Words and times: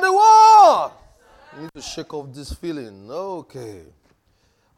Somebody, 0.00 0.16
what? 0.16 0.92
You 1.56 1.62
need 1.62 1.72
to 1.74 1.82
shake 1.82 2.14
off 2.14 2.32
this 2.32 2.52
feeling. 2.54 3.10
Okay. 3.10 3.82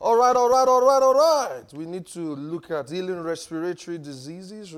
All 0.01 0.17
right, 0.17 0.35
all 0.35 0.49
right, 0.49 0.67
all 0.67 0.85
right, 0.85 1.03
all 1.03 1.15
right. 1.15 1.73
We 1.73 1.87
need 1.87 2.07
to 2.07 2.35
look 2.35 2.71
at 2.73 2.91
healing 2.91 3.21
respiratory 3.21 3.99
diseases, 3.99 4.75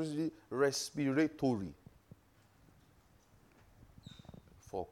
respiratory. 0.50 1.72
For 4.58 4.86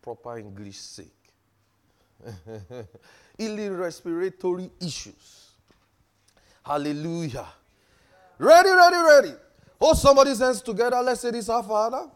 proper 0.00 0.38
English 0.38 0.78
sake. 0.78 1.06
healing 3.36 3.76
respiratory 3.76 4.70
issues. 4.80 5.50
Hallelujah. 6.64 7.46
Ready, 8.38 8.70
ready, 8.70 8.96
ready. 8.96 9.34
Hold 9.78 9.98
somebody's 9.98 10.38
hands 10.38 10.62
together. 10.62 11.02
Let's 11.02 11.20
say 11.20 11.30
this, 11.30 11.48
Our 11.50 11.62
Father. 11.62 12.08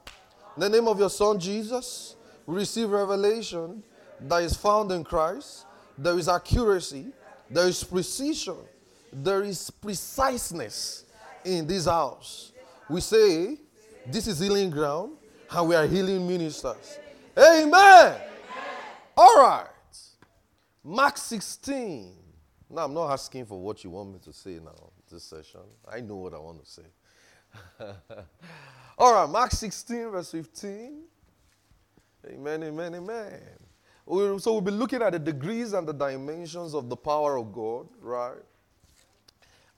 In 0.56 0.60
the 0.60 0.68
name 0.68 0.86
of 0.86 0.98
your 0.98 1.10
Son, 1.10 1.38
Jesus, 1.38 2.14
we 2.46 2.56
receive 2.56 2.88
revelation 2.88 3.82
that 4.20 4.42
is 4.42 4.56
found 4.56 4.92
in 4.92 5.02
Christ. 5.02 5.66
There 5.98 6.16
is 6.18 6.28
accuracy, 6.28 7.06
there 7.50 7.66
is 7.66 7.82
precision, 7.82 8.56
there 9.12 9.42
is 9.42 9.70
preciseness 9.70 11.04
in 11.44 11.66
this 11.66 11.86
house. 11.86 12.52
We 12.88 13.00
say, 13.00 13.58
This 14.06 14.28
is 14.28 14.38
healing 14.38 14.70
ground, 14.70 15.16
and 15.50 15.68
we 15.68 15.74
are 15.74 15.86
healing 15.86 16.26
ministers. 16.26 16.98
Amen. 17.36 17.72
Amen. 17.72 18.20
All 19.16 19.40
right. 19.40 19.66
Mark 20.84 21.16
16. 21.16 22.12
Now, 22.70 22.84
I'm 22.84 22.94
not 22.94 23.10
asking 23.10 23.46
for 23.46 23.60
what 23.60 23.82
you 23.82 23.90
want 23.90 24.12
me 24.12 24.18
to 24.24 24.32
say 24.32 24.60
now, 24.64 24.90
this 25.10 25.24
session. 25.24 25.60
I 25.90 26.00
know 26.00 26.16
what 26.16 26.34
I 26.34 26.38
want 26.38 26.64
to 26.64 26.70
say. 26.70 26.82
All 28.98 29.12
right, 29.12 29.28
Mark 29.28 29.50
16, 29.50 30.10
verse 30.10 30.30
15. 30.30 31.02
Amen, 32.26 32.62
amen, 32.62 32.94
amen. 32.94 33.40
So 34.06 34.52
we'll 34.52 34.60
be 34.60 34.70
looking 34.70 35.02
at 35.02 35.12
the 35.12 35.18
degrees 35.18 35.72
and 35.72 35.86
the 35.86 35.92
dimensions 35.92 36.74
of 36.74 36.88
the 36.88 36.96
power 36.96 37.38
of 37.38 37.52
God, 37.52 37.88
right? 38.00 38.42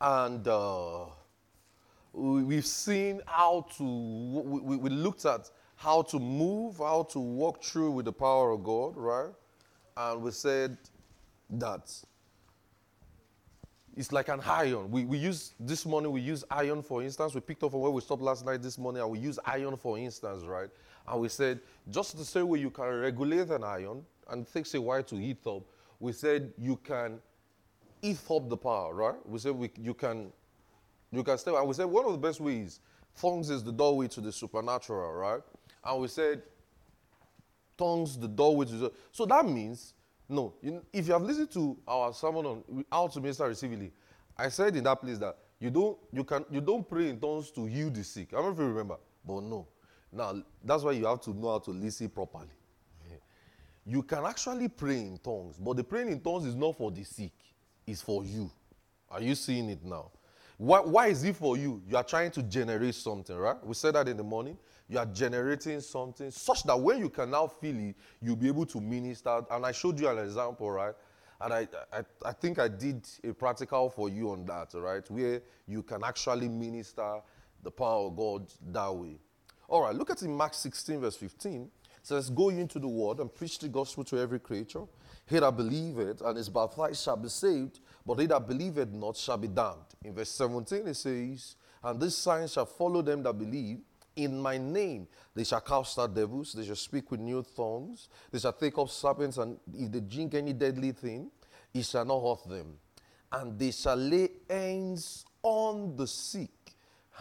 And 0.01 0.47
uh, 0.47 1.07
we've 2.13 2.67
seen 2.67 3.21
how 3.27 3.67
to, 3.79 3.85
we, 3.85 4.77
we 4.77 4.91
looked 4.91 5.25
at 5.25 5.51
how 5.77 6.03
to 6.03 6.19
move, 6.19 6.79
how 6.79 7.05
to 7.05 7.21
walk 7.21 7.63
through 7.63 7.93
with 7.93 8.07
the 8.07 8.13
power 8.13 8.51
of 8.51 8.65
God, 8.65 8.97
right? 8.97 9.33
And 9.97 10.23
we 10.23 10.31
said 10.31 10.77
that 11.51 11.93
it's 13.97 14.13
like 14.13 14.29
an 14.29 14.41
iron. 14.47 14.91
We, 14.91 15.07
we 15.07 15.17
use, 15.17 15.55
this 15.59 15.87
morning 15.87 16.13
we 16.13 16.21
use 16.21 16.45
iron 16.51 16.83
for 16.83 17.03
instance. 17.03 17.35
We 17.35 17.41
picked 17.41 17.63
up 17.63 17.71
from 17.71 17.81
where 17.81 17.91
we 17.91 18.03
stopped 18.03 18.23
last 18.23 18.45
night 18.45 18.63
this 18.63 18.77
morning 18.77 19.01
and 19.01 19.11
we 19.11 19.19
use 19.19 19.39
iron 19.45 19.77
for 19.77 19.99
instance, 19.99 20.45
right? 20.45 20.69
And 21.09 21.21
we 21.21 21.29
said, 21.29 21.61
just 21.91 22.17
the 22.19 22.25
same 22.25 22.49
way 22.49 22.59
you 22.59 22.71
can 22.71 22.85
regulate 22.85 23.49
an 23.51 23.65
iron 23.65 24.05
and 24.29 24.47
it 24.47 24.53
takes 24.53 24.75
a 24.75 24.81
while 24.81 25.03
to 25.03 25.17
heat 25.17 25.39
up, 25.47 25.63
we 25.99 26.13
said 26.13 26.53
you 26.59 26.77
can 26.77 27.19
heat 28.03 28.19
up 28.31 28.49
the 28.51 28.57
power, 28.57 28.93
right? 28.93 29.15
We 29.25 29.39
said 29.39 29.53
we, 29.53 29.71
you 29.81 29.95
can 29.95 30.31
you 31.13 31.23
can 31.23 31.39
stay. 31.39 31.55
And 31.55 31.67
we 31.67 31.73
said 31.73 31.87
one 31.87 32.05
of 32.05 32.13
the 32.13 32.19
best 32.19 32.41
ways, 32.41 32.81
tongues 33.19 33.49
is 33.49 33.65
the 33.65 33.73
doorway 33.73 34.09
to 34.09 34.21
the 34.21 34.33
supernatural, 34.33 35.13
right? 35.13 35.41
And 35.85 36.01
we 36.03 36.09
said 36.09 36.43
tongues 37.79 38.19
the 38.19 38.29
doorway 38.29 38.67
to 38.67 38.75
the 38.75 38.93
so 39.13 39.25
that 39.27 39.47
means 39.47 39.95
no, 40.29 40.55
you, 40.61 40.83
if 40.93 41.07
you 41.07 41.13
have 41.13 41.23
listened 41.23 41.51
to 41.53 41.77
our 41.87 42.13
sermon 42.13 42.47
on 42.47 42.85
how 42.91 43.07
to 43.09 43.21
minister 43.21 43.45
receivingly, 43.45 43.91
I 44.37 44.49
said 44.49 44.75
in 44.77 44.85
that 44.85 45.01
place 45.01 45.19
that 45.19 45.37
you 45.59 45.71
don't 45.71 45.97
you 46.13 46.25
can 46.25 46.45
you 46.51 46.61
don't 46.61 46.89
pray 46.89 47.09
in 47.09 47.19
tongues 47.19 47.51
to 47.53 47.65
heal 47.65 47.91
the 47.91 48.05
sick. 48.05 48.29
I 48.33 48.37
don't 48.37 48.47
know 48.47 48.53
if 48.53 48.59
you 48.59 48.67
remember, 48.67 48.97
but 49.27 49.43
no. 49.43 49.67
Now 50.13 50.43
that's 50.65 50.83
why 50.83 50.93
you 50.93 51.07
have 51.07 51.21
to 51.23 51.31
know 51.31 51.53
how 51.53 51.59
to 51.61 51.71
listen 51.71 52.09
properly. 52.09 52.49
You 53.89 54.03
can 54.03 54.25
actually 54.25 54.69
pray 54.69 54.99
in 54.99 55.19
tongues, 55.19 55.59
but 55.59 55.77
the 55.77 55.85
praying 55.85 56.09
in 56.09 56.21
tongues 56.21 56.45
is 56.45 56.57
not 56.57 56.77
for 56.77 56.91
the 56.91 57.05
sick, 57.05 57.31
it's 57.87 58.03
for 58.03 58.25
you. 58.25 58.51
Are 59.09 59.23
you 59.23 59.37
seeing 59.37 59.71
it 59.71 59.85
now? 59.85 60.11
Why, 60.59 60.81
why 60.81 61.07
is 61.07 61.23
it 61.23 61.37
for 61.37 61.57
you? 61.57 61.81
You 61.89 61.97
are 61.97 62.03
trying 62.03 62.33
to 62.33 62.43
generate 62.43 62.97
something, 62.97 63.37
right? 63.37 63.65
We 63.65 63.75
said 63.75 63.95
that 63.95 64.09
in 64.09 64.17
the 64.17 64.25
morning 64.25 64.59
you 64.89 64.99
are 64.99 65.07
generating 65.07 65.81
something 65.81 66.31
such 66.31 66.63
that 66.65 66.79
when 66.79 66.99
you 66.99 67.09
can 67.09 67.31
now 67.31 67.47
feel 67.47 67.79
it, 67.79 67.97
you'll 68.21 68.37
be 68.37 68.49
able 68.49 68.67
to 68.67 68.81
minister. 68.81 69.43
And 69.51 69.67
I 69.67 69.73
showed 69.73 69.99
you 69.99 70.09
an 70.09 70.19
example, 70.19 70.71
right? 70.71 70.95
And 71.41 71.53
I, 71.53 71.69
I, 71.93 72.03
I 72.25 72.33
think 72.33 72.59
I 72.59 72.69
did 72.69 73.07
a 73.25 73.33
practical 73.33 73.91
for 73.91 74.09
you 74.09 74.31
on 74.31 74.47
that, 74.47 74.73
right? 74.75 75.09
Where 75.11 75.43
you 75.67 75.83
can 75.83 76.03
actually 76.05 76.49
minister 76.49 77.21
the 77.63 77.71
power 77.71 78.07
of 78.07 78.17
God 78.17 78.53
that 78.73 78.95
way. 78.95 79.19
All 79.69 79.83
right, 79.83 79.95
look 79.95 80.11
at 80.11 80.23
in 80.23 80.35
Mark 80.35 80.55
16, 80.55 81.01
verse 81.01 81.17
15. 81.17 81.63
It 81.63 81.71
says, 82.03 82.31
Go 82.31 82.51
into 82.51 82.79
the 82.79 82.87
world 82.87 83.21
and 83.21 83.35
preach 83.35 83.59
the 83.59 83.69
gospel 83.69 84.05
to 84.05 84.19
every 84.19 84.39
creature. 84.39 84.85
He 85.27 85.41
that 85.41 85.57
believeth 85.57 86.21
and 86.21 86.39
is 86.39 86.49
baptized 86.49 87.03
shall 87.03 87.17
be 87.17 87.29
saved, 87.29 87.81
but 88.07 88.21
he 88.21 88.27
that 88.27 88.47
believeth 88.47 88.93
not 88.93 89.17
shall 89.17 89.37
be 89.37 89.49
damned. 89.49 89.95
In 90.05 90.15
verse 90.15 90.31
17 90.31 90.87
it 90.87 90.95
says, 90.95 91.57
And 91.83 92.01
this 92.01 92.17
sign 92.17 92.47
shall 92.47 92.67
follow 92.67 93.03
them 93.03 93.25
that 93.25 93.37
believe 93.37 93.81
in 94.17 94.41
my 94.41 94.59
name 94.59 95.07
they 95.35 95.45
shall 95.45 95.61
cast 95.61 95.99
out 95.99 96.15
devils, 96.15 96.55
they 96.55 96.65
shall 96.65 96.75
speak 96.75 97.11
with 97.11 97.21
new 97.21 97.45
tongues, 97.55 98.09
they 98.31 98.39
shall 98.39 98.53
take 98.53 98.77
up 98.79 98.89
serpents, 98.89 99.37
and 99.39 99.59
if 99.75 99.93
they 99.93 100.01
drink 100.01 100.35
any 100.35 100.53
deadly 100.53 100.93
thing, 100.93 101.31
it 101.73 101.85
shall 101.85 102.05
not 102.05 102.21
hurt 102.21 102.49
them. 102.49 102.79
And 103.31 103.59
they 103.59 103.71
shall 103.71 103.97
lay 103.97 104.31
hands 104.49 105.25
on 105.43 105.95
the 105.95 106.07
sick, 106.07 106.51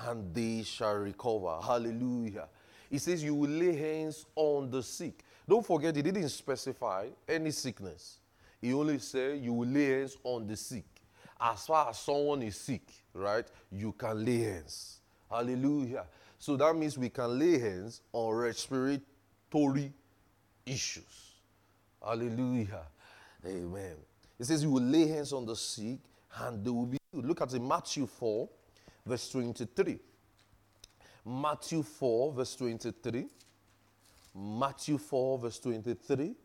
and 0.08 0.34
they 0.34 0.64
shall 0.64 0.96
recover. 0.96 1.60
Hallelujah. 1.62 2.48
He 2.90 2.98
says, 3.00 3.24
You 3.24 3.36
will 3.36 3.50
lay 3.50 3.76
hands 3.76 4.26
on 4.36 4.72
the 4.72 4.82
sick. 4.82 5.24
Don't 5.48 5.66
forget, 5.66 5.96
he 5.96 6.02
didn't 6.02 6.30
specify 6.30 7.08
any 7.28 7.52
sickness. 7.52 8.20
He 8.62 8.74
only 8.74 9.00
said, 9.00 9.44
You 9.44 9.54
will 9.54 9.68
lay 9.68 10.00
hands 10.00 10.18
on 10.24 10.48
the 10.48 10.56
sick. 10.56 10.86
As 11.40 11.66
far 11.66 11.90
as 11.90 12.00
someone 12.00 12.42
is 12.44 12.56
sick, 12.56 12.88
right, 13.14 13.46
you 13.72 13.92
can 13.92 14.24
lay 14.24 14.40
hands. 14.40 15.00
Hallelujah. 15.30 16.06
So 16.46 16.56
that 16.58 16.76
means 16.76 16.96
we 16.96 17.10
can 17.10 17.40
lay 17.40 17.58
hands 17.58 18.02
on 18.14 18.36
respiratory 18.36 19.92
issues. 20.64 21.34
Hallelujah. 22.00 22.84
Amen. 23.44 23.96
It 24.38 24.46
says 24.46 24.62
you 24.62 24.70
will 24.70 24.84
lay 24.84 25.08
hands 25.08 25.34
on 25.34 25.48
the 25.48 25.56
sick 25.56 25.98
and 26.40 26.64
they 26.64 26.70
will 26.70 26.86
be 26.86 27.00
healed. 27.12 27.26
Look 27.26 27.42
at 27.42 27.52
it, 27.52 27.60
Matthew 27.64 28.06
4, 28.06 28.48
verse 29.08 29.28
23. 29.30 29.98
Matthew 31.26 31.82
4, 31.82 32.34
verse 32.34 32.56
23. 32.58 33.26
Matthew 34.36 35.00
4, 35.00 35.40
verse 35.40 35.58
23. 35.58 36.36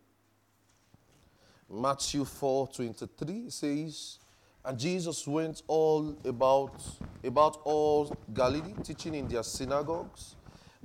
Matthew 1.68 2.24
4, 2.24 2.68
23 2.68 3.50
says, 3.50 4.18
and 4.65 4.78
Jesus 4.78 5.26
went 5.26 5.62
all 5.66 6.16
about, 6.25 6.82
about 7.25 7.60
all 7.65 8.15
Galilee, 8.34 8.75
teaching 8.82 9.15
in 9.15 9.26
their 9.26 9.43
synagogues 9.43 10.37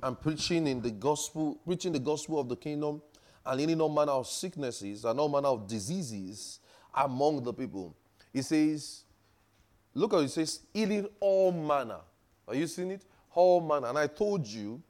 and 0.02 0.20
preaching 0.20 0.66
in 0.66 0.80
the 0.80 0.90
gospel, 0.90 1.58
preaching 1.66 1.92
the 1.92 1.98
gospel 1.98 2.40
of 2.40 2.48
the 2.48 2.56
kingdom 2.56 3.02
and 3.44 3.60
healing 3.60 3.80
all 3.80 3.88
manner 3.88 4.12
of 4.12 4.26
sicknesses 4.26 5.04
and 5.04 5.20
all 5.20 5.28
manner 5.28 5.48
of 5.48 5.66
diseases 5.66 6.60
among 6.94 7.42
the 7.42 7.52
people. 7.52 7.94
He 8.32 8.42
says, 8.42 9.04
look 9.94 10.14
at 10.14 10.20
it, 10.20 10.30
says, 10.30 10.60
healing 10.72 11.08
all 11.20 11.52
manner. 11.52 12.00
Are 12.48 12.54
you 12.54 12.66
seeing 12.66 12.92
it? 12.92 13.02
All 13.34 13.60
manner. 13.60 13.88
And 13.88 13.98
I 13.98 14.06
told 14.06 14.46
you 14.46 14.82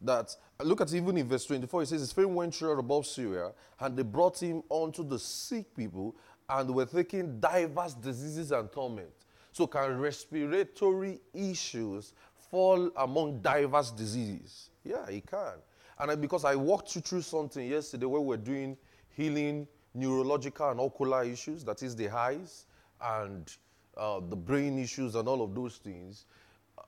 that, 0.00 0.34
look 0.62 0.80
at 0.80 0.92
even 0.92 1.16
in 1.16 1.28
verse 1.28 1.46
24, 1.46 1.82
it 1.82 1.86
says, 1.86 2.00
His 2.00 2.12
fame 2.12 2.34
went 2.34 2.54
through 2.54 2.78
above 2.78 3.06
Syria, 3.06 3.52
and 3.80 3.96
they 3.96 4.02
brought 4.02 4.38
him 4.42 4.62
unto 4.70 5.02
the 5.02 5.18
sick 5.18 5.74
people 5.74 6.14
and 6.48 6.70
we're 6.70 6.86
taking 6.86 7.40
diverse 7.40 7.94
diseases 7.94 8.52
and 8.52 8.70
torment. 8.70 9.10
So, 9.52 9.66
can 9.66 9.98
respiratory 9.98 11.20
issues 11.32 12.12
fall 12.50 12.90
among 12.96 13.40
diverse 13.40 13.90
diseases? 13.90 14.70
Yeah, 14.84 15.06
it 15.08 15.26
can. 15.26 15.54
And 15.98 16.20
because 16.20 16.44
I 16.44 16.54
walked 16.54 16.94
you 16.94 17.00
through 17.00 17.22
something 17.22 17.66
yesterday 17.66 18.06
where 18.06 18.20
we're 18.20 18.36
doing 18.36 18.76
healing 19.16 19.66
neurological 19.94 20.70
and 20.70 20.78
ocular 20.78 21.24
issues, 21.24 21.64
that 21.64 21.82
is 21.82 21.96
the 21.96 22.10
eyes 22.10 22.66
and 23.00 23.50
uh, 23.96 24.20
the 24.28 24.36
brain 24.36 24.78
issues 24.78 25.14
and 25.14 25.26
all 25.26 25.42
of 25.42 25.54
those 25.54 25.76
things. 25.76 26.26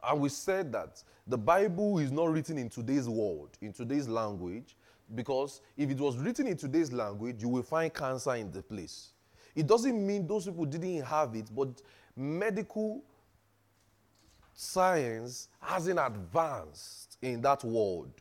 And 0.04 0.20
we 0.20 0.28
said 0.28 0.70
that 0.72 1.02
the 1.26 1.38
Bible 1.38 1.98
is 1.98 2.12
not 2.12 2.30
written 2.30 2.58
in 2.58 2.68
today's 2.68 3.08
world, 3.08 3.56
in 3.62 3.72
today's 3.72 4.08
language, 4.08 4.76
because 5.14 5.62
if 5.76 5.90
it 5.90 5.98
was 5.98 6.16
written 6.18 6.46
in 6.46 6.56
today's 6.56 6.92
language, 6.92 7.40
you 7.40 7.48
will 7.48 7.62
find 7.62 7.92
cancer 7.92 8.34
in 8.34 8.52
the 8.52 8.62
place. 8.62 9.12
It 9.58 9.66
doesn't 9.66 10.06
mean 10.06 10.24
those 10.24 10.44
people 10.44 10.64
didn't 10.66 11.02
have 11.02 11.34
it, 11.34 11.52
but 11.52 11.82
medical 12.14 13.02
science 14.54 15.48
hasn't 15.60 15.98
advanced 15.98 17.18
in 17.22 17.40
that 17.40 17.64
world. 17.64 18.12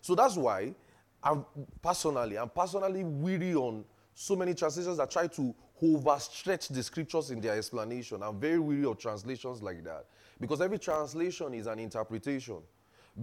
So 0.00 0.16
that's 0.16 0.34
why 0.34 0.74
I'm 1.22 1.44
personally, 1.80 2.36
I'm 2.36 2.48
personally 2.48 3.04
weary 3.04 3.54
on 3.54 3.84
so 4.12 4.34
many 4.34 4.54
translations 4.54 4.96
that 4.96 5.08
try 5.08 5.28
to 5.28 5.54
overstretch 5.80 6.74
the 6.74 6.82
scriptures 6.82 7.30
in 7.30 7.40
their 7.40 7.56
explanation. 7.56 8.20
I'm 8.24 8.40
very 8.40 8.58
weary 8.58 8.86
of 8.86 8.98
translations 8.98 9.62
like 9.62 9.84
that. 9.84 10.06
Because 10.40 10.60
every 10.60 10.80
translation 10.80 11.54
is 11.54 11.68
an 11.68 11.78
interpretation. 11.78 12.58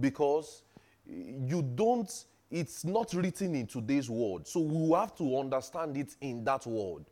Because 0.00 0.62
you 1.06 1.60
don't 1.60 2.10
it's 2.50 2.84
not 2.84 3.12
written 3.12 3.54
in 3.54 3.66
today's 3.66 4.08
world. 4.08 4.46
So 4.46 4.60
we 4.60 4.92
have 4.92 5.14
to 5.16 5.38
understand 5.38 5.98
it 5.98 6.14
in 6.22 6.44
that 6.44 6.64
world. 6.66 7.04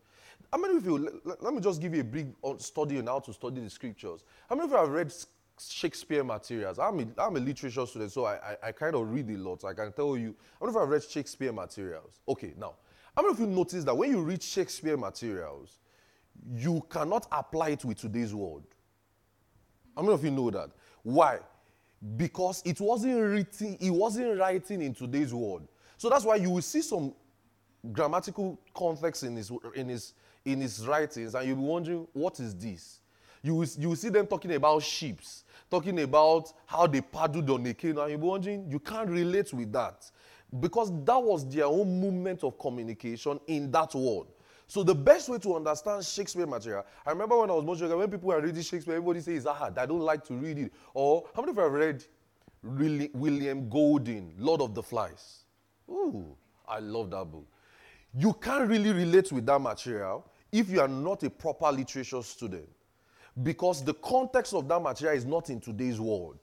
How 0.53 0.59
many 0.59 0.77
of 0.77 0.85
you, 0.85 0.99
let, 1.25 1.43
let 1.43 1.55
me 1.55 1.61
just 1.61 1.81
give 1.81 1.95
you 1.95 2.03
a 2.03 2.05
brief 2.05 2.27
study 2.59 2.99
on 2.99 3.07
how 3.07 3.21
to 3.21 3.33
study 3.33 3.61
the 3.61 3.71
scriptures. 3.71 4.23
How 4.49 4.55
many 4.55 4.67
of 4.67 4.71
you 4.73 4.77
have 4.77 4.89
read 4.91 5.13
Shakespeare 5.59 6.23
materials? 6.23 6.79
I'm 6.79 7.01
a, 7.01 7.07
I'm 7.19 7.37
a 7.37 7.41
literature 7.41 7.87
student, 7.87 8.13
so 8.13 8.27
I, 8.27 8.35
I, 8.35 8.57
I 8.65 8.73
kind 8.73 8.95
of 8.95 9.11
read 9.11 9.31
a 9.31 9.39
lot. 9.39 9.65
I 9.65 9.73
can 9.73 9.93
tell 9.93 10.17
you, 10.17 10.35
how 10.61 10.67
many 10.67 10.71
of 10.71 10.75
you 10.75 10.81
have 10.81 10.89
read 10.91 11.05
Shakespeare 11.05 11.53
materials? 11.53 12.21
Okay, 12.29 12.53
now, 12.59 12.75
how 13.17 13.23
many 13.23 13.33
of 13.33 13.41
you 13.41 13.47
notice 13.47 13.83
that 13.85 13.97
when 13.97 14.11
you 14.11 14.21
read 14.21 14.43
Shakespeare 14.43 14.97
materials, 14.99 15.79
you 16.55 16.85
cannot 16.91 17.27
apply 17.33 17.71
it 17.71 17.85
with 17.85 17.99
today's 17.99 18.35
world? 18.35 18.65
How 19.97 20.03
many 20.03 20.15
of 20.15 20.25
you 20.25 20.31
know 20.31 20.51
that? 20.51 20.71
Why? 21.03 21.39
Because 22.17 22.63
it 22.67 22.79
wasn't 22.79 23.19
written, 23.19 23.79
it 23.81 23.91
wasn't 23.91 24.39
writing 24.39 24.83
in 24.83 24.93
today's 24.93 25.33
world. 25.33 25.67
So 25.97 26.11
that's 26.11 26.25
why 26.25 26.37
you 26.37 26.51
will 26.51 26.63
see 26.63 26.83
some 26.83 27.15
grammatical 27.91 28.59
context 28.75 29.23
in 29.23 29.37
his, 29.37 29.51
in 29.75 29.89
his, 29.89 30.15
in 30.44 30.61
his 30.61 30.87
writings, 30.87 31.35
and 31.35 31.47
you'll 31.47 31.56
be 31.56 31.62
wondering, 31.62 32.06
what 32.12 32.41
is 32.41 32.55
this? 32.55 33.00
You 33.43 33.56
will, 33.56 33.67
you 33.79 33.89
will 33.89 33.97
see 33.97 34.09
them 34.09 34.27
talking 34.27 34.53
about 34.55 34.83
ships, 34.83 35.44
talking 35.71 36.00
about 36.00 36.53
how 36.67 36.87
they 36.87 37.00
paddled 37.00 37.50
on 37.50 37.67
a 37.67 37.75
canoe, 37.75 38.00
and 38.00 38.11
you'll 38.11 38.21
be 38.21 38.27
wondering, 38.27 38.71
you 38.71 38.79
can't 38.79 39.11
relate 39.11 39.53
with 39.53 39.73
that. 39.73 40.11
Because 40.61 40.93
that 41.05 41.21
was 41.21 41.49
their 41.49 41.65
own 41.65 42.00
movement 42.00 42.44
of 42.44 42.59
communication 42.59 43.41
in 43.47 43.71
that 43.71 43.94
world. 43.94 44.29
So 44.69 44.83
the 44.83 44.94
best 44.94 45.29
way 45.29 45.39
to 45.39 45.56
understand 45.56 46.05
Shakespeare 46.05 46.47
material, 46.47 46.85
I 47.05 47.11
remember 47.11 47.37
when 47.39 47.50
I 47.50 47.55
was 47.55 47.65
much 47.65 47.81
younger, 47.81 47.97
when 47.97 48.11
people 48.11 48.29
were 48.29 48.41
reading 48.41 48.62
Shakespeare, 48.62 48.94
everybody 48.94 49.21
says, 49.21 49.47
ah, 49.47 49.71
I 49.77 49.87
don't 49.87 50.00
like 50.00 50.25
to 50.25 50.35
read 50.35 50.59
it. 50.59 50.73
Or 50.94 51.25
how 51.35 51.43
many 51.43 51.50
of 51.50 51.56
you 51.56 51.62
have 51.62 51.73
read 51.73 52.05
really 52.62 53.11
William 53.12 53.69
Golding, 53.69 54.35
Lord 54.39 54.62
of 54.62 54.75
the 54.75 54.83
Flies? 54.83 55.44
Ooh, 55.91 56.37
I 56.67 56.79
love 56.79 57.11
that 57.11 57.25
book. 57.25 57.47
You 58.15 58.35
can't 58.35 58.69
really 58.69 58.93
relate 58.93 59.33
with 59.33 59.47
that 59.47 59.61
material 59.61 60.27
if 60.53 60.69
you 60.69 60.81
are 60.81 60.89
not 60.89 61.23
a 61.23 61.31
proper 61.31 61.73
literature 61.73 62.23
student. 62.23 62.69
Because 63.43 63.83
the 63.83 63.95
context 63.95 64.53
of 64.53 64.69
that 64.69 64.81
material 64.81 65.17
is 65.17 65.25
not 65.25 65.49
in 65.49 65.59
today's 65.59 65.99
world. 65.99 66.39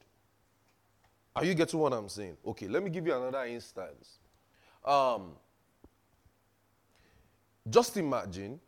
Are 1.36 1.44
you 1.44 1.54
getting 1.54 1.78
what 1.78 1.92
I'm 1.92 2.08
saying? 2.08 2.36
Okay, 2.44 2.66
let 2.66 2.82
me 2.82 2.90
give 2.90 3.06
you 3.06 3.14
another 3.14 3.44
instance. 3.44 4.18
Um, 4.84 5.32
just 7.68 7.96
imagine 7.96 8.58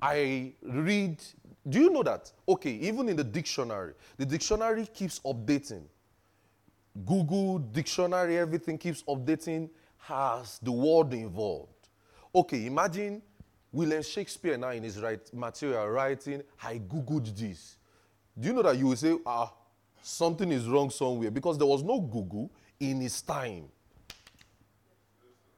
I 0.00 0.54
read. 0.62 1.22
Do 1.68 1.80
you 1.80 1.90
know 1.90 2.02
that? 2.02 2.32
Okay, 2.48 2.72
even 2.72 3.08
in 3.08 3.16
the 3.16 3.24
dictionary, 3.24 3.94
the 4.16 4.24
dictionary 4.24 4.86
keeps 4.86 5.20
updating. 5.20 5.82
Google 7.04 7.58
dictionary, 7.58 8.38
everything 8.38 8.78
keeps 8.78 9.02
updating, 9.02 9.68
has 9.98 10.58
the 10.62 10.72
word 10.72 11.12
involved. 11.12 11.88
Okay, 12.34 12.66
imagine 12.66 13.20
William 13.72 14.02
Shakespeare 14.02 14.56
now 14.56 14.70
in 14.70 14.82
his 14.82 15.00
right 15.00 15.20
material 15.34 15.88
writing, 15.88 16.42
I 16.62 16.78
Googled 16.78 17.36
this. 17.36 17.76
Do 18.38 18.48
you 18.48 18.54
know 18.54 18.62
that 18.62 18.76
you 18.76 18.86
will 18.86 18.96
say, 18.96 19.16
ah, 19.26 19.52
something 20.02 20.50
is 20.52 20.68
wrong 20.68 20.90
somewhere? 20.90 21.30
Because 21.30 21.58
there 21.58 21.66
was 21.66 21.82
no 21.82 22.00
Google 22.00 22.50
in 22.78 23.00
his 23.00 23.20
time. 23.22 23.64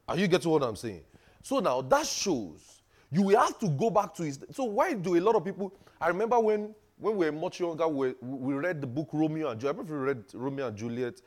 Are 0.08 0.16
you 0.16 0.26
getting 0.26 0.50
what 0.50 0.62
I'm 0.62 0.76
saying? 0.76 1.02
So 1.42 1.58
now 1.58 1.82
that 1.82 2.06
shows 2.06 2.82
you 3.10 3.22
will 3.22 3.38
have 3.38 3.58
to 3.58 3.68
go 3.68 3.90
back 3.90 4.14
to 4.14 4.22
his. 4.22 4.38
So 4.52 4.64
why 4.64 4.94
do 4.94 5.16
a 5.16 5.20
lot 5.20 5.36
of 5.36 5.44
people? 5.44 5.72
I 6.00 6.08
remember 6.08 6.38
when 6.40 6.74
when 6.98 7.16
we 7.16 7.26
were 7.26 7.32
much 7.32 7.60
younger, 7.60 7.86
we, 7.86 8.14
we 8.20 8.54
read 8.54 8.80
the 8.80 8.86
book 8.86 9.10
Romeo 9.12 9.50
and 9.50 9.60
Juliet. 9.60 9.86
I 9.88 9.92
read 9.92 10.24
Romeo 10.34 10.66
and 10.66 10.76
Juliet. 10.76 11.20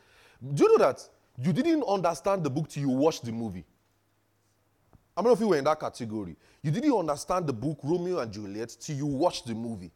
Do 0.54 0.64
you 0.64 0.78
know 0.78 0.86
that 0.86 1.08
you 1.38 1.54
didn't 1.54 1.84
understand 1.84 2.44
the 2.44 2.50
book 2.50 2.68
till 2.68 2.82
you 2.82 2.90
watched 2.90 3.24
the 3.24 3.32
movie? 3.32 3.66
How 5.16 5.22
many 5.22 5.34
of 5.34 5.40
you 5.42 5.48
were 5.50 5.58
in 5.58 5.64
that 5.66 5.80
category? 5.80 6.36
You 6.62 6.72
didn't 6.72 6.94
understand 6.98 7.48
the 7.48 7.54
book 7.54 7.80
Romeo 7.84 8.20
and 8.20 8.32
Juliet 8.32 8.76
till 8.80 8.96
you 8.96 9.06
watched 9.06 9.48
the 9.48 9.54
movie. 9.54 9.92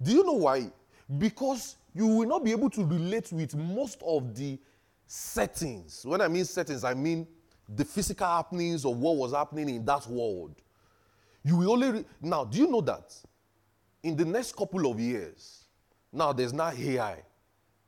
Do 0.00 0.10
you 0.12 0.24
know 0.24 0.32
why? 0.32 0.70
Because 1.18 1.76
you 1.94 2.06
will 2.06 2.28
not 2.28 2.44
be 2.44 2.50
able 2.52 2.70
to 2.70 2.84
relate 2.84 3.30
with 3.32 3.54
most 3.54 4.02
of 4.02 4.34
the 4.34 4.58
settings. 5.06 6.04
When 6.04 6.20
I 6.20 6.28
mean 6.28 6.44
settings, 6.44 6.82
I 6.82 6.94
mean 6.94 7.26
the 7.68 7.84
physical 7.84 8.26
happenings 8.26 8.84
of 8.84 8.96
what 8.96 9.16
was 9.16 9.32
happening 9.32 9.68
in 9.68 9.84
that 9.84 10.06
world. 10.06 10.54
You 11.42 11.56
will 11.56 11.72
only. 11.72 11.90
Re- 11.90 12.04
now, 12.22 12.44
do 12.44 12.58
you 12.58 12.66
know 12.66 12.80
that 12.80 13.14
in 14.02 14.16
the 14.16 14.24
next 14.24 14.56
couple 14.56 14.90
of 14.90 14.98
years, 14.98 15.64
now 16.12 16.32
there's 16.32 16.52
not 16.52 16.78
AI, 16.78 17.22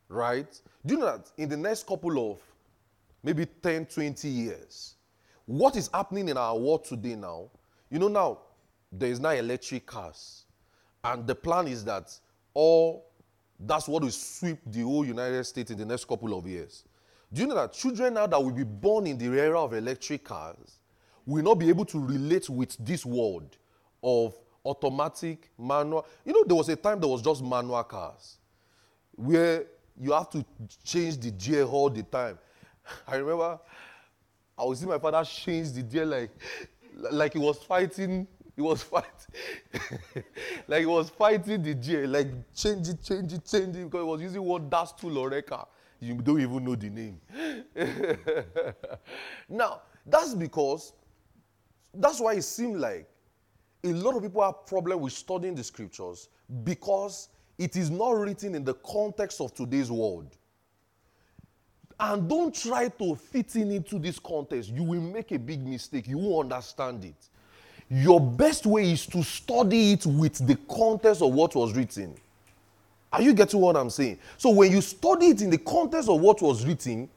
right? 0.09 0.61
Do 0.85 0.95
you 0.95 1.01
know 1.01 1.07
that 1.07 1.31
in 1.39 1.49
the 1.49 1.57
next 1.57 1.87
couple 1.87 2.33
of 2.33 2.39
maybe 3.23 3.47
10, 3.47 3.87
20 3.87 4.29
years, 4.29 4.96
what 5.47 5.77
is 5.77 5.89
happening 5.93 6.29
in 6.29 6.37
our 6.37 6.57
world 6.57 6.85
today 6.85 7.15
now? 7.15 7.51
You 7.91 7.99
know, 7.99 8.09
now 8.09 8.39
there 8.93 9.11
is 9.11 9.21
now 9.21 9.31
electric 9.31 9.87
cars. 9.87 10.45
And 11.05 11.27
the 11.27 11.35
plan 11.35 11.69
is 11.69 11.85
that 11.85 12.13
all 12.53 13.07
that's 13.59 13.89
what 13.89 14.03
will 14.03 14.11
sweep 14.11 14.59
the 14.67 14.83
whole 14.83 15.05
United 15.05 15.45
States 15.45 15.71
in 15.71 15.79
the 15.79 15.85
next 15.85 16.07
couple 16.07 16.37
of 16.37 16.47
years. 16.47 16.85
Do 17.33 17.41
you 17.43 17.49
know 17.49 17.55
that 17.55 17.73
children 17.73 18.15
now 18.15 18.27
that 18.27 18.43
will 18.43 18.53
be 18.53 18.65
born 18.65 19.07
in 19.07 19.17
the 19.17 19.27
era 19.27 19.61
of 19.63 19.73
electric 19.73 20.25
cars 20.25 20.79
will 21.25 21.43
not 21.43 21.55
be 21.55 21.69
able 21.69 21.85
to 21.87 21.99
relate 21.99 22.49
with 22.51 22.77
this 22.79 23.07
world 23.07 23.57
of 24.03 24.35
automatic, 24.65 25.51
manual? 25.59 26.07
You 26.25 26.35
know, 26.35 26.45
there 26.45 26.57
was 26.57 26.69
a 26.69 26.77
time 26.77 27.01
there 27.01 27.09
was 27.09 27.23
just 27.23 27.43
manual 27.43 27.83
cars 27.85 28.37
where 29.13 29.65
you 29.99 30.13
have 30.13 30.29
to 30.31 30.45
change 30.85 31.19
the 31.19 31.31
gear 31.31 31.65
all 31.65 31.89
the 31.89 32.03
time. 32.03 32.39
I 33.07 33.17
remember 33.17 33.59
I 34.59 34.65
would 34.65 34.79
see 34.79 34.87
my 34.87 34.99
father 34.99 35.25
change 35.25 35.73
the 35.73 35.83
gear 35.83 36.07
like, 36.07 36.31
like 37.11 37.33
he 37.35 37.39
was 37.39 37.59
fighting. 37.59 38.27
He 38.55 38.63
was 38.63 38.83
fighting, 38.83 39.11
like 40.67 40.81
he 40.81 40.87
was 40.87 41.11
fighting 41.11 41.63
the 41.63 41.75
gear, 41.75 42.07
like 42.07 42.29
change 42.55 42.89
it, 42.89 43.03
change 43.03 43.31
it, 43.35 43.45
change 43.45 43.77
it, 43.77 43.85
because 43.85 44.01
he 44.01 44.07
was 44.07 44.23
using 44.23 44.43
one 44.43 44.71
dash 44.71 44.93
tool 44.93 45.19
or 45.19 45.43
car 45.43 45.69
you 46.01 46.15
don't 46.15 46.41
even 46.41 46.65
know 46.65 46.75
the 46.75 46.91
name. 46.91 47.21
now, 49.49 49.83
that's 50.05 50.35
because, 50.35 50.93
that's 51.95 52.21
why 52.21 52.35
it 52.35 52.43
seemed 52.43 52.79
like 52.79 53.09
a 53.85 53.93
lot 53.93 54.17
of 54.17 54.23
people 54.23 54.43
have 54.43 54.67
problem 54.67 55.01
with 55.01 55.13
studying 55.13 55.55
the 55.55 55.65
scriptures 55.65 56.29
because 56.65 57.29
it 57.59 57.77
is 57.77 57.91
not 57.91 58.11
written 58.11 58.55
in 58.55 58.65
the 58.65 58.75
context 58.75 59.41
of 59.41 59.55
today's 59.55 59.91
world. 59.91 60.37
And 61.99 62.29
don't 62.29 62.55
try 62.55 62.89
to 62.89 63.15
fit 63.15 63.57
in 63.57 63.71
into 63.71 63.99
this 63.99 64.19
context. 64.19 64.71
You 64.71 64.83
will 64.83 65.01
make 65.01 65.33
a 65.33 65.39
big 65.39 65.67
mistake. 65.67 66.07
You 66.07 66.19
won't 66.19 66.53
understand 66.53 67.05
it. 67.05 67.15
Your 67.89 68.21
best 68.21 68.67
way 68.67 68.93
is 68.93 69.07
to 69.07 69.23
study 69.23 69.93
it 69.93 70.05
with 70.05 70.47
the 70.47 70.57
context 70.69 71.23
of 71.23 71.33
what 71.33 71.55
was 71.55 71.75
written. 71.75 72.15
Are 73.13 73.23
you 73.23 73.33
getting 73.33 73.61
what 73.61 73.77
I'm 73.77 73.91
saying? 73.91 74.19
So 74.37 74.51
when 74.51 74.73
you 74.73 74.81
study 74.81 75.29
it 75.29 75.41
in 75.41 75.51
the 75.51 75.59
context 75.59 76.09
of 76.09 76.21
what 76.21 76.43
was 76.43 76.67
written, 76.67 77.09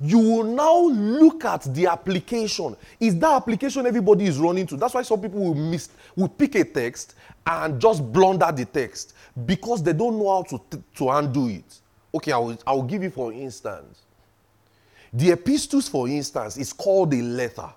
you 0.00 0.18
will 0.18 0.44
now 0.44 0.80
look 0.80 1.44
at 1.44 1.72
the 1.72 1.86
application. 1.86 2.76
Is 2.98 3.16
that 3.18 3.32
application 3.32 3.86
everybody 3.86 4.24
is 4.24 4.38
running 4.38 4.66
to? 4.66 4.76
That's 4.76 4.94
why 4.94 5.02
some 5.02 5.20
people 5.20 5.40
will 5.40 5.54
miss, 5.54 5.90
will 6.16 6.28
pick 6.28 6.56
a 6.56 6.64
text 6.64 7.14
and 7.46 7.80
just 7.80 8.02
blunder 8.12 8.50
the 8.50 8.64
text 8.64 9.14
because 9.46 9.82
they 9.82 9.92
don't 9.92 10.18
know 10.18 10.30
how 10.30 10.42
to, 10.42 10.82
to 10.96 11.10
undo 11.10 11.48
it. 11.48 11.80
Okay, 12.12 12.32
I 12.32 12.38
will, 12.38 12.58
I 12.66 12.72
will 12.72 12.82
give 12.82 13.02
you 13.02 13.10
for 13.10 13.32
instance. 13.32 14.03
The 15.14 15.30
epistles, 15.30 15.88
for 15.88 16.08
instance, 16.08 16.56
is 16.56 16.72
called 16.72 17.14
a 17.14 17.22
letter. 17.22 17.72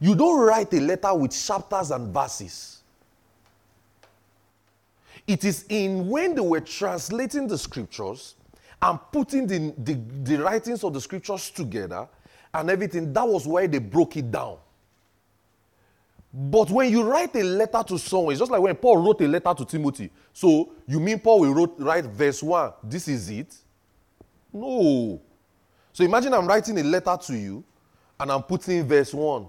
You 0.00 0.14
don't 0.14 0.40
write 0.40 0.72
a 0.72 0.80
letter 0.80 1.14
with 1.14 1.32
chapters 1.32 1.90
and 1.90 2.12
verses. 2.12 2.80
It 5.26 5.44
is 5.44 5.66
in 5.68 6.08
when 6.08 6.34
they 6.34 6.40
were 6.40 6.60
translating 6.60 7.46
the 7.46 7.58
scriptures 7.58 8.36
and 8.80 8.98
putting 9.12 9.46
the, 9.46 9.74
the, 9.76 9.94
the 10.22 10.42
writings 10.42 10.82
of 10.82 10.94
the 10.94 11.00
scriptures 11.00 11.50
together 11.50 12.08
and 12.54 12.70
everything, 12.70 13.12
that 13.12 13.26
was 13.26 13.46
why 13.46 13.66
they 13.66 13.78
broke 13.78 14.16
it 14.16 14.30
down. 14.30 14.56
But 16.32 16.70
when 16.70 16.90
you 16.90 17.02
write 17.02 17.34
a 17.36 17.42
letter 17.42 17.82
to 17.88 17.98
someone, 17.98 18.32
it's 18.32 18.40
just 18.40 18.50
like 18.50 18.60
when 18.60 18.76
Paul 18.76 18.98
wrote 18.98 19.20
a 19.20 19.28
letter 19.28 19.52
to 19.54 19.64
Timothy. 19.64 20.10
So 20.32 20.72
you 20.86 21.00
mean 21.00 21.18
Paul 21.18 21.40
will 21.40 21.54
wrote, 21.54 21.74
write 21.78 22.04
verse 22.04 22.42
1, 22.42 22.72
this 22.84 23.08
is 23.08 23.28
it? 23.28 23.54
No. 24.52 25.20
So 25.96 26.04
imagine 26.04 26.34
I'm 26.34 26.46
writing 26.46 26.78
a 26.78 26.82
letter 26.82 27.16
to 27.22 27.34
you 27.34 27.64
and 28.20 28.30
I'm 28.30 28.42
putting 28.42 28.86
verse 28.86 29.14
1. 29.14 29.46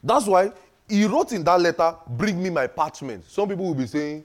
That's 0.00 0.26
why 0.26 0.52
he 0.88 1.06
wrote 1.06 1.32
in 1.32 1.42
that 1.42 1.60
letter, 1.60 1.96
Bring 2.10 2.40
me 2.40 2.48
my 2.48 2.68
parchment. 2.68 3.28
Some 3.28 3.48
people 3.48 3.64
will 3.64 3.74
be 3.74 3.88
saying, 3.88 4.24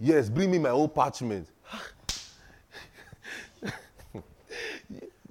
Yes, 0.00 0.28
bring 0.28 0.50
me 0.50 0.58
my 0.58 0.70
own 0.70 0.88
parchment. 0.88 1.46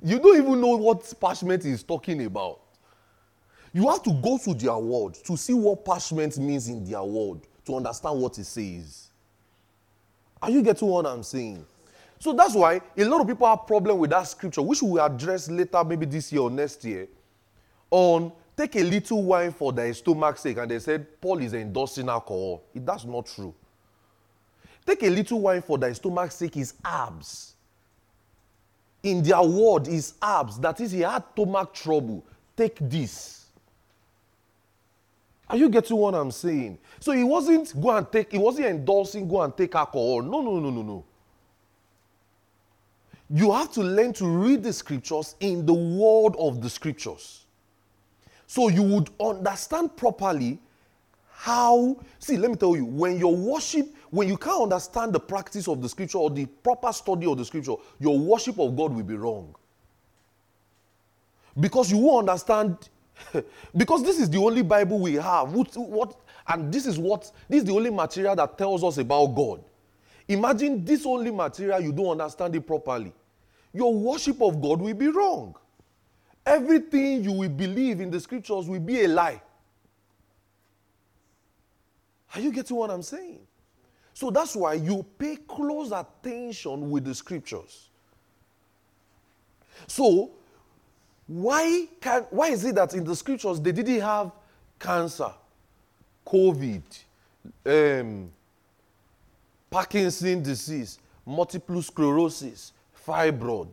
you 0.02 0.20
don't 0.20 0.38
even 0.38 0.62
know 0.62 0.78
what 0.78 1.14
parchment 1.20 1.66
is 1.66 1.84
talking 1.84 2.24
about. 2.24 2.62
You 3.74 3.90
have 3.90 4.04
to 4.04 4.14
go 4.14 4.38
to 4.38 4.54
their 4.54 4.78
word 4.78 5.16
to 5.26 5.36
see 5.36 5.54
what 5.54 5.84
parchment 5.84 6.38
means 6.38 6.70
in 6.70 6.90
their 6.90 7.04
word 7.04 7.42
to 7.66 7.76
understand 7.76 8.22
what 8.22 8.38
it 8.38 8.46
says. 8.46 9.10
Are 10.42 10.50
you 10.50 10.62
getting 10.62 10.88
what 10.88 11.06
I'm 11.06 11.24
saying? 11.24 11.66
So 12.20 12.34
that's 12.34 12.54
why 12.54 12.82
a 12.98 13.06
lot 13.06 13.22
of 13.22 13.28
people 13.28 13.48
have 13.48 13.66
problem 13.66 13.98
with 13.98 14.10
that 14.10 14.24
scripture, 14.24 14.62
which 14.62 14.82
we 14.82 14.92
will 14.92 15.02
address 15.02 15.50
later, 15.50 15.82
maybe 15.86 16.06
this 16.06 16.32
year 16.34 16.42
or 16.42 16.52
next 16.52 16.84
year, 16.84 17.08
on 17.90 18.34
take 18.58 18.76
a 18.76 18.84
little 18.84 19.24
wine 19.24 19.54
for 19.54 19.72
thy 19.72 19.94
stomach's 19.94 20.42
sake. 20.42 20.58
And 20.58 20.70
they 20.70 20.80
said 20.80 21.22
Paul 21.22 21.40
is 21.40 21.54
endorsing 21.54 22.10
alcohol. 22.10 22.64
That's 22.76 23.06
not 23.06 23.26
true. 23.26 23.56
Take 24.86 25.04
a 25.04 25.10
little 25.10 25.40
wine 25.40 25.62
for 25.62 25.78
thy 25.78 25.94
stomach's 25.94 26.36
sake 26.36 26.58
is 26.58 26.74
abs. 26.84 27.54
In 29.02 29.24
their 29.24 29.42
word 29.42 29.88
is 29.88 30.16
abs. 30.22 30.60
That 30.60 30.82
is, 30.82 30.92
he 30.92 31.02
had 31.02 31.24
stomach 31.32 31.74
trouble. 31.74 32.26
Take 32.58 32.78
this. 32.82 33.46
Are 35.50 35.56
you 35.56 35.70
getting 35.70 35.96
what 35.96 36.14
I'm 36.14 36.32
saying? 36.32 36.78
So 37.00 37.14
he 37.14 37.24
wasn't 37.24 37.80
go 37.82 37.92
and 37.92 38.12
take, 38.12 38.34
he 38.34 38.38
wasn't 38.38 38.68
endorsing 38.68 39.26
go 39.26 39.42
and 39.42 39.56
take 39.56 39.74
alcohol. 39.74 40.22
No, 40.22 40.42
no, 40.42 40.60
no, 40.60 40.70
no, 40.70 40.82
no. 40.82 41.06
You 43.30 43.52
have 43.52 43.72
to 43.74 43.82
learn 43.82 44.14
to 44.14 44.26
read 44.26 44.64
the 44.64 44.74
scriptures 44.74 45.36
in 45.40 45.66
the 45.66 45.74
word 45.74 46.36
of 46.40 46.62
the 46.62 46.70
scriptures. 46.70 47.46
So 48.48 48.70
you 48.70 48.82
would 48.82 49.10
understand 49.20 49.96
properly 49.96 50.60
how. 51.32 51.98
See, 52.18 52.38
let 52.38 52.50
me 52.50 52.58
tell 52.58 52.76
you, 52.76 52.86
when 52.86 53.18
your 53.20 53.36
worship, 53.36 53.88
when 54.10 54.28
you 54.28 54.38
can't 54.38 54.64
understand 54.64 55.14
the 55.14 55.20
practice 55.20 55.68
of 55.68 55.82
the 55.82 55.90
scripture 55.90 56.18
or 56.18 56.32
the 56.32 56.48
proper 56.48 56.92
study 56.92 57.28
of 57.28 57.38
the 57.38 57.46
scripture, 57.46 57.76
your 58.00 58.18
worship 58.18 58.60
of 58.60 58.76
God 58.76 58.94
will 58.94 59.04
be 59.04 59.16
wrong. 59.16 59.56
Because 61.60 61.92
you 61.92 61.98
won't 61.98 62.28
understand 62.28 62.90
because 63.78 64.04
this 64.04 64.20
is 64.20 64.30
the 64.30 64.38
only 64.38 64.64
Bible 64.64 65.00
we 65.00 65.16
have. 65.16 65.52
What, 65.52 65.76
what, 65.76 66.16
and 66.48 66.74
this 66.74 66.86
is 66.86 66.98
what 66.98 67.32
this 67.48 67.60
is 67.62 67.66
the 67.66 67.74
only 67.74 67.92
material 67.92 68.36
that 68.36 68.58
tells 68.58 68.84
us 68.84 68.98
about 68.98 69.28
God. 69.28 69.64
Imagine 70.28 70.84
this 70.86 71.06
only 71.06 71.32
material, 71.32 71.80
you 71.82 71.92
don't 71.92 72.20
understand 72.20 72.56
it 72.56 72.66
properly. 72.66 73.12
Your 73.74 73.94
worship 73.94 74.42
of 74.42 74.62
God 74.62 74.82
will 74.82 74.94
be 74.94 75.08
wrong. 75.08 75.56
Everything 76.46 77.24
you 77.24 77.32
will 77.32 77.50
believe 77.50 78.02
in 78.02 78.10
the 78.10 78.20
scriptures 78.20 78.68
will 78.68 78.80
be 78.80 79.04
a 79.04 79.08
lie. 79.08 79.42
Are 82.34 82.42
you 82.42 82.52
getting 82.52 82.76
what 82.76 82.90
I'm 82.90 83.04
saying? 83.04 83.40
So 84.14 84.30
that's 84.30 84.56
why 84.56 84.74
you 84.74 85.06
pay 85.18 85.38
close 85.38 85.92
attention 85.92 86.90
with 86.90 87.06
the 87.06 87.16
scriptures. 87.16 87.90
So 89.88 90.32
why, 91.28 91.88
can, 92.02 92.24
why 92.32 92.50
is 92.50 92.66
it 92.66 92.76
that 92.76 92.94
in 92.94 93.04
the 93.04 93.16
scriptures 93.16 93.62
they 93.62 93.72
didn't 93.72 94.02
have 94.02 94.32
cancer, 94.80 95.32
COVID, 96.26 96.82
um, 97.66 98.32
Parkinson 99.70 100.42
disease, 100.42 101.00
multiple 101.26 101.82
sclerosis, 101.82 102.74
fibroid? 103.10 103.70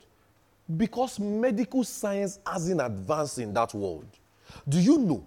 Because 0.76 1.20
medical 1.20 1.84
science 1.84 2.38
hasn't 2.46 2.80
advanced 2.80 3.38
in 3.38 3.52
that 3.54 3.72
world. 3.74 4.06
Do 4.68 4.80
you 4.80 4.98
know 4.98 5.24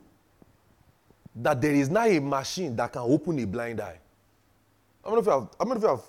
that 1.36 1.62
there 1.62 1.74
is 1.74 1.90
now 1.90 2.06
a 2.06 2.20
machine 2.20 2.76
that 2.76 2.92
can 2.92 3.04
open 3.04 3.40
a 3.40 3.46
blind 3.46 3.80
eye? 3.80 4.00
Don't 5.04 5.14
know 5.14 5.20
if 5.20 5.26
you 5.26 5.32
have, 5.32 5.50
don't 5.58 5.70
know 5.70 5.76
if 5.76 5.82
you 5.82 5.88
have, 5.88 6.02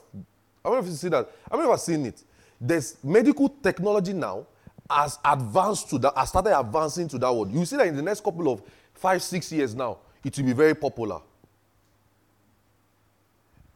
don't 0.64 0.72
know 0.74 0.78
if 0.80 0.86
you 0.86 0.92
see 0.92 1.08
that. 1.08 1.30
I 1.50 1.56
don't 1.56 1.64
know 1.64 1.72
if 1.72 1.74
I've 1.74 1.80
seen 1.80 2.06
it. 2.06 2.22
There's 2.60 2.96
medical 3.04 3.48
technology 3.48 4.12
now 4.12 4.46
has 4.90 5.18
advanced 5.24 5.88
to 5.90 5.98
that, 5.98 6.16
has 6.16 6.30
started 6.30 6.58
advancing 6.58 7.06
to 7.08 7.18
that 7.18 7.32
world. 7.32 7.52
You 7.52 7.64
see 7.64 7.76
that 7.76 7.86
in 7.86 7.96
the 7.96 8.02
next 8.02 8.24
couple 8.24 8.52
of 8.52 8.62
five, 8.94 9.22
six 9.22 9.52
years 9.52 9.74
now, 9.74 9.98
it 10.24 10.36
will 10.36 10.44
be 10.44 10.52
very 10.52 10.74
popular. 10.74 11.20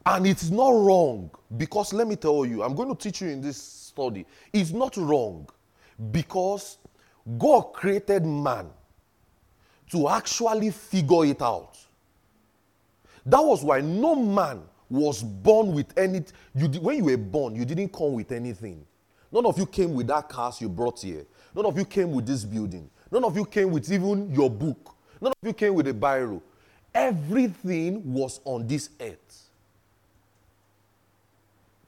And 0.06 0.26
it's 0.26 0.50
not 0.50 0.70
wrong 0.70 1.30
because 1.56 1.92
let 1.92 2.06
me 2.06 2.16
tell 2.16 2.44
you, 2.44 2.62
I'm 2.62 2.75
going 2.75 2.94
to 2.94 2.94
teach 2.94 3.23
you 3.23 3.28
in 3.28 3.40
this 3.40 3.56
study. 3.56 4.26
It's 4.52 4.70
not 4.70 4.96
wrong 4.96 5.49
because 6.11 6.78
God 7.38 7.73
created 7.73 8.26
man 8.26 8.68
to 9.90 10.08
actually 10.08 10.70
figure 10.70 11.25
it 11.25 11.40
out. 11.40 11.78
That 13.25 13.40
was 13.40 13.64
why 13.64 13.80
no 13.80 14.14
man 14.14 14.62
was 14.90 15.23
born 15.23 15.73
with 15.73 15.96
any. 15.96 16.23
You, 16.54 16.68
when 16.80 16.99
you 16.99 17.04
were 17.04 17.16
born, 17.16 17.56
you 17.56 17.64
didn't 17.64 17.92
come 17.92 18.12
with 18.12 18.32
anything. 18.32 18.84
None 19.32 19.46
of 19.46 19.58
you 19.58 19.66
came 19.66 19.94
with 19.94 20.06
that 20.08 20.28
cars 20.28 20.61
you 20.61 20.68
brought 20.68 21.00
here. 21.00 21.25
None 21.54 21.64
of 21.64 21.78
you 21.78 21.84
came 21.84 22.12
with 22.12 22.26
this 22.26 22.44
building. 22.44 22.90
None 23.11 23.25
of 23.25 23.37
you 23.37 23.44
came 23.46 23.70
with 23.70 23.90
even 23.90 24.30
your 24.30 24.50
book. 24.50 24.94
None 25.20 25.32
of 25.32 25.46
you 25.46 25.54
came 25.54 25.75
with 25.75 25.88
a 25.88 25.94
biro. 25.94 26.42
Everything 26.94 28.12
was 28.12 28.40
on 28.44 28.66
this 28.66 28.90
earth. 29.00 29.43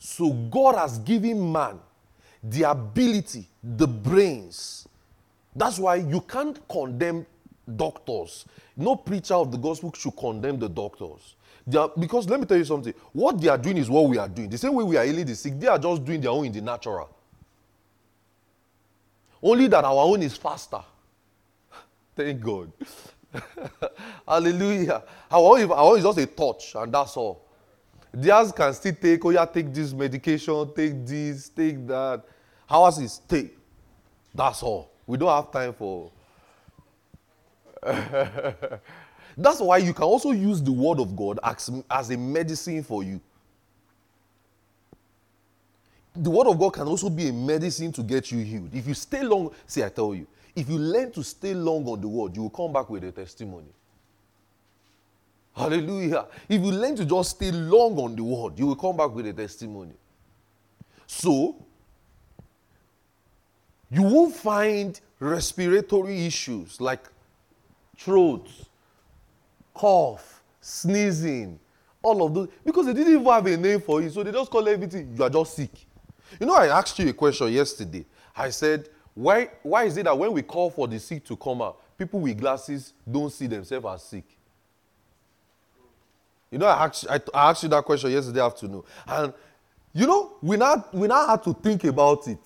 So 0.09 0.31
God 0.31 0.77
has 0.77 0.99
given 0.99 1.51
man 1.51 1.81
the 2.41 2.63
ability, 2.63 3.45
the 3.61 3.89
brains. 3.89 4.87
That's 5.55 5.81
why 5.81 5.97
you 5.97 6.21
can't 6.21 6.57
condemn 6.69 7.27
doctors. 7.75 8.45
No 8.77 8.95
preacher 8.95 9.35
of 9.35 9.51
the 9.51 9.59
gospel 9.59 9.93
should 9.97 10.17
condemn 10.17 10.61
the 10.61 10.69
doctors. 10.69 11.35
Are, 11.77 11.91
because 11.99 12.29
let 12.29 12.39
me 12.39 12.47
tell 12.47 12.57
you 12.57 12.65
something. 12.65 12.95
What 13.13 13.41
they 13.41 13.49
are 13.49 13.59
doing 13.59 13.79
is 13.79 13.91
what 13.91 14.09
we 14.09 14.17
are 14.17 14.29
doing. 14.29 14.49
The 14.49 14.59
same 14.59 14.75
way 14.75 14.85
we 14.85 14.97
are 14.97 15.05
healing 15.05 15.27
the 15.27 15.35
sick, 15.35 15.59
they 15.59 15.67
are 15.67 15.79
just 15.79 16.05
doing 16.05 16.21
their 16.21 16.31
own 16.31 16.47
in 16.47 16.53
the 16.53 16.61
natural. 16.61 17.11
Only 19.43 19.67
that 19.67 19.85
our 19.85 20.05
own 20.05 20.23
is 20.23 20.37
faster. 20.37 20.83
Thank 22.15 22.41
God. 22.41 22.71
Hallelujah. 24.29 25.03
Our 25.33 25.59
own, 25.59 25.73
our 25.73 25.79
own 25.79 25.99
is 25.99 26.05
just 26.05 26.19
a 26.19 26.27
touch, 26.27 26.77
and 26.77 26.95
that's 26.95 27.17
all. 27.17 27.46
Theirs 28.19 28.53
can 28.53 28.73
still 28.73 28.95
take, 28.95 29.25
oh 29.25 29.31
yeah, 29.31 29.45
take 29.45 29.73
this 29.73 29.93
medication, 29.93 30.73
take 30.75 31.07
this, 31.07 31.51
take 31.51 31.87
that. 31.87 32.25
Ours 32.71 32.99
is 32.99 33.19
take. 33.19 33.59
That's 34.35 34.63
all. 34.63 34.91
We 35.07 35.19
don't 35.19 35.29
have 35.29 35.53
time 35.53 35.75
for. 35.75 36.11
That's 39.39 39.61
why 39.61 39.77
you 39.79 39.93
can 39.93 40.05
also 40.05 40.31
use 40.31 40.63
the 40.63 40.73
word 40.73 40.99
of 40.99 41.15
God 41.15 41.39
as, 41.45 41.71
as 41.91 42.11
a 42.11 42.17
medicine 42.17 42.83
for 42.83 43.03
you 43.03 43.21
the 46.17 46.31
word 46.31 46.47
of 46.47 46.59
God 46.59 46.71
can 46.73 46.87
also 46.89 47.11
be 47.11 47.29
a 47.29 47.33
medicine 47.33 47.93
to 47.93 48.03
get 48.03 48.33
you 48.33 48.39
healed. 48.39 48.71
If 48.75 48.87
you 48.87 48.95
stay 48.95 49.23
long, 49.23 49.51
see, 49.67 49.85
I 49.85 49.89
tell 49.89 50.15
you, 50.15 50.27
if 50.55 50.69
you 50.69 50.79
learn 50.79 51.13
to 51.13 51.23
stay 51.23 51.53
long 51.53 51.87
on 51.87 52.01
the 52.01 52.09
word, 52.09 52.35
you 52.35 52.43
will 52.43 52.51
come 52.51 52.73
back 52.73 52.89
with 52.89 53.05
a 53.05 53.13
testimony. 53.13 53.69
Hallelujah. 55.57 56.27
If 56.49 56.61
you 56.61 56.71
learn 56.71 56.97
to 56.97 57.05
just 57.07 57.31
stay 57.31 57.51
long 57.51 57.99
on 57.99 58.15
the 58.15 58.23
word, 58.23 58.59
you 58.59 58.67
will 58.67 58.77
come 58.77 58.99
back 58.99 59.15
with 59.15 59.27
a 59.27 59.33
testimony. 59.33 59.95
So, 61.07 61.57
you 63.91 64.03
won't 64.03 64.35
find 64.35 65.01
respiratory 65.19 66.27
issues 66.27 66.79
like 66.79 67.09
throat, 67.97 68.49
cough, 69.73 70.43
sneezing, 70.61 71.59
all 72.03 72.27
of 72.27 72.35
those, 72.35 72.49
because 72.65 72.87
they 72.87 72.93
didn't 72.93 73.15
even 73.15 73.25
have 73.25 73.47
a 73.47 73.57
name 73.57 73.81
for 73.81 74.03
it, 74.03 74.13
so 74.13 74.23
they 74.23 74.33
just 74.33 74.51
call 74.51 74.69
everything, 74.69 75.15
you 75.17 75.25
are 75.25 75.31
just 75.31 75.55
sick. 75.55 75.71
You 76.39 76.47
know, 76.47 76.55
I 76.55 76.67
asked 76.67 76.99
you 76.99 77.09
a 77.09 77.13
question 77.15 77.51
yesterday. 77.51 78.05
I 78.37 78.51
said, 78.51 78.91
why, 79.15 79.49
why 79.63 79.85
is 79.85 79.97
it 79.97 80.05
that 80.05 80.19
when 80.19 80.33
we 80.33 80.43
call 80.43 80.69
for 80.69 80.87
the 80.87 80.99
sick 80.99 81.25
to 81.25 81.37
come 81.37 81.63
out, 81.63 81.81
people 81.97 82.21
with 82.21 82.39
glasses 82.39 82.93
don't 83.11 83.33
see 83.33 83.47
themselves 83.47 83.87
as 83.87 84.03
sick? 84.03 84.36
You 86.57 86.61
know, 86.61 86.69
I 86.69 86.87
asked, 86.87 87.07
I, 87.11 87.21
I 87.35 87.51
asked 87.51 87.65
you 87.65 87.69
that 87.69 87.85
question 87.85 88.11
yesterday 88.11 88.41
afternoon. 88.41 88.83
And, 89.07 89.35
you 89.93 90.07
know, 90.07 90.39
we 90.41 90.57
now, 90.57 90.87
we 90.91 91.07
now 91.07 91.27
had 91.27 91.43
to 91.43 91.53
think 91.53 91.85
about 91.85 92.27
it. 92.29 92.39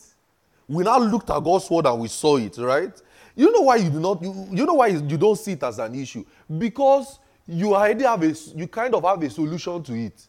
We 0.67 0.83
now 0.83 0.99
looked 0.99 1.31
at 1.31 1.39
God's 1.39 1.71
word 1.71 1.87
and 1.87 2.01
we 2.01 2.09
saw 2.09 2.37
it, 2.37 2.59
right? 2.59 2.91
You 3.37 3.53
know 3.53 3.61
why 3.61 3.77
you 3.77 3.89
do 3.89 4.01
not, 4.01 4.21
you, 4.21 4.49
you 4.51 4.67
know 4.67 4.75
why 4.75 4.89
you 4.89 5.17
don't 5.17 5.39
see 5.39 5.53
it 5.53 5.63
as 5.63 5.79
an 5.79 5.95
issue? 5.95 6.25
Because 6.59 7.21
you 7.47 7.73
already 7.73 8.03
have 8.03 8.21
a, 8.25 8.35
you 8.57 8.67
kind 8.67 8.93
of 8.97 9.05
have 9.05 9.23
a 9.23 9.31
solution 9.31 9.81
to 9.81 9.95
it. 9.95 10.27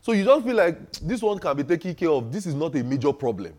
So 0.00 0.12
you 0.12 0.22
don't 0.22 0.44
feel 0.44 0.54
like 0.54 0.92
this 0.92 1.20
one 1.20 1.40
can 1.40 1.56
be 1.56 1.64
taken 1.64 1.96
care 1.96 2.10
of. 2.10 2.30
This 2.30 2.46
is 2.46 2.54
not 2.54 2.76
a 2.76 2.84
major 2.84 3.12
problem. 3.12 3.54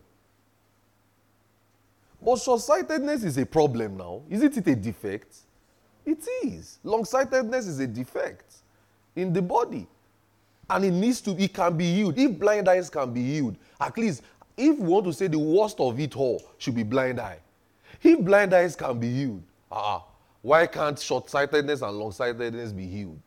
But 2.22 2.38
short-sightedness 2.38 3.22
is 3.22 3.36
a 3.36 3.44
problem 3.44 3.98
now. 3.98 4.22
Isn't 4.30 4.56
it 4.56 4.66
a 4.66 4.76
defect? 4.76 5.36
It 6.06 6.26
is. 6.42 6.78
Long-sightedness 6.82 7.66
is 7.66 7.80
a 7.80 7.86
defect 7.86 8.62
in 9.16 9.32
the 9.32 9.42
body. 9.42 9.86
And 10.68 10.84
it 10.84 10.90
needs 10.90 11.20
to, 11.22 11.30
it 11.40 11.52
can 11.52 11.76
be 11.76 11.92
healed. 11.94 12.18
If 12.18 12.38
blind 12.38 12.68
eyes 12.68 12.90
can 12.90 13.12
be 13.12 13.22
healed, 13.22 13.56
at 13.80 13.96
least 13.96 14.22
if 14.56 14.78
we 14.78 14.86
want 14.86 15.06
to 15.06 15.12
say 15.12 15.26
the 15.26 15.38
worst 15.38 15.80
of 15.80 15.98
it 15.98 16.16
all 16.16 16.42
should 16.58 16.74
be 16.74 16.82
blind 16.82 17.20
eye. 17.20 17.38
If 18.02 18.20
blind 18.20 18.52
eyes 18.54 18.76
can 18.76 18.98
be 18.98 19.12
healed, 19.12 19.42
ah, 19.70 20.04
why 20.42 20.66
can't 20.66 20.98
short-sightedness 20.98 21.82
and 21.82 21.92
long-sightedness 21.92 22.72
be 22.72 22.86
healed? 22.86 23.20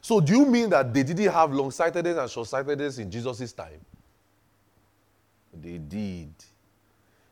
So, 0.00 0.20
do 0.20 0.32
you 0.32 0.46
mean 0.46 0.70
that 0.70 0.92
they 0.92 1.02
didn't 1.02 1.32
have 1.32 1.52
long 1.52 1.70
sightedness 1.70 2.18
and 2.18 2.30
short 2.30 2.48
sightedness 2.48 2.98
in 2.98 3.10
Jesus' 3.10 3.52
time? 3.52 3.80
They 5.60 5.78
did. 5.78 6.32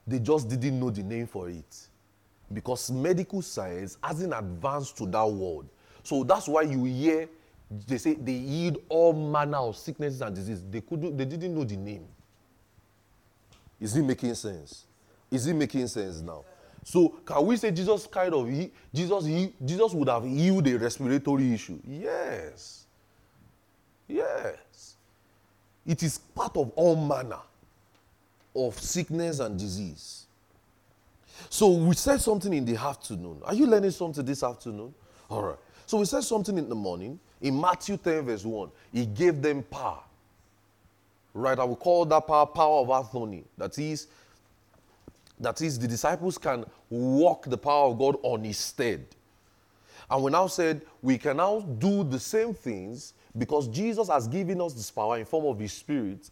They 0.07 0.19
just 0.21 0.49
didn't 0.49 0.79
know 0.79 0.91
the 0.91 1.03
name 1.03 1.27
for 1.27 1.49
it. 1.49 1.89
Because 2.53 2.91
medical 2.91 3.43
science 3.43 3.97
hasn't 4.03 4.35
advanced 4.35 4.97
to 4.99 5.07
that 5.07 5.27
world. 5.27 5.69
So, 6.03 6.25
that's 6.25 6.49
why 6.49 6.63
you 6.63 6.85
hear 6.85 7.29
they 7.87 7.99
say 7.99 8.15
they 8.15 8.39
healed 8.39 8.79
all 8.89 9.13
manner 9.13 9.59
of 9.59 9.77
sicknesses 9.77 10.21
and 10.23 10.35
diseases. 10.35 10.65
They 10.69 10.81
couldn't, 10.81 11.17
they 11.17 11.25
didn't 11.25 11.55
know 11.55 11.65
the 11.65 11.77
name. 11.77 12.05
Is 13.81 13.97
it 13.97 14.03
making 14.03 14.35
sense? 14.35 14.85
Is 15.31 15.47
it 15.47 15.55
making 15.55 15.87
sense 15.87 16.21
now? 16.21 16.45
So 16.83 17.09
can 17.25 17.47
we 17.47 17.57
say 17.57 17.71
Jesus 17.71 18.07
kind 18.07 18.35
of 18.35 18.49
he, 18.49 18.73
Jesus 18.93 19.25
he, 19.25 19.53
Jesus 19.65 19.93
would 19.93 20.09
have 20.09 20.25
healed 20.25 20.67
a 20.67 20.79
respiratory 20.79 21.53
issue? 21.53 21.79
Yes. 21.87 22.87
Yes. 24.09 24.97
It 25.87 26.03
is 26.03 26.19
part 26.19 26.57
of 26.57 26.73
all 26.75 26.97
manner 26.97 27.39
of 28.55 28.79
sickness 28.79 29.39
and 29.39 29.59
disease. 29.59 30.20
So 31.53 31.69
we 31.69 31.97
said 31.97 32.21
something 32.21 32.55
in 32.55 32.65
the 32.65 32.77
afternoon. 32.77 33.41
Are 33.45 33.55
you 33.55 33.67
learning 33.67 33.91
something 33.91 34.25
this 34.25 34.45
afternoon? 34.45 34.95
All 35.29 35.43
right. 35.43 35.59
So 35.85 35.99
we 35.99 36.05
said 36.05 36.23
something 36.23 36.57
in 36.57 36.69
the 36.69 36.77
morning. 36.77 37.19
In 37.41 37.61
Matthew 37.61 37.97
10, 37.97 38.27
verse 38.27 38.45
1, 38.45 38.71
he 38.93 39.05
gave 39.05 39.43
them 39.43 39.65
power. 39.65 39.99
Right? 41.35 41.59
I 41.59 41.65
will 41.65 41.75
call 41.75 42.05
that 42.07 42.27
power 42.29 42.47
power 42.47 42.83
of 42.83 42.89
authority. 42.89 43.45
That 43.59 43.77
is, 43.81 44.07
that 45.41 45.61
is, 45.61 45.77
the 45.77 45.89
disciples 45.89 46.39
can 46.39 46.65
walk 46.89 47.47
the 47.47 47.59
power 47.59 47.91
of 47.91 47.99
God 47.99 48.17
on 48.23 48.45
his 48.45 48.59
stead. 48.59 49.05
And 50.09 50.23
we 50.23 50.31
now 50.31 50.47
said 50.47 50.83
we 51.03 51.19
can 51.19 51.39
now 51.39 51.61
do 51.61 52.05
the 52.05 52.21
same 52.21 52.55
things 52.55 53.15
because 53.37 53.67
Jesus 53.67 54.09
has 54.09 54.29
given 54.29 54.61
us 54.61 54.73
this 54.73 54.91
power 54.91 55.19
in 55.19 55.25
form 55.25 55.47
of 55.47 55.59
his 55.59 55.73
spirit. 55.73 56.31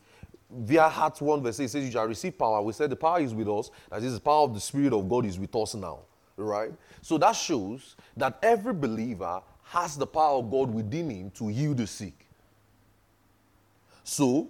Via 0.51 0.87
Acts 0.87 1.21
1 1.21 1.43
verse 1.43 1.61
8 1.61 1.71
says, 1.71 1.85
You 1.85 1.91
shall 1.91 2.07
receive 2.07 2.39
power. 2.39 2.63
We 2.63 2.73
said 2.73 2.91
the 2.91 2.97
power 2.97 3.21
is 3.21 3.35
with 3.35 3.49
us. 3.49 3.71
That 3.91 4.03
is, 4.03 4.15
the 4.15 4.21
power 4.21 4.45
of 4.45 4.55
the 4.55 4.61
Spirit 4.61 4.93
of 4.93 5.09
God 5.09 5.27
is 5.27 5.39
with 5.39 5.55
us 5.55 5.75
now. 5.75 6.01
Right? 6.37 6.73
So 7.03 7.19
that 7.19 7.33
shows 7.33 7.97
that 8.17 8.39
every 8.43 8.73
believer 8.73 9.43
has 9.65 9.97
the 9.97 10.07
power 10.07 10.39
of 10.39 10.51
God 10.51 10.73
within 10.73 11.11
him 11.11 11.31
to 11.33 11.49
heal 11.49 11.75
the 11.75 11.87
sick. 11.87 12.27
So, 14.03 14.49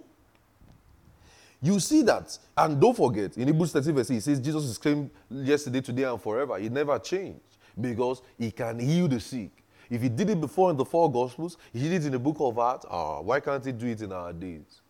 you 1.61 1.79
see 1.81 2.03
that. 2.03 2.37
And 2.55 2.79
don't 2.79 2.95
forget, 2.95 3.35
in 3.35 3.47
Hebrews 3.47 3.73
13 3.73 3.95
verse 3.95 4.11
8, 4.11 4.15
it 4.15 4.21
says 4.21 4.39
Jesus 4.39 4.63
is 4.63 4.77
same 4.77 5.11
yesterday, 5.29 5.81
today, 5.81 6.03
and 6.03 6.21
forever. 6.21 6.57
He 6.57 6.69
never 6.69 6.97
changed 6.99 7.41
because 7.79 8.21
he 8.37 8.51
can 8.51 8.79
heal 8.79 9.09
the 9.09 9.19
sick. 9.19 9.51
If 9.89 10.01
he 10.01 10.09
did 10.09 10.29
it 10.29 10.39
before 10.39 10.69
in 10.69 10.77
the 10.77 10.85
four 10.85 11.11
gospels, 11.11 11.57
he 11.73 11.81
did 11.81 11.93
it 11.93 12.05
in 12.05 12.11
the 12.13 12.19
book 12.19 12.37
of 12.39 12.57
Acts, 12.57 12.85
ah, 12.89 13.19
why 13.21 13.39
can't 13.39 13.65
he 13.65 13.71
do 13.71 13.87
it 13.87 14.01
in 14.01 14.11
our 14.11 14.31
days? 14.31 14.81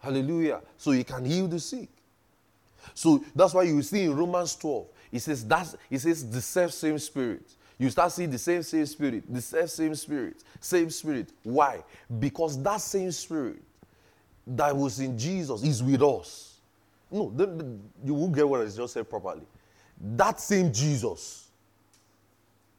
Hallelujah. 0.00 0.62
So 0.76 0.90
he 0.90 1.04
can 1.04 1.24
heal 1.24 1.46
the 1.46 1.60
sick. 1.60 1.88
So 2.94 3.22
that's 3.34 3.54
why 3.54 3.62
you 3.62 3.82
see 3.82 4.04
in 4.04 4.16
Romans 4.16 4.56
12, 4.56 4.86
it 5.12 5.20
says 5.20 5.46
that's 5.46 5.76
it 5.90 5.98
says 5.98 6.28
the 6.28 6.40
self 6.40 6.72
same 6.72 6.98
spirit. 6.98 7.42
You 7.78 7.88
start 7.90 8.12
seeing 8.12 8.30
the 8.30 8.38
same 8.38 8.62
same 8.62 8.86
spirit, 8.86 9.32
the 9.32 9.40
self 9.40 9.70
same 9.70 9.94
spirit, 9.94 10.42
same 10.60 10.90
spirit. 10.90 11.32
Why? 11.42 11.82
Because 12.18 12.62
that 12.62 12.80
same 12.80 13.12
spirit 13.12 13.62
that 14.46 14.76
was 14.76 15.00
in 15.00 15.18
Jesus 15.18 15.62
is 15.62 15.82
with 15.82 16.02
us. 16.02 16.58
No, 17.10 17.32
the, 17.34 17.46
the, 17.46 17.78
you 18.04 18.14
will 18.14 18.28
get 18.28 18.48
what 18.48 18.60
I 18.60 18.64
just 18.64 18.94
said 18.94 19.08
properly. 19.08 19.46
That 20.00 20.40
same 20.40 20.72
Jesus. 20.72 21.48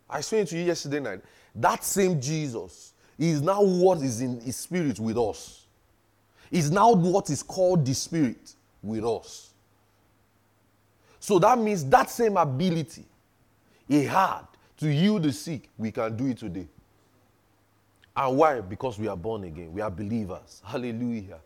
I 0.10 0.20
explained 0.20 0.48
to 0.50 0.58
you 0.58 0.66
yesterday 0.66 1.00
night. 1.00 1.22
That 1.54 1.84
same 1.84 2.20
Jesus 2.20 2.94
is 3.18 3.42
now 3.42 3.62
what 3.62 4.02
is 4.02 4.22
in 4.22 4.40
his 4.42 4.58
spirit 4.58 5.00
with 5.00 5.18
us. 5.18 5.61
Is 6.52 6.70
now 6.70 6.92
what 6.92 7.30
is 7.30 7.42
called 7.44 7.86
the 7.86 7.94
spirit 7.94 8.54
with 8.84 9.06
us. 9.06 9.54
So 11.20 11.40
that 11.40 11.58
means 11.58 11.86
that 11.86 12.10
same 12.10 12.38
ability 12.38 13.06
he 13.88 14.06
had 14.06 14.42
to 14.78 14.92
heal 14.92 15.20
the 15.20 15.32
sick, 15.32 15.70
we 15.78 15.92
can 15.92 16.16
do 16.16 16.28
it 16.28 16.38
today. 16.38 16.68
And 18.16 18.38
why? 18.38 18.62
Because 18.62 18.98
we 18.98 19.08
are 19.08 19.18
born 19.18 19.44
again. 19.44 19.72
We 19.74 19.82
are 19.82 19.92
believers. 19.92 20.62
Hallelujah. 20.66 21.40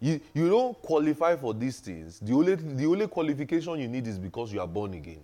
You, 0.00 0.20
you 0.34 0.48
don't 0.50 0.80
qualify 0.82 1.36
for 1.36 1.54
these 1.54 1.80
things. 1.80 2.18
The 2.20 2.32
only, 2.34 2.56
the 2.56 2.86
only 2.86 3.06
qualification 3.08 3.78
you 3.78 3.88
need 3.88 4.06
is 4.06 4.18
because 4.18 4.52
you 4.52 4.60
are 4.60 4.68
born 4.68 4.94
again. 4.94 5.22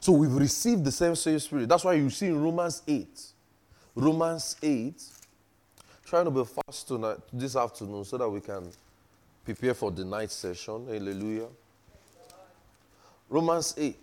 So 0.00 0.12
we've 0.12 0.34
received 0.34 0.84
the 0.84 0.92
same 0.92 1.14
same 1.14 1.38
spirit. 1.38 1.68
That's 1.68 1.84
why 1.84 1.94
you 1.94 2.10
see 2.10 2.26
in 2.26 2.42
Romans 2.42 2.82
8. 2.86 3.08
Romans 3.94 4.56
8. 4.62 5.02
Trying 6.10 6.24
to 6.24 6.32
be 6.32 6.44
fast 6.44 6.88
tonight 6.88 7.18
this 7.32 7.54
afternoon 7.54 8.04
so 8.04 8.18
that 8.18 8.28
we 8.28 8.40
can 8.40 8.68
prepare 9.44 9.74
for 9.74 9.92
the 9.92 10.04
night 10.04 10.32
session. 10.32 10.84
Hallelujah. 10.88 11.46
Romans 13.28 13.72
8. 13.78 13.96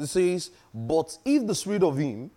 It 0.00 0.06
says, 0.08 0.50
But 0.74 1.16
if 1.24 1.46
the 1.46 1.54
spirit 1.54 1.84
of 1.84 1.96
him 1.96 2.28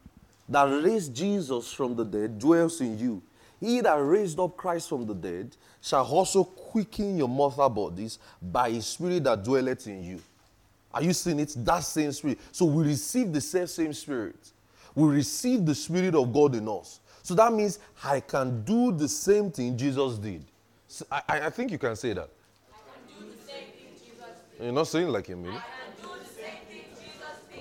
that 0.47 0.65
raised 0.65 1.15
Jesus 1.15 1.73
from 1.73 1.95
the 1.95 2.05
dead 2.05 2.37
dwells 2.37 2.79
in 2.79 2.99
you, 2.99 3.23
he 3.59 3.81
that 3.81 3.95
raised 3.95 4.39
up 4.39 4.55
Christ 4.55 4.89
from 4.89 5.07
the 5.07 5.15
dead 5.15 5.55
shall 5.81 6.05
also 6.05 6.43
quicken 6.43 7.17
your 7.17 7.27
mortal 7.27 7.69
bodies 7.69 8.19
by 8.39 8.69
his 8.69 8.85
spirit 8.85 9.23
that 9.23 9.43
dwelleth 9.43 9.87
in 9.87 10.03
you. 10.03 10.21
Are 10.93 11.01
you 11.01 11.13
seeing 11.13 11.39
it? 11.39 11.55
That 11.57 11.79
same 11.79 12.11
spirit. 12.11 12.37
So 12.51 12.65
we 12.65 12.83
receive 12.83 13.33
the 13.33 13.41
same, 13.41 13.65
same 13.65 13.93
spirit. 13.93 14.51
We 14.93 15.09
receive 15.09 15.65
the 15.65 15.73
spirit 15.73 16.13
of 16.13 16.31
God 16.31 16.53
in 16.53 16.69
us. 16.69 16.99
So 17.23 17.33
that 17.35 17.53
means 17.53 17.79
I 18.03 18.19
can 18.19 18.63
do 18.63 18.91
the 18.91 19.07
same 19.07 19.49
thing 19.49 19.77
Jesus 19.77 20.17
did. 20.17 20.43
So 20.87 21.05
I, 21.09 21.23
I 21.27 21.49
think 21.49 21.71
you 21.71 21.77
can 21.77 21.95
say 21.95 22.13
that. 22.13 22.29
You're 24.61 24.71
not 24.71 24.87
saying 24.87 25.07
like 25.07 25.29
you 25.29 25.37
mean. 25.37 25.59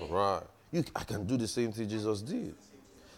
All 0.01 0.09
right. 0.09 0.43
You, 0.73 0.85
I 0.95 1.05
can 1.05 1.25
do 1.27 1.37
the 1.37 1.47
same 1.49 1.73
thing 1.73 1.89
Jesus 1.89 2.23
did. 2.23 2.55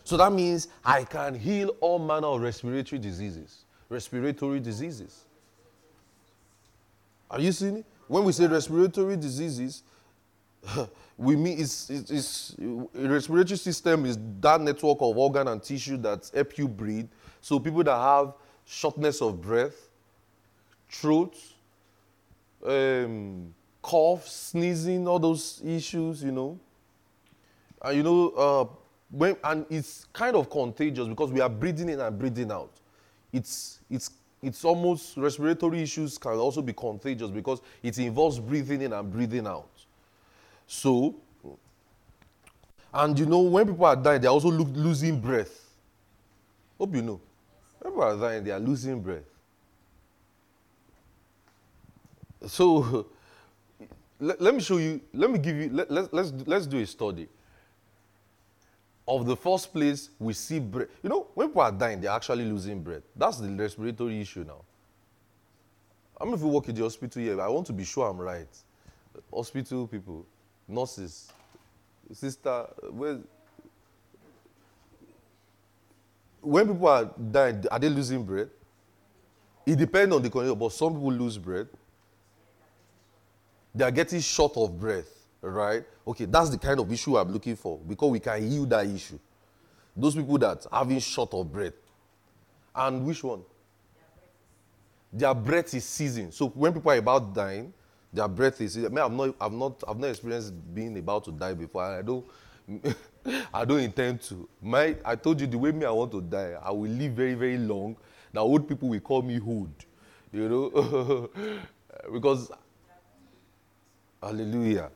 So 0.05 0.19
that 0.19 0.33
means 0.33 0.69
I 0.85 1.05
can 1.05 1.35
heal 1.35 1.75
all 1.81 1.99
manner 1.99 2.27
of 2.27 2.43
respiratory 2.43 3.01
diseases. 3.01 3.65
Respiratory 3.89 4.61
diseases. 4.61 5.25
Are 7.31 7.41
you 7.41 7.53
seeing 7.53 7.79
it? 7.79 7.87
When 8.07 8.25
we 8.25 8.33
say 8.33 8.47
respiratory 8.47 9.17
diseases, 9.17 9.83
we 11.17 11.37
mean 11.37 11.61
it's, 11.61 11.91
it's, 11.91 12.11
it's, 12.11 12.57
respiratory 12.95 13.57
system 13.57 14.07
is 14.07 14.19
that 14.41 14.61
network 14.61 14.99
of 15.01 15.17
organ 15.17 15.49
and 15.49 15.63
tissue 15.63 15.97
that 15.99 16.31
help 16.35 16.59
you 16.59 16.67
breathe. 16.67 17.09
So 17.41 17.59
people 17.61 17.85
that 17.85 17.97
have 17.97 18.35
shortness 18.65 19.21
of 19.23 19.41
breath, 19.41 19.89
throat, 20.89 21.37
um, 22.67 23.55
cough, 23.81 24.27
sneezing, 24.27 25.07
all 25.07 25.19
those 25.19 25.63
issues, 25.65 26.23
you 26.23 26.33
know. 26.33 26.59
And 27.83 27.97
you 27.97 28.03
know, 28.03 28.29
uh, 28.31 28.67
when, 29.11 29.37
and 29.45 29.67
it's 29.71 30.07
kind 30.13 30.35
of 30.35 30.51
contagious 30.51 31.07
because 31.07 31.31
we 31.31 31.41
are 31.41 31.49
breathing 31.49 31.91
in 31.91 32.01
and 32.01 32.19
breathing 32.19 32.51
out. 32.51 32.73
It's, 33.33 33.81
it's, 33.91 34.11
it's 34.43 34.65
almost 34.65 35.17
respiratory 35.17 35.83
issues 35.83 36.19
can 36.19 36.33
also 36.33 36.63
be 36.63 36.73
contagious 36.73 37.31
because 37.31 37.61
it 37.83 37.99
involves 37.99 38.41
breathing 38.41 38.83
in 38.83 38.93
and 38.93 39.13
breathing 39.13 39.47
out. 39.47 39.69
So, 40.67 41.17
and 42.93 43.19
you 43.19 43.27
know, 43.27 43.41
when 43.41 43.67
people 43.67 43.85
are 43.87 43.97
dying, 43.97 44.21
they're 44.21 44.31
also 44.31 44.51
lo- 44.51 44.71
losing 44.73 45.21
breath. 45.21 45.71
Hope 46.79 46.95
you 46.95 47.03
know. 47.03 47.21
When 47.81 47.93
people 47.93 48.05
are 48.05 48.17
dying, 48.17 48.45
they 48.45 48.51
are 48.51 48.61
losing 48.61 49.01
breath. 49.01 49.25
So, 52.47 53.07
let, 54.21 54.41
let 54.41 54.55
me 54.55 54.61
show 54.61 54.79
you, 54.79 55.01
let 55.13 55.31
me 55.31 55.39
give 55.39 55.57
you, 55.57 55.71
let, 55.71 55.91
let, 55.91 56.13
let's, 56.13 56.33
let's 56.47 56.67
do 56.67 56.79
a 56.79 56.87
study 56.87 57.29
of 59.07 59.27
the 59.27 59.37
first 59.37 59.73
place 59.73 60.11
we 60.19 60.33
see 60.33 60.59
breath. 60.59 60.89
You 61.03 61.11
know, 61.11 61.27
when 61.35 61.49
people 61.49 61.63
are 61.63 61.73
dying, 61.73 62.01
they're 62.01 62.11
actually 62.11 62.45
losing 62.45 62.83
breath. 62.83 63.03
That's 63.15 63.39
the 63.39 63.51
respiratory 63.51 64.21
issue 64.21 64.45
now. 64.47 64.63
I 66.21 66.25
mean, 66.25 66.35
if 66.35 66.41
you 66.41 66.49
work 66.49 66.69
in 66.69 66.75
the 66.75 66.83
hospital 66.83 67.21
here, 67.21 67.41
I 67.41 67.49
want 67.49 67.67
to 67.67 67.73
be 67.73 67.85
sure 67.85 68.09
I'm 68.09 68.19
right. 68.19 68.49
Hospital 69.33 69.87
people, 69.87 70.25
nurses, 70.67 71.33
sister, 72.13 72.67
well, 72.91 73.21
when 76.41 76.67
people 76.69 76.89
are 76.89 77.11
dying, 77.31 77.65
are 77.71 77.79
they 77.79 77.89
losing 77.89 78.25
breath? 78.25 78.49
It 79.67 79.77
depends 79.77 80.15
on 80.15 80.23
the 80.23 80.29
condition, 80.29 80.59
but 80.59 80.73
some 80.73 80.93
people 80.93 81.13
lose 81.13 81.39
breath. 81.39 81.69
They 83.75 83.85
are 83.85 83.91
getting 83.91 84.21
short 84.21 84.57
of 84.57 84.79
breath 84.79 85.25
right? 85.51 85.85
Okay, 86.07 86.25
that's 86.25 86.51
the 86.51 86.59
kind 86.59 86.79
of 86.81 86.91
issue 86.91 87.17
I'm 87.17 87.31
looking 87.33 87.57
for 87.57 87.79
because 87.79 88.11
we 88.11 88.21
can 88.21 88.49
heal 88.49 88.67
that 88.67 88.87
issue. 88.87 89.19
Those 89.97 90.15
people 90.15 90.39
that 90.39 90.67
having 90.73 90.99
short 90.99 91.33
of 91.35 91.53
breath. 91.53 91.75
And 92.75 93.05
which 93.07 93.23
one? 93.23 93.43
Their 95.13 95.35
breath 95.35 95.73
is 95.75 95.85
seizing. 95.85 96.33
So 96.33 96.49
when 96.49 96.73
people 96.73 96.91
are 96.91 96.97
about 96.97 97.33
dying, 97.33 97.73
their 98.15 98.29
breath 98.29 98.61
is. 98.61 98.77
I 98.77 98.89
mean, 98.89 98.99
I've 98.99 99.13
not, 99.13 99.35
I've 99.41 99.53
not, 99.53 99.85
I've 99.87 99.99
not 99.99 100.11
experienced 100.11 100.55
being 100.75 100.97
about 100.97 101.25
to 101.25 101.33
die 101.33 101.53
before. 101.55 101.83
I 101.83 102.03
don't, 102.03 102.25
I 103.53 103.65
don't 103.65 103.81
intend 103.81 104.23
to. 104.23 104.49
My, 104.63 104.97
I 105.05 105.17
told 105.17 105.41
you 105.41 105.47
the 105.47 105.59
way 105.59 105.73
me 105.73 105.85
I 105.85 105.91
want 105.91 106.13
to 106.13 106.21
die. 106.21 106.55
I 106.63 106.71
will 106.71 106.91
live 106.91 107.13
very, 107.13 107.35
very 107.35 107.59
long. 107.59 107.97
Now 108.33 108.43
old 108.43 108.69
people 108.69 108.89
will 108.89 109.01
call 109.01 109.23
me 109.23 109.35
hood, 109.35 109.73
you 110.33 110.49
know, 110.49 111.31
because. 112.13 112.51
Hallelujah. 114.23 114.91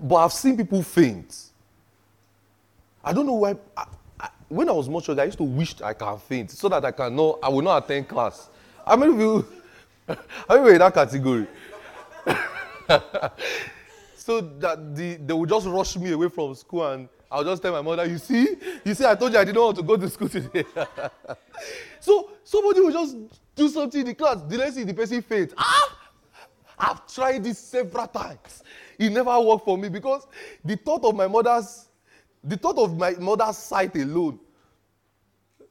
But 0.00 0.16
I've 0.16 0.32
seen 0.32 0.56
people 0.56 0.82
faint. 0.82 1.36
I 3.04 3.12
don't 3.12 3.26
know 3.26 3.34
why. 3.34 3.56
I, 3.76 3.84
I, 4.18 4.28
when 4.48 4.68
I 4.68 4.72
was 4.72 4.88
much 4.88 5.08
younger, 5.08 5.22
I 5.22 5.26
used 5.26 5.38
to 5.38 5.44
wish 5.44 5.80
I 5.82 5.92
can 5.92 6.18
faint 6.18 6.50
so 6.52 6.68
that 6.70 6.84
I 6.84 6.90
can 6.90 7.14
know 7.14 7.38
I 7.42 7.50
will 7.50 7.60
not 7.60 7.84
attend 7.84 8.08
class. 8.08 8.48
How 8.86 8.96
many 8.96 9.12
of 9.12 9.20
you? 9.20 9.61
How 10.48 10.62
many 10.62 10.72
in 10.72 10.78
that 10.78 10.94
category? 10.94 11.46
so 14.16 14.40
that 14.40 14.94
the, 14.94 15.16
they 15.16 15.34
would 15.34 15.48
just 15.48 15.66
rush 15.66 15.96
me 15.96 16.12
away 16.12 16.28
from 16.28 16.54
school 16.54 16.86
and 16.86 17.08
I'll 17.30 17.44
just 17.44 17.62
tell 17.62 17.72
my 17.72 17.80
mother, 17.80 18.04
you 18.04 18.18
see, 18.18 18.56
you 18.84 18.94
see, 18.94 19.06
I 19.06 19.14
told 19.14 19.32
you 19.32 19.38
I 19.38 19.44
didn't 19.44 19.60
want 19.60 19.76
to 19.76 19.82
go 19.82 19.96
to 19.96 20.08
school 20.10 20.28
today. 20.28 20.64
so 22.00 22.30
somebody 22.44 22.80
will 22.80 22.92
just 22.92 23.16
do 23.54 23.68
something 23.68 24.00
in 24.00 24.06
the 24.08 24.14
class. 24.14 24.42
Did 24.42 24.60
I 24.60 24.70
see 24.70 24.84
the 24.84 24.92
person 24.92 25.22
faint? 25.22 25.54
Ah! 25.56 25.98
I've 26.78 27.06
tried 27.06 27.44
this 27.44 27.58
several 27.58 28.06
times. 28.08 28.62
It 28.98 29.10
never 29.10 29.40
worked 29.40 29.64
for 29.64 29.78
me 29.78 29.88
because 29.88 30.26
the 30.64 30.76
thought 30.76 31.04
of 31.04 31.14
my 31.14 31.26
mother's, 31.26 31.88
the 32.44 32.56
thought 32.56 32.76
of 32.76 32.98
my 32.98 33.12
mother's 33.12 33.56
sight 33.56 33.96
alone 33.96 34.38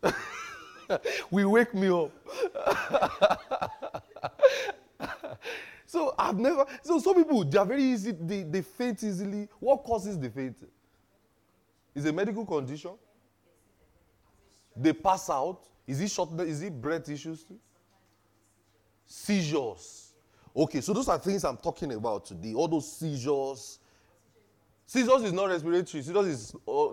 will 1.31 1.49
wake 1.49 1.73
me 1.73 1.89
up. 1.89 2.11
so 5.85 6.13
I've 6.17 6.37
never, 6.37 6.65
so 6.83 6.99
some 6.99 7.15
people, 7.15 7.43
they 7.43 7.57
are 7.57 7.65
very 7.65 7.83
easy, 7.83 8.11
they, 8.11 8.43
they 8.43 8.61
faint 8.61 9.03
easily. 9.03 9.47
What 9.59 9.83
causes 9.83 10.19
the 10.19 10.29
fainting? 10.29 10.69
Is 11.93 12.05
a 12.05 12.13
medical 12.13 12.45
condition? 12.45 12.91
They 14.75 14.93
pass 14.93 15.29
out. 15.29 15.59
Is 15.85 15.99
it 15.99 16.09
short? 16.09 16.39
Is 16.41 16.61
it 16.61 16.79
breath 16.81 17.09
issues? 17.09 17.45
Seizures. 19.05 20.13
Okay, 20.55 20.81
so 20.81 20.93
those 20.93 21.09
are 21.09 21.17
things 21.17 21.43
I'm 21.43 21.57
talking 21.57 21.91
about 21.93 22.25
today. 22.25 22.53
All 22.53 22.67
those 22.67 22.91
seizures. 22.97 23.79
Seizures 24.85 25.23
is 25.23 25.33
not 25.33 25.49
respiratory. 25.49 26.03
Seizures 26.03 26.27
is 26.27 26.55
uh, 26.67 26.87
uh, 26.87 26.91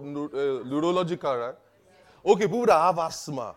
neurological, 0.65 1.37
right? 1.37 1.55
Okay, 2.25 2.45
people 2.45 2.67
that 2.67 2.81
have 2.81 2.99
asthma. 2.99 3.55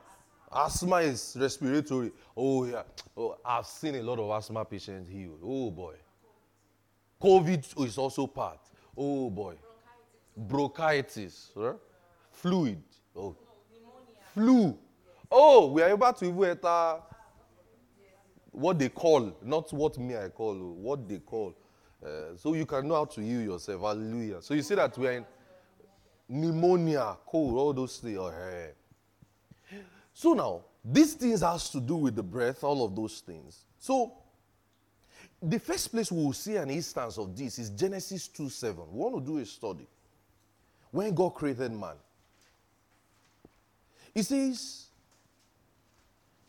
Asthma 0.54 0.98
is 0.98 1.38
respiratory. 1.40 2.12
Oh 2.36 2.66
yeah. 2.66 2.84
Oh, 3.16 3.38
I've 3.44 3.66
seen 3.66 3.96
a 3.96 4.04
lot 4.04 4.20
of 4.20 4.30
asthma 4.30 4.66
patients 4.66 5.10
healed. 5.10 5.40
Oh 5.44 5.72
boy. 5.72 5.96
COVID 7.22 7.86
is 7.86 7.98
also 7.98 8.28
part. 8.28 8.60
Oh 8.98 9.30
boy 9.30 9.56
bronchitis, 10.36 11.52
right? 11.56 11.76
fluid, 12.32 12.82
oh, 13.16 13.36
pneumonia. 13.72 14.18
flu. 14.34 14.78
Oh, 15.30 15.68
we 15.68 15.82
are 15.82 15.90
able 15.90 16.14
to 16.14 16.26
even 16.26 16.44
enter 16.44 16.96
what 18.52 18.78
they 18.78 18.90
call, 18.90 19.34
not 19.42 19.72
what 19.72 19.98
me 19.98 20.16
I 20.18 20.30
call, 20.30 20.52
oh, 20.52 20.76
what 20.78 21.08
they 21.08 21.20
call. 21.20 21.56
Uh, 22.04 22.36
so 22.36 22.54
you 22.54 22.66
can 22.66 22.88
know 22.88 22.96
how 22.96 23.06
to 23.06 23.22
heal 23.22 23.42
yourself. 23.42 23.82
Hallelujah. 23.82 24.42
So 24.42 24.54
you 24.54 24.62
see 24.62 24.76
that 24.76 24.98
we 24.98 25.08
are 25.08 25.12
in 25.12 25.26
pneumonia, 26.28 27.18
cold, 27.26 27.58
all 27.58 27.74
those 27.74 27.98
things. 27.98 28.18
Oh, 28.18 28.32
hey. 28.32 28.72
So 30.22 30.34
now, 30.34 30.62
these 30.86 31.16
things 31.16 31.42
has 31.42 31.68
to 31.72 31.82
do 31.82 31.96
with 31.96 32.16
the 32.16 32.22
breath, 32.22 32.64
all 32.64 32.86
of 32.86 32.96
those 32.96 33.22
things. 33.22 33.66
So 33.80 34.14
the 35.42 35.58
first 35.58 35.92
place 35.92 36.12
we 36.12 36.24
will 36.24 36.34
see 36.34 36.58
an 36.58 36.70
instance 36.70 37.18
of 37.18 37.36
this 37.36 37.58
is 37.58 37.72
Genesis 37.72 38.28
2 38.28 38.48
7. 38.48 38.84
We 38.92 39.00
want 39.00 39.16
to 39.16 39.32
do 39.32 39.40
a 39.40 39.46
study 39.48 39.88
when 40.92 41.16
God 41.16 41.34
created 41.34 41.72
man. 41.72 41.96
He 44.14 44.22
says, 44.22 44.90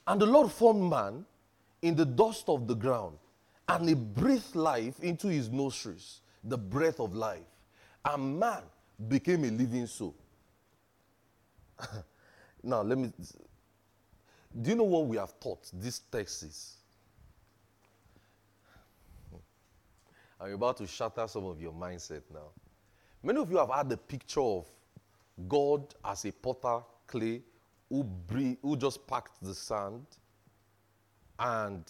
And 0.07 0.21
the 0.21 0.27
Lord 0.27 0.53
formed 0.53 0.91
man 0.91 1.25
in 1.81 1.97
the 1.97 2.05
dust 2.05 2.51
of 2.51 2.67
the 2.67 2.75
ground, 2.75 3.17
and 3.67 3.89
he 3.89 3.95
breathed 3.95 4.55
life 4.55 5.01
into 5.01 5.29
his 5.29 5.49
nostrils, 5.49 6.21
the 6.45 6.59
breath 6.59 7.01
of 7.01 7.15
life. 7.15 7.41
And 8.05 8.39
man 8.39 8.65
became 9.09 9.45
a 9.45 9.51
living 9.51 9.87
soul. 9.87 10.15
now, 12.63 12.83
let 12.83 12.99
me. 12.99 13.11
Do 14.61 14.71
you 14.71 14.77
know 14.77 14.85
what 14.85 15.07
we 15.07 15.17
have 15.17 15.39
taught 15.41 15.71
this 15.73 16.01
text 16.11 16.43
is? 16.43 16.77
I'm 20.41 20.55
about 20.55 20.77
to 20.79 20.87
shatter 20.87 21.27
some 21.29 21.45
of 21.47 21.61
your 21.61 21.73
mindset 21.73 22.23
now. 22.33 22.51
Many 23.23 23.39
of 23.41 23.51
you 23.51 23.59
have 23.59 23.71
had 23.71 23.89
the 23.89 23.97
picture 23.97 24.41
of 24.41 24.67
God 25.49 25.95
as 26.05 26.25
a 26.25 26.33
potter 26.33 26.83
clay 27.07 27.43
who, 27.89 28.03
breathe, 28.03 28.57
who 28.61 28.77
just 28.77 29.07
packed 29.07 29.43
the 29.43 29.55
sand 29.55 30.05
and 31.39 31.85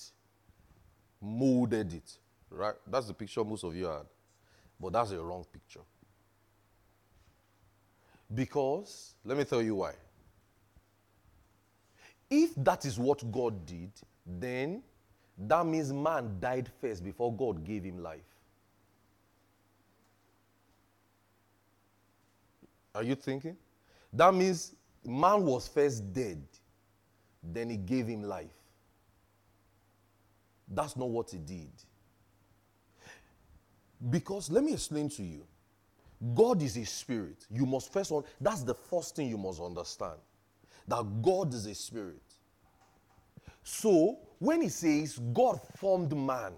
molded 1.21 1.95
it. 1.95 2.19
Right? 2.51 2.75
That's 2.87 3.07
the 3.07 3.15
picture 3.15 3.43
most 3.43 3.65
of 3.65 3.75
you 3.75 3.87
had. 3.87 4.07
But 4.79 4.93
that's 4.93 5.13
a 5.13 5.23
wrong 5.23 5.47
picture. 5.51 5.81
Because, 8.35 9.15
let 9.25 9.39
me 9.39 9.45
tell 9.45 9.63
you 9.63 9.77
why. 9.77 9.93
If 12.35 12.55
that 12.57 12.87
is 12.87 12.99
what 12.99 13.31
God 13.31 13.67
did, 13.67 13.91
then 14.27 14.83
that 15.37 15.67
means 15.67 15.93
man 15.93 16.39
died 16.41 16.71
first 16.81 17.05
before 17.05 17.31
God 17.31 17.63
gave 17.63 17.85
him 17.85 18.03
life. 18.03 18.21
Are 22.95 23.03
you 23.03 23.17
thinking? 23.17 23.55
That 24.15 24.33
means 24.33 24.75
man 25.05 25.45
was 25.45 25.69
first 25.69 26.11
dead, 26.11 26.43
then 27.43 27.69
he 27.69 27.77
gave 27.77 28.07
him 28.07 28.23
life. 28.23 28.47
That's 30.67 30.97
not 30.97 31.11
what 31.11 31.33
he 31.33 31.37
did. 31.37 31.71
Because 34.09 34.51
let 34.51 34.65
me 34.65 34.73
explain 34.73 35.11
to 35.11 35.23
you. 35.23 35.45
God 36.35 36.63
is 36.63 36.79
a 36.79 36.87
spirit. 36.87 37.45
You 37.51 37.67
must 37.67 37.93
first 37.93 38.11
one, 38.11 38.25
that's 38.41 38.63
the 38.63 38.75
first 38.75 39.17
thing 39.17 39.29
you 39.29 39.37
must 39.37 39.61
understand. 39.61 40.19
That 40.89 41.23
God 41.23 41.55
is 41.55 41.67
a 41.67 41.75
spirit. 41.75 42.23
So 43.63 44.19
when 44.39 44.63
he 44.63 44.69
says 44.69 45.19
God 45.33 45.61
formed 45.77 46.17
man, 46.17 46.53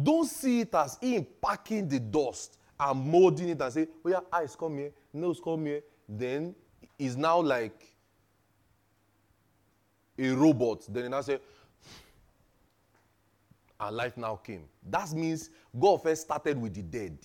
don't 0.00 0.26
see 0.26 0.60
it 0.60 0.74
as 0.74 0.98
him 1.00 1.26
packing 1.40 1.88
the 1.88 2.00
dust 2.00 2.58
and 2.78 3.10
molding 3.10 3.48
it 3.48 3.60
and 3.60 3.72
say, 3.72 3.88
oh 4.04 4.08
yeah, 4.08 4.20
eyes 4.32 4.54
come 4.54 4.76
here, 4.76 4.92
nose 5.12 5.40
come 5.42 5.64
here, 5.64 5.82
then 6.08 6.54
he's 6.98 7.16
now 7.16 7.40
like 7.40 7.94
a 10.18 10.28
robot. 10.30 10.84
Then 10.88 11.14
I 11.14 11.20
say, 11.22 11.38
and 13.78 13.96
life 13.96 14.16
now 14.16 14.36
came. 14.36 14.64
That 14.88 15.12
means 15.12 15.50
God 15.78 16.02
first 16.02 16.22
started 16.22 16.60
with 16.60 16.74
the 16.74 16.82
dead. 16.82 17.18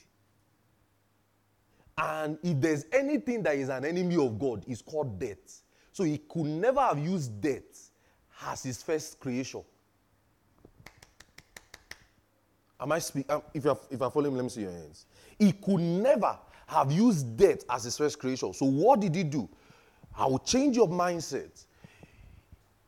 And 1.97 2.37
if 2.43 2.59
there's 2.59 2.85
anything 2.91 3.43
that 3.43 3.55
is 3.55 3.69
an 3.69 3.85
enemy 3.85 4.15
of 4.15 4.39
God, 4.39 4.63
it's 4.67 4.81
called 4.81 5.19
death. 5.19 5.61
So 5.91 6.03
he 6.03 6.17
could 6.17 6.45
never 6.45 6.79
have 6.79 6.99
used 6.99 7.39
death 7.41 7.91
as 8.45 8.63
his 8.63 8.81
first 8.81 9.19
creation. 9.19 9.63
Am 12.79 12.91
I 12.91 12.99
speaking? 12.99 13.31
Um, 13.31 13.43
if, 13.53 13.63
you're, 13.63 13.79
if 13.91 13.99
you're 13.99 14.09
following, 14.09 14.35
let 14.35 14.43
me 14.43 14.49
see 14.49 14.61
your 14.61 14.71
hands. 14.71 15.05
He 15.37 15.51
could 15.51 15.79
never 15.79 16.37
have 16.65 16.91
used 16.91 17.37
death 17.37 17.59
as 17.69 17.83
his 17.83 17.97
first 17.97 18.17
creation. 18.17 18.53
So 18.53 18.65
what 18.65 19.01
did 19.01 19.13
he 19.13 19.23
do? 19.23 19.47
I 20.17 20.25
will 20.25 20.39
change 20.39 20.75
your 20.75 20.87
mindset. 20.87 21.65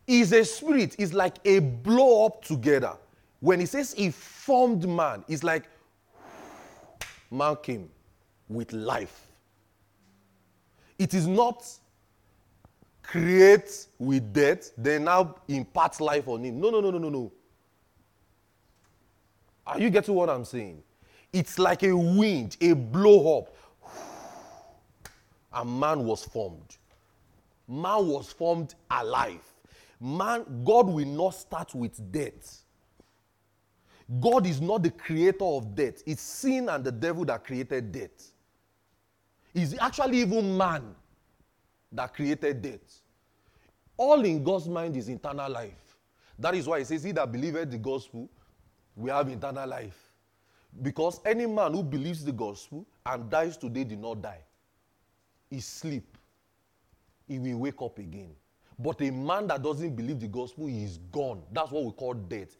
Is 0.08 0.34
a 0.34 0.44
spirit, 0.44 0.96
is 0.98 1.14
like 1.14 1.36
a 1.46 1.60
blow 1.60 2.26
up 2.26 2.44
together. 2.44 2.94
When 3.40 3.60
he 3.60 3.66
says 3.66 3.94
he 3.94 4.10
formed 4.10 4.88
man, 4.88 5.24
it's 5.28 5.44
like 5.44 5.64
man 7.30 7.56
came 7.62 7.90
with 8.54 8.74
life. 8.74 9.28
It 11.00 11.14
is 11.14 11.28
not 11.28 11.66
create 13.02 13.88
with 14.00 14.34
death, 14.34 14.72
then 14.78 15.04
now 15.04 15.36
impart 15.48 16.00
life 16.00 16.28
on 16.28 16.44
him. 16.44 16.60
No, 16.60 16.70
no, 16.70 16.80
no, 16.80 16.92
no, 16.92 16.98
no, 16.98 17.10
no. 17.10 17.32
Are 19.66 19.80
you 19.80 19.90
getting 19.90 20.16
what 20.16 20.30
I'm 20.30 20.46
saying? 20.46 20.82
It's 21.32 21.58
like 21.58 21.84
a 21.84 21.96
wind, 21.96 22.58
a 22.62 22.74
blow 22.74 23.40
up. 23.40 23.56
And 25.54 25.80
man 25.80 26.04
was 26.04 26.24
formed. 26.24 26.78
Man 27.68 28.08
was 28.08 28.32
formed 28.32 28.76
alive. 28.90 29.44
Man, 30.00 30.64
God 30.66 30.88
will 30.88 31.06
not 31.06 31.36
start 31.36 31.74
with 31.74 32.12
death. 32.12 32.64
God 34.20 34.46
is 34.46 34.60
not 34.60 34.84
the 34.84 34.92
creator 34.92 35.46
of 35.46 35.76
death. 35.76 36.04
It's 36.06 36.22
sin 36.22 36.70
and 36.70 36.84
the 36.84 36.92
devil 36.92 37.24
that 37.26 37.46
created 37.46 37.92
death. 37.92 38.33
It's 39.54 39.76
actually 39.80 40.20
even 40.20 40.58
man 40.58 40.96
that 41.92 42.14
created 42.14 42.62
death. 42.62 43.02
All 43.96 44.24
in 44.26 44.44
God's 44.44 44.68
mind 44.68 44.98
is 44.98 45.10
internal 45.10 45.52
life. 45.52 45.98
That 46.40 46.56
is 46.56 46.68
why 46.68 46.80
he 46.80 46.86
says, 46.86 47.04
He 47.04 47.12
that 47.12 47.32
believeth 47.32 47.70
the 47.70 47.78
gospel 47.78 48.30
we 48.96 49.10
have 49.10 49.28
internal 49.30 49.68
life. 49.68 49.98
Because 50.82 51.20
any 51.26 51.46
man 51.46 51.74
who 51.74 51.84
believes 51.84 52.24
the 52.26 52.32
gospel 52.32 52.86
and 53.06 53.30
dies 53.30 53.58
today 53.58 53.84
did 53.84 54.00
not 54.00 54.22
die. 54.22 54.42
He 55.50 55.60
sleep. 55.60 56.18
He 57.28 57.38
will 57.38 57.60
wake 57.60 57.82
up 57.82 58.00
again. 58.00 58.32
But 58.78 59.02
a 59.02 59.12
man 59.12 59.48
that 59.48 59.62
doesn't 59.62 59.96
believe 59.96 60.20
the 60.20 60.28
gospel 60.28 60.66
he 60.66 60.84
is 60.84 60.98
gone. 61.12 61.44
That's 61.52 61.72
what 61.72 61.84
we 61.84 61.92
call 61.92 62.16
death. 62.16 62.58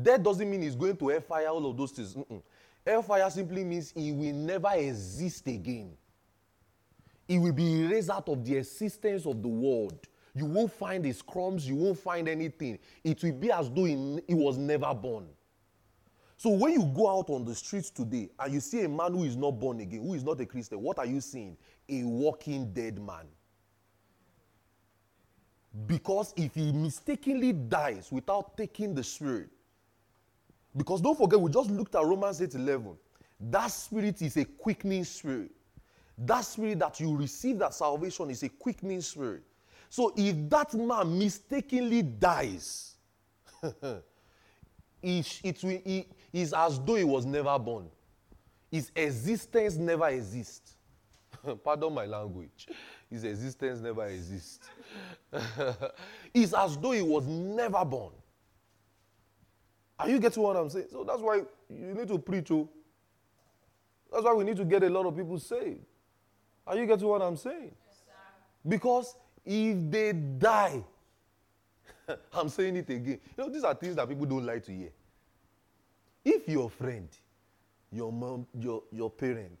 Death 0.00 0.22
doesn't 0.22 0.48
mean 0.48 0.60
he's 0.60 0.76
going 0.76 0.96
to 0.98 1.08
hellfire, 1.08 1.48
all 1.48 1.70
of 1.70 1.76
those 1.76 1.92
things. 1.92 2.14
Mm-mm. 2.14 2.42
Hellfire 2.86 3.30
simply 3.30 3.64
means 3.64 3.92
he 3.96 4.12
will 4.12 4.34
never 4.34 4.70
exist 4.74 5.46
again. 5.46 5.92
It 7.28 7.38
will 7.38 7.52
be 7.52 7.82
erased 7.82 8.10
out 8.10 8.28
of 8.28 8.44
the 8.44 8.56
existence 8.56 9.26
of 9.26 9.42
the 9.42 9.48
world. 9.48 10.06
You 10.34 10.44
won't 10.44 10.72
find 10.72 11.04
his 11.04 11.22
crumbs, 11.22 11.66
you 11.66 11.74
won't 11.74 11.98
find 11.98 12.28
anything. 12.28 12.78
It 13.02 13.22
will 13.22 13.32
be 13.32 13.50
as 13.50 13.70
though 13.70 13.84
he, 13.84 14.34
was 14.34 14.58
never 14.58 14.92
born. 14.94 15.26
So 16.36 16.50
when 16.50 16.74
you 16.74 16.84
go 16.84 17.08
out 17.08 17.30
on 17.30 17.44
the 17.44 17.54
streets 17.54 17.88
today 17.88 18.28
and 18.38 18.52
you 18.52 18.60
see 18.60 18.84
a 18.84 18.88
man 18.88 19.12
who 19.12 19.24
is 19.24 19.36
not 19.36 19.52
born 19.52 19.80
again, 19.80 20.02
who 20.02 20.12
is 20.12 20.22
not 20.22 20.40
a 20.40 20.46
Christian, 20.46 20.82
what 20.82 20.98
are 20.98 21.06
you 21.06 21.20
seeing? 21.22 21.56
A 21.88 22.02
walking 22.04 22.72
dead 22.72 22.98
man. 22.98 23.26
Because 25.86 26.34
if 26.36 26.54
he 26.54 26.72
mistakenly 26.72 27.52
dies 27.52 28.12
without 28.12 28.56
taking 28.56 28.94
the 28.94 29.02
spirit, 29.02 29.48
because 30.76 31.00
don't 31.00 31.16
forget, 31.16 31.40
we 31.40 31.50
just 31.50 31.70
looked 31.70 31.94
at 31.94 32.04
Romans 32.04 32.42
8 32.42 32.54
11. 32.54 32.96
That 33.40 33.68
spirit 33.68 34.20
is 34.20 34.36
a 34.36 34.44
quickening 34.44 35.04
spirit. 35.04 35.50
That 36.18 36.40
spirit 36.42 36.78
that 36.78 36.98
you 37.00 37.14
receive 37.16 37.58
that 37.58 37.74
salvation 37.74 38.30
is 38.30 38.42
a 38.42 38.48
quickening 38.48 39.02
spirit. 39.02 39.42
So 39.88 40.12
if 40.16 40.48
that 40.50 40.74
man 40.74 41.18
mistakenly 41.18 42.02
dies, 42.02 42.94
it, 43.62 45.40
it, 45.44 45.64
it 45.64 46.06
is 46.32 46.52
as 46.52 46.80
though 46.80 46.94
he 46.94 47.04
was 47.04 47.26
never 47.26 47.58
born. 47.58 47.88
His 48.70 48.90
existence 48.96 49.76
never 49.76 50.08
exists. 50.08 50.74
Pardon 51.64 51.92
my 51.92 52.06
language. 52.06 52.68
His 53.10 53.24
existence 53.24 53.80
never 53.80 54.06
exists. 54.06 54.68
it's 56.34 56.52
as 56.52 56.76
though 56.76 56.92
he 56.92 57.02
was 57.02 57.26
never 57.26 57.84
born. 57.84 58.12
Are 59.98 60.10
you 60.10 60.18
getting 60.18 60.42
what 60.42 60.56
I'm 60.56 60.68
saying? 60.68 60.86
So 60.90 61.04
that's 61.04 61.20
why 61.20 61.42
you 61.68 61.94
need 61.94 62.08
to 62.08 62.18
preach. 62.18 62.50
Oh. 62.50 62.68
That's 64.12 64.24
why 64.24 64.34
we 64.34 64.44
need 64.44 64.56
to 64.56 64.64
get 64.64 64.82
a 64.82 64.90
lot 64.90 65.06
of 65.06 65.16
people 65.16 65.38
saved. 65.38 65.84
Are 66.66 66.76
you 66.76 66.86
getting 66.86 67.06
what 67.06 67.22
I'm 67.22 67.36
saying? 67.36 67.72
Yes, 67.86 68.02
because 68.66 69.14
if 69.44 69.90
they 69.90 70.12
die, 70.12 70.82
I'm 72.32 72.48
saying 72.48 72.76
it 72.76 72.90
again. 72.90 73.20
You 73.36 73.44
know, 73.44 73.50
these 73.50 73.64
are 73.64 73.74
things 73.74 73.96
that 73.96 74.08
people 74.08 74.26
don't 74.26 74.44
like 74.44 74.64
to 74.64 74.72
hear. 74.72 74.90
If 76.24 76.48
your 76.48 76.68
friend, 76.68 77.08
your 77.92 78.12
mom, 78.12 78.46
your, 78.58 78.82
your 78.90 79.10
parent, 79.10 79.58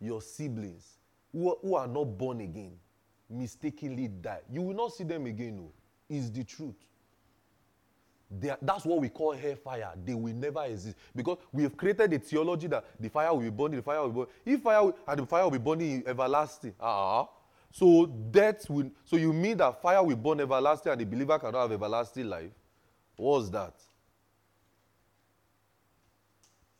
your 0.00 0.20
siblings, 0.20 0.98
who 1.32 1.56
who 1.62 1.76
are 1.76 1.86
not 1.86 2.04
born 2.18 2.40
again, 2.40 2.72
mistakenly 3.28 4.08
die, 4.08 4.40
you 4.50 4.62
will 4.62 4.74
not 4.74 4.92
see 4.92 5.04
them 5.04 5.26
again. 5.26 5.56
No. 5.56 5.72
It's 6.08 6.30
the 6.30 6.42
truth. 6.42 6.74
Are, 8.30 8.58
that's 8.62 8.84
what 8.84 9.00
we 9.00 9.08
call 9.08 9.32
hellfire. 9.32 9.92
They 10.04 10.14
will 10.14 10.32
never 10.34 10.64
exist 10.64 10.96
because 11.14 11.38
we 11.52 11.64
have 11.64 11.76
created 11.76 12.12
a 12.12 12.18
theology 12.18 12.68
that 12.68 12.84
the 12.98 13.08
fire 13.08 13.32
will 13.32 13.40
be 13.40 13.50
burning, 13.50 13.76
the 13.76 13.82
fire 13.82 14.00
will 14.02 14.08
be 14.08 14.14
burning. 14.14 14.30
If 14.46 14.62
fire 14.62 14.84
will, 14.84 14.96
and 15.06 15.18
the 15.20 15.26
fire 15.26 15.44
will 15.44 15.50
be 15.50 15.58
burning 15.58 16.04
everlasting, 16.06 16.74
ah, 16.80 17.22
uh-huh. 17.22 17.30
so 17.72 18.06
death 18.06 18.70
will. 18.70 18.90
So 19.04 19.16
you 19.16 19.32
mean 19.32 19.56
that 19.56 19.82
fire 19.82 20.02
will 20.02 20.16
burn 20.16 20.40
everlasting 20.40 20.92
and 20.92 21.00
the 21.00 21.04
believer 21.06 21.38
cannot 21.38 21.62
have 21.62 21.72
everlasting 21.72 22.28
life? 22.28 22.50
What's 23.16 23.50
that? 23.50 23.74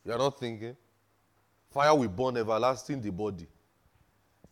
You 0.05 0.13
are 0.13 0.19
not 0.19 0.39
thinking. 0.39 0.77
Fire 1.71 1.95
will 1.95 2.09
burn 2.09 2.37
everlasting 2.37 3.01
the 3.01 3.11
body. 3.11 3.47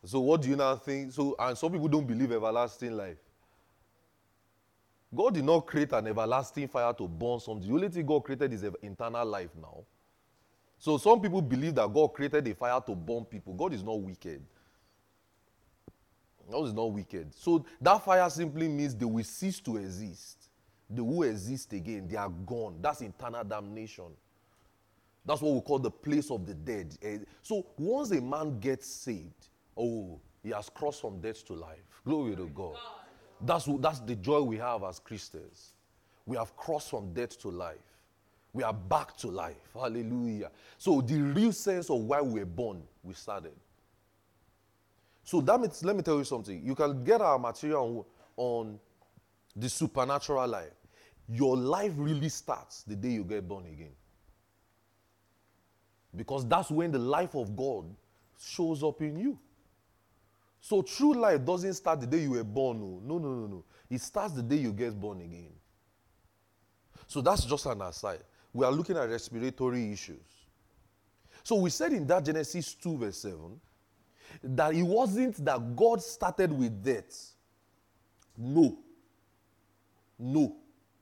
So 0.05 0.21
what 0.21 0.43
do 0.43 0.49
you 0.49 0.57
now 0.57 0.77
think? 0.77 1.13
So 1.13 1.37
and 1.39 1.57
some 1.57 1.73
people 1.73 1.89
don't 1.89 2.07
believe 2.07 2.33
everlasting 2.33 2.93
life. 2.97 3.19
God 5.15 5.35
did 5.35 5.45
not 5.45 5.67
create 5.67 5.93
an 5.93 6.07
everlasting 6.07 6.69
fire 6.69 6.93
to 6.93 7.09
burn 7.09 7.41
something. 7.41 7.67
The 7.67 7.75
only 7.75 7.89
thing 7.89 8.05
God 8.05 8.25
created 8.25 8.53
is 8.53 8.65
internal 8.83 9.25
life 9.25 9.51
now. 9.61 9.85
So 10.79 10.99
some 10.99 11.21
people 11.21 11.43
believe 11.43 11.75
that 11.77 11.93
God 11.93 12.09
created 12.09 12.47
a 12.47 12.55
fire 12.55 12.81
to 12.87 12.95
burn 12.95 13.25
people. 13.25 13.55
God 13.55 13.73
is 13.73 13.83
not 13.83 13.99
wicked. 14.01 14.43
God 16.51 16.67
is 16.67 16.73
not 16.73 16.93
wicked. 16.93 17.35
So 17.35 17.65
that 17.81 18.05
fire 18.05 18.29
simply 18.31 18.69
means 18.69 18.95
they 18.95 19.05
will 19.05 19.25
cease 19.25 19.61
to 19.61 19.77
exist. 19.77 20.51
They 20.89 21.03
will 21.03 21.29
exist 21.29 21.73
again. 21.73 22.07
They 22.09 22.17
are 22.17 22.29
gone. 22.29 22.79
That's 22.81 23.01
internal 23.01 23.45
damnation. 23.45 24.13
That's 25.27 25.43
what 25.43 25.53
we 25.55 25.61
call 25.61 25.79
the 25.79 25.91
place 25.91 26.31
of 26.31 26.47
the 26.47 26.55
dead. 26.55 26.97
Eh, 27.03 27.19
so 27.43 27.67
once 27.77 28.13
a 28.13 28.21
man 28.21 28.59
gets 28.61 28.87
saved, 28.87 29.49
oh, 29.77 30.19
he 30.43 30.51
has 30.51 30.71
crossed 30.71 31.01
from 31.01 31.21
death 31.21 31.45
to 31.47 31.55
life. 31.55 31.83
Glory 32.05 32.37
to 32.37 32.47
God. 32.47 32.77
That's, 33.41 33.69
that's 33.79 34.01
the 34.01 34.17
joy 34.17 34.41
we 34.43 34.57
have 34.57 34.83
as 34.85 34.99
Christians. 34.99 35.73
We 36.27 36.37
have 36.37 36.57
crossed 36.57 36.91
from 36.91 37.13
death 37.13 37.39
to 37.41 37.49
life. 37.49 37.77
We 38.53 38.63
are 38.63 38.73
back 38.73 39.17
to 39.19 39.29
life. 39.29 39.57
Hallelujah. 39.75 40.51
So, 40.79 41.01
the 41.01 41.21
real 41.21 41.53
sense 41.53 41.91
of 41.91 42.01
why 42.01 42.21
we 42.21 42.41
were 42.41 42.47
born, 42.47 42.83
we 43.03 43.15
started. 43.15 43.53
So, 45.23 45.41
that 45.43 45.61
means, 45.61 45.85
let 45.85 45.95
me 45.95 46.03
tell 46.03 46.19
you 46.19 46.25
something. 46.25 46.61
You 46.65 46.75
can 46.75 47.05
get 47.05 47.21
our 47.21 47.39
material 47.39 48.07
on, 48.37 48.65
on 48.69 48.81
the 49.55 49.69
supernatural 49.69 50.49
life. 50.49 50.73
Your 51.29 51.57
life 51.57 51.93
really 51.97 52.31
starts 52.31 52.83
the 52.83 52.97
day 52.97 53.11
you 53.11 53.25
get 53.25 53.47
born 53.47 53.67
again. 53.67 53.93
Because 56.17 56.47
that's 56.49 56.71
when 56.71 56.91
the 56.91 56.99
life 56.99 57.35
of 57.35 57.55
God 57.55 57.85
shows 58.41 58.83
up 58.83 59.03
in 59.03 59.17
you. 59.17 59.39
So 60.61 60.83
true 60.83 61.15
life 61.15 61.45
doesn't 61.45 61.75
start 61.75 62.01
the 62.01 62.07
day 62.07 62.19
you 62.19 62.33
were 62.33 62.45
born. 62.45 62.81
No, 62.81 63.19
no, 63.19 63.19
no, 63.19 63.35
no, 63.35 63.47
no. 63.47 63.65
It 63.89 64.01
starts 64.01 64.35
the 64.35 64.43
day 64.43 64.57
you 64.57 64.73
get 64.73 64.99
born 64.99 65.21
again. 65.21 65.53
So 67.07 67.21
that's 67.21 67.45
just 67.45 67.67
an 67.67 67.81
aside. 67.83 68.21
We 68.53 68.65
are 68.65 68.73
looking 68.73 68.97
at 68.97 69.09
respiratory 69.09 69.93
issues. 69.93 70.17
So 71.43 71.57
we 71.57 71.71
said 71.71 71.93
in 71.93 72.07
that 72.09 72.25
Genesis 72.25 72.75
2, 72.75 72.99
verse 72.99 73.19
7, 73.19 73.61
that 74.43 74.75
it 74.75 74.83
wasn't 74.83 75.43
that 75.45 75.77
God 75.77 76.03
started 76.03 76.53
with 76.53 76.85
death. 76.85 77.33
No. 78.37 78.79
No. 80.19 80.57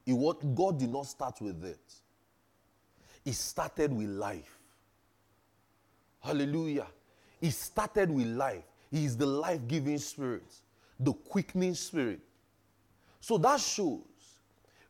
It 0.04 0.12
was, 0.12 0.36
God 0.54 0.78
did 0.78 0.92
not 0.92 1.06
start 1.06 1.40
with 1.40 1.60
death. 1.60 2.00
He 3.24 3.32
started 3.32 3.92
with 3.92 4.08
life. 4.08 4.56
Hallelujah. 6.20 6.86
He 7.40 7.50
started 7.50 8.10
with 8.10 8.26
life. 8.26 8.62
He 8.90 9.04
is 9.04 9.16
the 9.16 9.26
life 9.26 9.60
giving 9.66 9.98
spirit, 9.98 10.52
the 11.00 11.12
quickening 11.12 11.74
spirit. 11.74 12.20
So 13.20 13.38
that 13.38 13.60
shows 13.60 14.02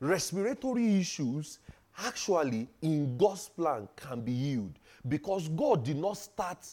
respiratory 0.01 0.97
issues 0.97 1.59
actually 1.99 2.69
in 2.83 3.17
God's 3.17 3.49
plan 3.49 3.89
can 3.97 4.21
be 4.21 4.35
healed 4.35 4.79
because 5.09 5.49
God 5.49 5.85
did 5.85 5.97
not 5.97 6.19
start 6.19 6.67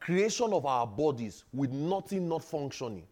creation 0.00 0.52
of 0.52 0.64
our 0.64 0.86
bodies 0.86 1.44
with 1.52 1.70
nothing 1.70 2.28
not 2.28 2.42
functioning. 2.44 3.06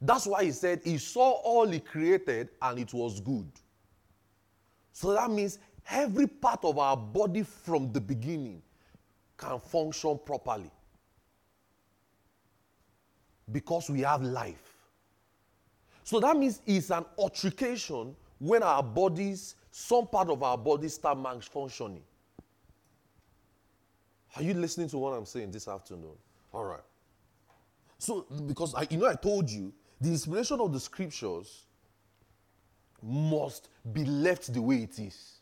That's 0.00 0.26
why 0.26 0.44
he 0.44 0.52
said 0.52 0.80
he 0.84 0.98
saw 0.98 1.30
all 1.30 1.66
he 1.66 1.80
created 1.80 2.48
and 2.60 2.78
it 2.78 2.92
was 2.92 3.20
good. 3.20 3.48
So 4.92 5.12
that 5.12 5.30
means 5.30 5.58
every 5.90 6.26
part 6.26 6.64
of 6.64 6.78
our 6.78 6.96
body 6.96 7.42
from 7.42 7.92
the 7.92 8.00
beginning 8.00 8.62
can 9.36 9.60
function 9.60 10.18
properly 10.24 10.70
because 13.50 13.90
we 13.90 14.00
have 14.00 14.22
life. 14.22 14.74
So 16.04 16.20
that 16.20 16.36
means 16.36 16.60
it's 16.66 16.90
an 16.90 17.04
altercation 17.18 18.14
when 18.38 18.62
our 18.62 18.82
bodies, 18.82 19.56
some 19.70 20.06
part 20.06 20.28
of 20.28 20.42
our 20.42 20.58
bodies 20.58 20.94
start 20.94 21.18
malfunctioning. 21.18 22.02
Are 24.36 24.42
you 24.42 24.54
listening 24.54 24.88
to 24.90 24.98
what 24.98 25.14
I'm 25.14 25.24
saying 25.24 25.50
this 25.50 25.66
afternoon? 25.66 26.14
All 26.52 26.64
right. 26.64 26.84
So, 27.98 28.26
because 28.46 28.74
I, 28.74 28.86
you 28.90 28.98
know, 28.98 29.06
I 29.06 29.14
told 29.14 29.50
you 29.50 29.72
the 30.00 30.10
inspiration 30.10 30.60
of 30.60 30.72
the 30.72 30.80
scriptures 30.80 31.64
must 33.02 33.68
be 33.92 34.04
left 34.04 34.52
the 34.52 34.60
way 34.60 34.76
it 34.76 34.98
is. 34.98 35.40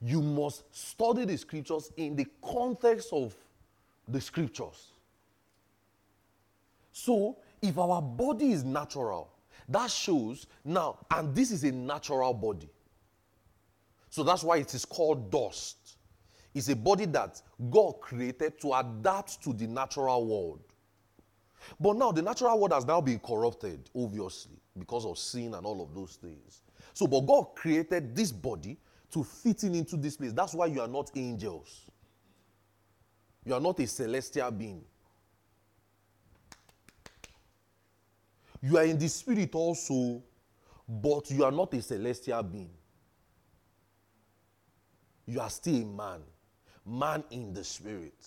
You 0.00 0.22
must 0.22 0.64
study 0.74 1.24
the 1.24 1.36
scriptures 1.36 1.92
in 1.96 2.16
the 2.16 2.26
context 2.42 3.12
of 3.12 3.34
the 4.06 4.20
scriptures. 4.20 4.92
So, 6.98 7.36
if 7.62 7.78
our 7.78 8.02
body 8.02 8.50
is 8.50 8.64
natural, 8.64 9.30
that 9.68 9.88
shows 9.88 10.48
now, 10.64 10.98
and 11.12 11.32
this 11.32 11.52
is 11.52 11.62
a 11.62 11.70
natural 11.70 12.34
body. 12.34 12.68
So 14.10 14.24
that's 14.24 14.42
why 14.42 14.56
it 14.56 14.74
is 14.74 14.84
called 14.84 15.30
dust. 15.30 15.96
It's 16.52 16.68
a 16.68 16.74
body 16.74 17.04
that 17.04 17.40
God 17.70 18.00
created 18.00 18.60
to 18.62 18.74
adapt 18.74 19.40
to 19.44 19.52
the 19.52 19.68
natural 19.68 20.26
world. 20.26 20.60
But 21.78 21.96
now 21.96 22.10
the 22.10 22.22
natural 22.22 22.58
world 22.58 22.72
has 22.72 22.84
now 22.84 23.00
been 23.00 23.20
corrupted, 23.20 23.90
obviously, 23.94 24.58
because 24.76 25.06
of 25.06 25.18
sin 25.18 25.54
and 25.54 25.64
all 25.64 25.80
of 25.80 25.94
those 25.94 26.16
things. 26.16 26.62
So, 26.94 27.06
but 27.06 27.20
God 27.20 27.54
created 27.54 28.16
this 28.16 28.32
body 28.32 28.76
to 29.12 29.22
fit 29.22 29.62
in 29.62 29.76
into 29.76 29.96
this 29.96 30.16
place. 30.16 30.32
That's 30.32 30.52
why 30.52 30.66
you 30.66 30.80
are 30.80 30.88
not 30.88 31.12
angels. 31.14 31.82
You 33.44 33.54
are 33.54 33.60
not 33.60 33.78
a 33.78 33.86
celestial 33.86 34.50
being. 34.50 34.84
You 38.60 38.78
are 38.78 38.84
in 38.84 38.98
the 38.98 39.08
spirit 39.08 39.54
also, 39.54 40.22
but 40.88 41.30
you 41.30 41.44
are 41.44 41.52
not 41.52 41.72
a 41.74 41.82
celestial 41.82 42.42
being. 42.42 42.70
You 45.26 45.40
are 45.40 45.50
still 45.50 45.82
a 45.82 45.84
man, 45.84 46.20
man 46.84 47.22
in 47.30 47.52
the 47.52 47.62
spirit. 47.62 48.26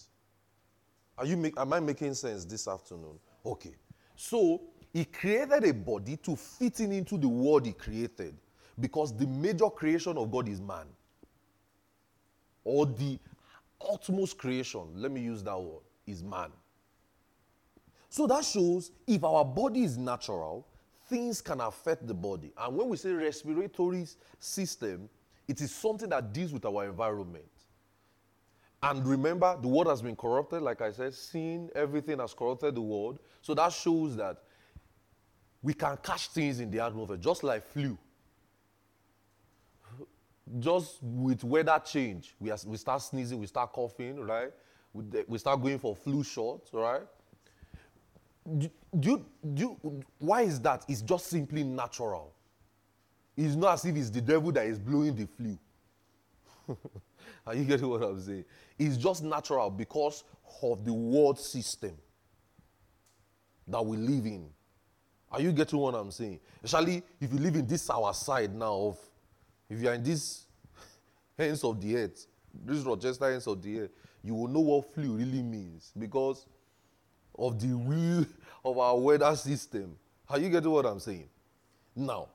Are 1.17 1.25
you 1.25 1.35
make, 1.35 1.59
am 1.59 1.73
I 1.73 1.79
making 1.79 2.13
sense 2.13 2.45
this 2.45 2.67
afternoon? 2.67 3.19
Okay. 3.45 3.75
So 4.15 4.61
he 4.93 5.05
created 5.05 5.65
a 5.65 5.73
body 5.73 6.17
to 6.17 6.35
fit 6.35 6.79
in 6.79 6.91
into 6.91 7.17
the 7.17 7.27
world 7.27 7.65
he 7.65 7.73
created 7.73 8.35
because 8.79 9.15
the 9.15 9.27
major 9.27 9.69
creation 9.69 10.17
of 10.17 10.31
God 10.31 10.47
is 10.47 10.61
man. 10.61 10.85
Or 12.63 12.85
the 12.85 13.19
utmost 13.91 14.37
creation, 14.37 14.81
let 14.95 15.11
me 15.11 15.21
use 15.21 15.43
that 15.43 15.59
word, 15.59 15.81
is 16.05 16.23
man. 16.23 16.51
So 18.11 18.27
that 18.27 18.43
shows 18.43 18.91
if 19.07 19.23
our 19.23 19.45
body 19.45 19.85
is 19.85 19.97
natural, 19.97 20.67
things 21.07 21.39
can 21.41 21.61
affect 21.61 22.05
the 22.05 22.13
body. 22.13 22.51
And 22.57 22.75
when 22.75 22.89
we 22.89 22.97
say 22.97 23.13
respiratory 23.13 24.05
system, 24.37 25.09
it 25.47 25.61
is 25.61 25.73
something 25.73 26.09
that 26.09 26.33
deals 26.33 26.51
with 26.51 26.65
our 26.65 26.83
environment. 26.83 27.45
And 28.83 29.07
remember, 29.07 29.57
the 29.61 29.69
world 29.69 29.87
has 29.87 30.01
been 30.01 30.17
corrupted, 30.17 30.61
like 30.61 30.81
I 30.81 30.91
said, 30.91 31.13
sin, 31.13 31.69
everything 31.73 32.19
has 32.19 32.33
corrupted 32.33 32.75
the 32.75 32.81
world. 32.81 33.19
So 33.41 33.53
that 33.53 33.71
shows 33.71 34.17
that 34.17 34.43
we 35.61 35.73
can 35.73 35.95
catch 36.03 36.27
things 36.27 36.59
in 36.59 36.69
the 36.69 36.81
atmosphere, 36.81 37.15
just 37.15 37.45
like 37.45 37.65
flu. 37.65 37.97
Just 40.59 40.97
with 41.01 41.45
weather 41.45 41.81
change, 41.85 42.35
we, 42.41 42.51
we 42.65 42.75
start 42.75 43.01
sneezing, 43.03 43.39
we 43.39 43.47
start 43.47 43.71
coughing, 43.71 44.19
right? 44.19 44.51
We, 44.91 45.05
we 45.29 45.37
start 45.37 45.61
going 45.61 45.79
for 45.79 45.95
flu 45.95 46.25
shots, 46.25 46.73
right? 46.73 47.03
Do, 48.57 49.25
do, 49.53 50.03
why 50.19 50.41
is 50.41 50.59
that? 50.61 50.85
It's 50.87 51.01
just 51.01 51.27
simply 51.27 51.63
natural. 51.63 52.33
It's 53.37 53.55
not 53.55 53.73
as 53.75 53.85
if 53.85 53.95
it's 53.95 54.09
the 54.09 54.21
devil 54.21 54.51
that 54.51 54.65
is 54.65 54.77
blowing 54.77 55.15
the 55.15 55.25
flu. 55.25 55.57
Are 57.47 57.55
you 57.55 57.63
getting 57.63 57.87
what 57.87 58.03
I'm 58.03 58.19
saying? 58.21 58.45
It's 58.77 58.97
just 58.97 59.23
natural 59.23 59.69
because 59.69 60.23
of 60.61 60.83
the 60.85 60.93
world 60.93 61.39
system 61.39 61.97
that 63.67 63.85
we 63.85 63.97
live 63.97 64.25
in. 64.25 64.49
Are 65.31 65.41
you 65.41 65.51
getting 65.51 65.79
what 65.79 65.95
I'm 65.95 66.11
saying? 66.11 66.39
Especially 66.63 67.03
if 67.19 67.31
you 67.31 67.39
live 67.39 67.55
in 67.55 67.65
this 67.65 67.89
our 67.89 68.13
side 68.13 68.53
now 68.53 68.73
of 68.73 68.97
if 69.69 69.81
you 69.81 69.87
are 69.87 69.93
in 69.93 70.03
this 70.03 70.45
ends 71.39 71.63
of 71.63 71.79
the 71.79 71.95
earth, 71.95 72.27
this 72.65 72.79
Rochester 72.83 73.31
ends 73.31 73.47
of 73.47 73.61
the 73.61 73.81
earth, 73.81 73.91
you 74.23 74.35
will 74.35 74.49
know 74.49 74.59
what 74.59 74.93
flu 74.93 75.13
really 75.13 75.41
means 75.41 75.93
because 75.97 76.45
of 77.37 77.59
the 77.59 77.73
real 77.73 78.25
of 78.63 78.77
our 78.77 78.97
weather 78.97 79.35
system. 79.35 79.95
Are 80.29 80.39
you 80.39 80.49
getting 80.49 80.71
what 80.71 80.85
I'm 80.85 80.99
saying? 80.99 81.29
Now, 81.95 82.29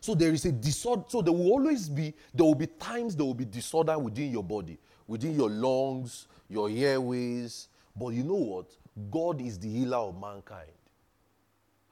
so 0.00 0.14
there 0.14 0.32
is 0.32 0.44
a 0.46 0.52
disorder. 0.52 1.04
So 1.08 1.20
there 1.20 1.32
will 1.32 1.50
always 1.52 1.88
be, 1.88 2.14
there 2.32 2.44
will 2.44 2.54
be 2.54 2.66
times 2.66 3.14
there 3.14 3.26
will 3.26 3.34
be 3.34 3.44
disorder 3.44 3.98
within 3.98 4.30
your 4.30 4.42
body, 4.42 4.78
within 5.06 5.34
your 5.34 5.50
lungs, 5.50 6.26
your 6.48 6.70
airways. 6.70 7.68
But 7.94 8.08
you 8.08 8.24
know 8.24 8.34
what? 8.34 8.66
God 9.10 9.40
is 9.40 9.58
the 9.58 9.68
healer 9.68 9.98
of 9.98 10.20
mankind. 10.20 10.70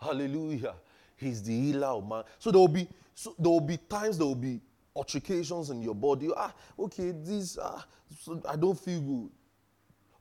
Hallelujah. 0.01 0.75
He's 1.17 1.43
the 1.43 1.53
healer 1.53 1.89
of 1.89 2.09
man. 2.09 2.25
So 2.39 2.51
there 2.51 2.61
will 2.61 2.69
be 2.69 2.89
so 3.15 3.35
there 3.39 3.51
will 3.51 3.61
be 3.61 3.77
times 3.77 4.17
there 4.17 4.27
will 4.27 4.37
be 4.37 4.61
altercations 4.95 5.71
in 5.71 5.83
your 5.83 5.95
body. 5.95 6.29
Ah, 6.37 6.55
okay, 6.79 7.11
this 7.11 7.59
ah, 7.61 7.85
so 8.21 8.41
I 8.49 8.57
don't 8.57 8.79
feel 8.79 9.01
good. 9.01 9.31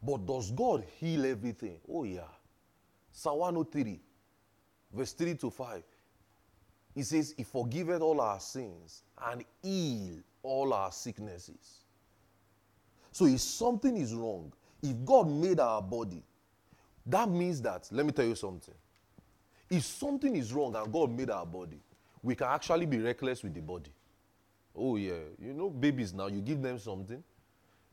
But 0.01 0.25
does 0.25 0.51
God 0.51 0.83
heal 0.99 1.25
everything? 1.25 1.79
Oh 1.89 2.03
yeah. 2.03 2.29
Psalm 3.12 3.39
103, 3.39 3.99
verse 4.93 5.13
3 5.13 5.36
to 5.36 5.49
5. 5.49 5.83
He 6.93 7.03
says, 7.03 7.33
He 7.36 7.43
forgiveth 7.43 8.01
all 8.01 8.21
our 8.21 8.39
sins 8.39 9.03
and 9.27 9.43
heal 9.62 10.19
all 10.43 10.73
our 10.73 10.91
sicknesses. 10.91 11.83
So 13.12 13.25
if 13.25 13.39
something 13.39 13.97
is 13.97 14.13
wrong, 14.13 14.53
if 14.81 14.95
God 15.03 15.29
made 15.29 15.60
our 15.60 15.81
body, 15.81 16.23
that 17.05 17.29
means 17.29 17.62
that, 17.63 17.88
let 17.91 18.05
me 18.05 18.12
tell 18.12 18.25
you 18.25 18.36
something. 18.36 18.75
If 19.69 19.83
something 19.83 20.36
is 20.36 20.53
wrong 20.53 20.75
and 20.75 20.91
God 20.91 21.12
made 21.12 21.29
our 21.29 21.45
body, 21.45 21.79
we 22.21 22.36
can 22.36 22.47
actually 22.47 22.86
be 22.86 22.99
reckless 22.99 23.43
with 23.43 23.53
the 23.53 23.62
body. 23.62 23.91
Oh, 24.75 24.95
yeah. 24.95 25.13
You 25.39 25.53
know, 25.53 25.69
babies 25.69 26.13
now, 26.13 26.27
you 26.27 26.41
give 26.41 26.62
them 26.62 26.77
something. 26.77 27.23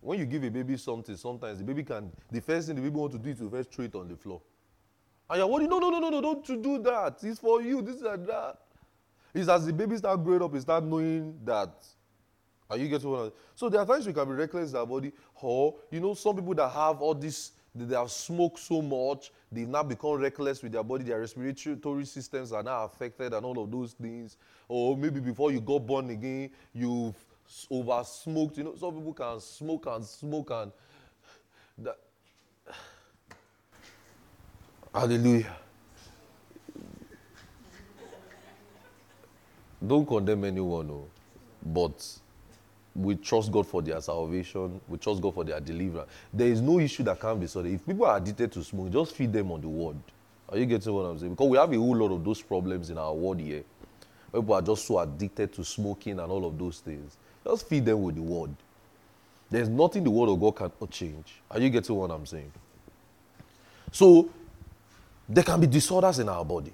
When 0.04 0.18
you 0.18 0.26
give 0.26 0.44
a 0.44 0.50
baby 0.50 0.76
something, 0.76 1.16
sometimes 1.16 1.60
the 1.60 1.64
baby 1.64 1.82
can, 1.82 2.12
the 2.30 2.42
first 2.42 2.66
thing 2.66 2.76
the 2.76 2.82
baby 2.82 2.94
want 2.94 3.12
to 3.12 3.18
do 3.18 3.30
is 3.30 3.38
to 3.38 3.48
first 3.48 3.72
throw 3.72 3.86
it 3.86 3.94
on 3.94 4.06
the 4.06 4.16
floor. 4.16 4.42
And 5.30 5.38
you're 5.38 5.46
worried, 5.46 5.70
no, 5.70 5.78
no, 5.78 5.88
no, 5.88 5.98
no, 5.98 6.10
no, 6.10 6.20
don't 6.20 6.46
you 6.46 6.58
do 6.58 6.78
that. 6.82 7.20
It's 7.22 7.38
for 7.38 7.62
you, 7.62 7.80
this 7.80 8.02
and 8.02 8.26
that. 8.26 8.58
It's 9.32 9.48
as 9.48 9.64
the 9.64 9.72
baby 9.72 9.96
start 9.96 10.22
growing 10.22 10.42
up, 10.42 10.52
he 10.52 10.60
start 10.60 10.84
knowing 10.84 11.40
that. 11.46 11.72
Are 12.68 12.76
you 12.76 12.86
getting 12.88 13.10
what 13.10 13.20
I'm 13.20 13.32
So 13.54 13.70
there 13.70 13.80
are 13.80 13.86
times 13.86 14.06
we 14.06 14.12
can 14.12 14.28
be 14.28 14.34
reckless 14.34 14.72
with 14.72 14.76
our 14.76 14.86
body. 14.86 15.10
Or, 15.40 15.76
you 15.90 16.00
know, 16.00 16.12
some 16.12 16.36
people 16.36 16.54
that 16.54 16.68
have 16.68 17.00
all 17.00 17.14
this, 17.14 17.52
they 17.74 17.96
have 17.96 18.10
smoked 18.10 18.58
so 18.58 18.82
much, 18.82 19.32
they've 19.50 19.66
now 19.66 19.84
become 19.84 20.20
reckless 20.20 20.62
with 20.62 20.72
their 20.72 20.84
body, 20.84 21.04
their 21.04 21.20
respiratory 21.20 22.04
systems 22.04 22.52
are 22.52 22.62
now 22.62 22.84
affected 22.84 23.32
and 23.32 23.46
all 23.46 23.58
of 23.58 23.70
those 23.70 23.94
things. 23.94 24.36
Or 24.68 24.98
maybe 24.98 25.20
before 25.20 25.50
you 25.50 25.62
got 25.62 25.86
born 25.86 26.10
again, 26.10 26.50
you've 26.74 27.16
over 27.70 28.02
smoked. 28.04 28.58
You 28.58 28.64
know, 28.64 28.74
some 28.76 28.94
people 28.94 29.14
can 29.14 29.40
smoke 29.40 29.86
and 29.86 30.04
smoke 30.04 30.50
and 30.50 30.72
that. 31.78 31.98
Hallelujah. 34.92 35.56
don't 39.86 40.06
condemn 40.06 40.44
anyone, 40.44 40.86
no. 40.88 41.06
but 41.64 42.18
we 42.94 43.16
trust 43.16 43.50
God 43.50 43.66
for 43.66 43.82
their 43.82 44.00
salvation. 44.00 44.80
We 44.88 44.98
trust 44.98 45.20
God 45.20 45.34
for 45.34 45.44
their 45.44 45.60
deliverance. 45.60 46.10
There 46.32 46.48
is 46.48 46.60
no 46.60 46.78
issue 46.78 47.02
that 47.04 47.20
can't 47.20 47.40
be 47.40 47.46
solved. 47.46 47.68
If 47.68 47.84
people 47.84 48.06
are 48.06 48.16
addicted 48.16 48.52
to 48.52 48.62
smoke, 48.62 48.90
just 48.90 49.14
feed 49.14 49.32
them 49.32 49.50
on 49.50 49.60
the 49.60 49.68
word. 49.68 49.96
Are 50.48 50.58
you 50.58 50.66
getting 50.66 50.92
what 50.92 51.02
I'm 51.02 51.18
saying? 51.18 51.32
Because 51.32 51.48
we 51.48 51.58
have 51.58 51.72
a 51.72 51.76
whole 51.76 51.96
lot 51.96 52.12
of 52.12 52.24
those 52.24 52.40
problems 52.40 52.90
in 52.90 52.98
our 52.98 53.12
world 53.12 53.40
here. 53.40 53.64
People 54.32 54.54
are 54.54 54.62
just 54.62 54.86
so 54.86 54.98
addicted 54.98 55.52
to 55.54 55.64
smoking 55.64 56.18
and 56.20 56.30
all 56.30 56.44
of 56.44 56.58
those 56.58 56.80
things. 56.80 57.16
Just 57.44 57.68
feed 57.68 57.84
them 57.84 58.02
with 58.02 58.14
the 58.16 58.22
word. 58.22 58.54
There's 59.50 59.68
nothing 59.68 60.04
the 60.04 60.10
word 60.10 60.30
of 60.30 60.40
God 60.40 60.56
cannot 60.56 60.90
change. 60.90 61.40
Are 61.50 61.60
you 61.60 61.70
getting 61.70 61.94
what 61.94 62.10
I'm 62.10 62.26
saying? 62.26 62.50
So, 63.92 64.30
there 65.28 65.44
can 65.44 65.60
be 65.60 65.66
disorders 65.66 66.18
in 66.18 66.28
our 66.28 66.44
body. 66.44 66.72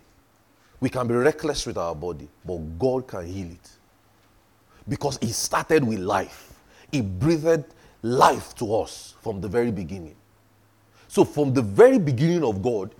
We 0.80 0.88
can 0.88 1.06
be 1.06 1.14
reckless 1.14 1.66
with 1.66 1.76
our 1.76 1.94
body, 1.94 2.28
but 2.44 2.56
God 2.78 3.06
can 3.06 3.26
heal 3.26 3.50
it. 3.50 3.70
Because 4.88 5.18
He 5.20 5.28
started 5.32 5.84
with 5.84 5.98
life, 5.98 6.54
He 6.90 7.02
breathed 7.02 7.64
life 8.02 8.54
to 8.56 8.74
us 8.76 9.14
from 9.20 9.40
the 9.40 9.48
very 9.48 9.70
beginning. 9.70 10.16
So, 11.08 11.24
from 11.24 11.52
the 11.52 11.62
very 11.62 11.98
beginning 11.98 12.44
of 12.44 12.62
God, 12.62 12.94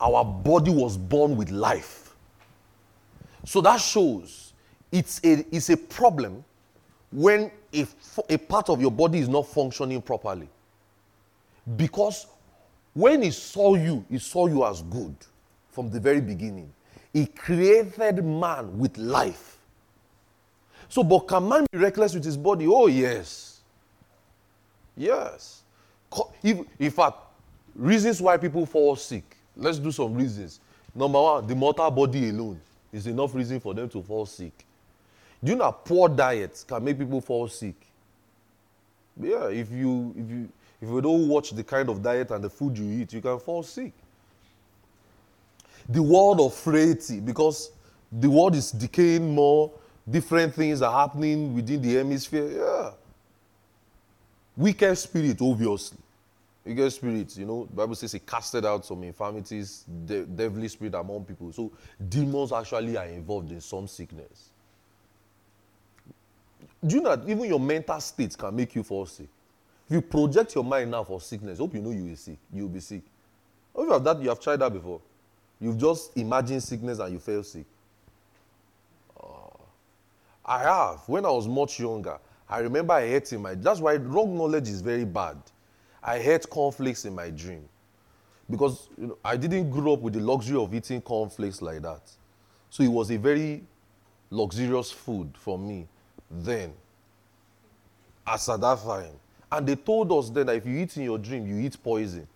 our 0.00 0.24
body 0.24 0.70
was 0.72 0.96
born 0.96 1.36
with 1.36 1.50
life. 1.50 2.14
So, 3.44 3.60
that 3.60 3.80
shows 3.80 4.52
it's 4.90 5.20
a, 5.22 5.44
it's 5.54 5.70
a 5.70 5.76
problem 5.76 6.44
when 7.12 7.50
a, 7.72 7.86
a 8.28 8.38
part 8.38 8.68
of 8.68 8.80
your 8.80 8.90
body 8.90 9.18
is 9.18 9.28
not 9.28 9.46
functioning 9.46 10.02
properly. 10.02 10.48
Because 11.76 12.26
when 12.94 13.22
He 13.22 13.30
saw 13.30 13.74
you, 13.74 14.04
He 14.10 14.18
saw 14.18 14.46
you 14.46 14.64
as 14.64 14.82
good 14.82 15.14
from 15.70 15.90
the 15.90 16.00
very 16.00 16.20
beginning. 16.20 16.72
He 17.12 17.26
created 17.26 18.24
man 18.24 18.78
with 18.78 18.96
life. 18.96 19.58
So, 20.88 21.02
but 21.02 21.20
can 21.20 21.48
man 21.48 21.66
be 21.70 21.78
reckless 21.78 22.14
with 22.14 22.24
his 22.24 22.36
body? 22.36 22.66
Oh, 22.66 22.86
yes. 22.86 23.60
Yes. 24.96 25.62
In 26.42 26.90
fact, 26.90 27.16
reasons 27.74 28.20
why 28.20 28.36
people 28.36 28.66
fall 28.66 28.96
sick. 28.96 29.36
Let's 29.56 29.78
do 29.78 29.90
some 29.90 30.14
reasons. 30.14 30.60
Number 30.94 31.20
one, 31.20 31.46
the 31.46 31.54
mortal 31.54 31.90
body 31.90 32.28
alone 32.28 32.60
is 32.92 33.06
enough 33.06 33.34
reason 33.34 33.58
for 33.60 33.72
them 33.72 33.88
to 33.88 34.02
fall 34.02 34.26
sick. 34.26 34.52
Do 35.42 35.52
you 35.52 35.58
know 35.58 35.72
poor 35.72 36.08
diet 36.08 36.64
can 36.66 36.84
make 36.84 36.98
people 36.98 37.20
fall 37.20 37.48
sick? 37.48 37.74
Yeah, 39.20 39.48
if 39.48 39.70
you 39.70 40.14
if 40.16 40.30
you 40.30 40.48
if 40.80 40.88
you 40.88 41.00
don't 41.00 41.28
watch 41.28 41.50
the 41.50 41.64
kind 41.64 41.88
of 41.88 42.02
diet 42.02 42.30
and 42.30 42.42
the 42.42 42.50
food 42.50 42.78
you 42.78 43.02
eat, 43.02 43.12
you 43.12 43.20
can 43.20 43.38
fall 43.38 43.62
sick 43.62 43.92
the 45.88 46.02
world 46.02 46.40
of 46.40 46.54
frailty 46.54 47.20
because 47.20 47.70
the 48.10 48.28
world 48.28 48.54
is 48.54 48.70
decaying 48.70 49.34
more, 49.34 49.70
different 50.08 50.54
things 50.54 50.82
are 50.82 50.92
happening 50.92 51.54
within 51.54 51.80
the 51.80 51.94
hemisphere. 51.94 52.50
Yeah. 52.50 52.90
Wicked 54.56 54.96
spirit, 54.96 55.38
obviously. 55.40 55.98
Wicked 56.64 56.92
spirit, 56.92 57.36
you 57.36 57.46
know, 57.46 57.64
the 57.64 57.74
Bible 57.74 57.94
says 57.94 58.12
he 58.12 58.20
casted 58.20 58.64
out 58.64 58.84
some 58.84 59.02
infirmities, 59.02 59.84
de- 60.04 60.26
deadly 60.26 60.68
spirit 60.68 60.94
among 60.94 61.24
people. 61.24 61.52
So 61.52 61.72
demons 62.08 62.52
actually 62.52 62.96
are 62.96 63.06
involved 63.06 63.50
in 63.50 63.60
some 63.60 63.88
sickness. 63.88 64.51
Do 66.84 66.96
you 66.96 67.02
know 67.02 67.14
that 67.14 67.28
even 67.28 67.44
your 67.44 67.60
mental 67.60 68.00
state 68.00 68.36
can 68.36 68.54
make 68.56 68.74
you 68.74 68.82
fall 68.82 69.06
sick? 69.06 69.28
If 69.86 69.94
you 69.94 70.00
project 70.00 70.54
your 70.54 70.64
mind 70.64 70.90
now 70.90 71.04
for 71.04 71.20
sickness, 71.20 71.58
hope 71.58 71.74
you 71.74 71.80
know 71.80 71.90
you 71.90 72.04
will 72.04 72.16
sick. 72.16 72.38
You 72.52 72.62
will 72.62 72.70
be 72.70 72.80
sick. 72.80 73.02
Hope 73.74 73.86
you 73.86 73.92
have 73.92 74.04
that 74.04 74.20
you 74.20 74.28
have 74.28 74.40
tried 74.40 74.56
that 74.56 74.72
before. 74.72 75.00
You've 75.60 75.78
just 75.78 76.16
imagined 76.16 76.62
sickness 76.62 76.98
and 76.98 77.12
you 77.12 77.18
fell 77.20 77.42
sick. 77.44 77.66
Oh. 79.22 79.60
I 80.44 80.58
have. 80.62 81.00
When 81.06 81.24
I 81.24 81.30
was 81.30 81.46
much 81.46 81.78
younger, 81.78 82.18
I 82.48 82.58
remember 82.58 82.94
I 82.94 83.08
hurt 83.08 83.32
in 83.32 83.42
my. 83.42 83.54
That's 83.54 83.80
why 83.80 83.94
wrong 83.96 84.36
knowledge 84.36 84.68
is 84.68 84.80
very 84.80 85.04
bad. 85.04 85.36
I 86.02 86.16
ate 86.16 86.50
cornflakes 86.50 87.04
in 87.04 87.14
my 87.14 87.30
dream. 87.30 87.68
Because 88.50 88.88
you 88.98 89.06
know, 89.06 89.18
I 89.24 89.36
didn't 89.36 89.70
grow 89.70 89.92
up 89.92 90.00
with 90.00 90.14
the 90.14 90.20
luxury 90.20 90.58
of 90.58 90.74
eating 90.74 91.00
cornflakes 91.00 91.62
like 91.62 91.82
that. 91.82 92.02
So 92.70 92.82
it 92.82 92.88
was 92.88 93.10
a 93.12 93.18
very 93.18 93.62
luxurious 94.30 94.90
food 94.90 95.30
for 95.34 95.56
me 95.58 95.86
then, 96.32 96.72
as 98.26 98.48
at 98.48 98.60
that 98.60 98.82
time. 98.82 99.12
And 99.50 99.66
they 99.66 99.76
told 99.76 100.10
us 100.12 100.30
then 100.30 100.46
that 100.46 100.56
if 100.56 100.66
you 100.66 100.78
eat 100.78 100.96
in 100.96 101.04
your 101.04 101.18
dream, 101.18 101.46
you 101.46 101.58
eat 101.58 101.76
poison. 101.82 102.26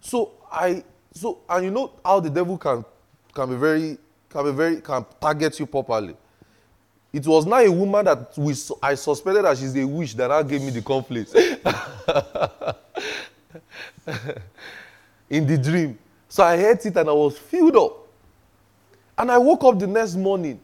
So 0.00 0.32
I 0.50 0.82
so 1.12 1.38
and 1.48 1.64
you 1.64 1.70
know 1.70 1.92
how 2.04 2.20
the 2.20 2.30
devil 2.30 2.58
can 2.58 2.84
can 3.34 3.48
be 3.48 3.56
very 3.56 3.98
can 4.28 4.44
be 4.44 4.52
very 4.52 4.80
can 4.80 5.04
target 5.20 5.58
you 5.60 5.66
properly. 5.66 6.16
It 7.12 7.26
was 7.26 7.44
now 7.46 7.58
a 7.58 7.70
woman 7.70 8.04
that 8.04 8.32
we 8.36 8.54
I 8.82 8.94
suspected 8.94 9.44
that 9.44 9.58
she's 9.58 9.76
a 9.76 9.84
witch 9.84 10.14
that 10.14 10.28
now 10.28 10.42
gave 10.42 10.62
me 10.62 10.70
the 10.70 10.82
conflict. 10.82 11.34
in 15.30 15.46
the 15.46 15.56
dream. 15.56 15.98
So 16.28 16.42
I 16.42 16.54
ate 16.54 16.86
it 16.86 16.96
and 16.96 17.08
I 17.08 17.12
was 17.12 17.38
filled 17.38 17.76
up. 17.76 17.96
And 19.16 19.30
I 19.30 19.38
woke 19.38 19.62
up 19.64 19.78
the 19.78 19.86
next 19.86 20.16
morning. 20.16 20.60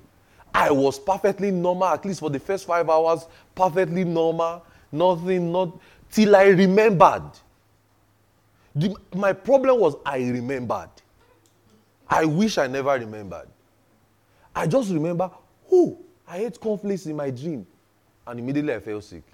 I 0.57 0.71
was 0.71 0.99
perfectly 0.99 1.51
normal, 1.51 1.89
at 1.89 2.03
least 2.07 2.21
for 2.21 2.31
the 2.31 2.41
first 2.41 2.67
five 2.67 2.89
hours, 2.89 3.27
perfectly 3.55 4.05
normal, 4.05 4.65
nothing, 4.91 5.53
not 5.53 5.79
till 6.11 6.35
I 6.35 6.45
remembered. 6.45 7.31
The, 8.75 8.97
my 9.15 9.35
problem 9.35 9.79
was 9.79 9.97
I 10.07 10.17
remembered. 10.17 10.89
I 12.09 12.25
wish 12.25 12.57
I 12.57 12.69
never 12.69 12.93
remembered. 12.93 13.49
I 14.55 14.67
just 14.67 14.91
remember, 14.91 15.31
oh, 15.71 15.99
I 16.27 16.39
ate 16.39 16.59
conflicts 16.59 17.05
in 17.05 17.17
my 17.17 17.29
dream. 17.29 17.67
And 18.27 18.41
immediately 18.41 18.73
I 18.73 18.81
fell 18.81 19.03
sick. 19.03 19.25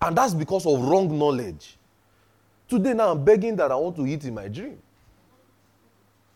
And 0.00 0.16
that's 0.16 0.34
because 0.34 0.64
of 0.66 0.80
wrong 0.82 1.18
knowledge. 1.18 1.76
Today 2.68 2.94
now 2.94 3.10
I'm 3.10 3.24
begging 3.24 3.56
that 3.56 3.72
I 3.72 3.74
want 3.74 3.96
to 3.96 4.06
eat 4.06 4.24
in 4.24 4.34
my 4.34 4.46
dream. 4.46 4.78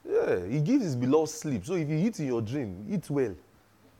Yeah, 0.09 0.47
he 0.47 0.61
gives 0.61 0.85
his 0.85 0.97
beloved 0.97 1.31
sleep. 1.31 1.65
So 1.65 1.75
if 1.75 1.89
you 1.89 1.97
eat 1.97 2.21
in 2.21 2.27
your 2.27 2.43
dream, 2.43 2.87
eat 2.91 3.09
well. 3.09 3.35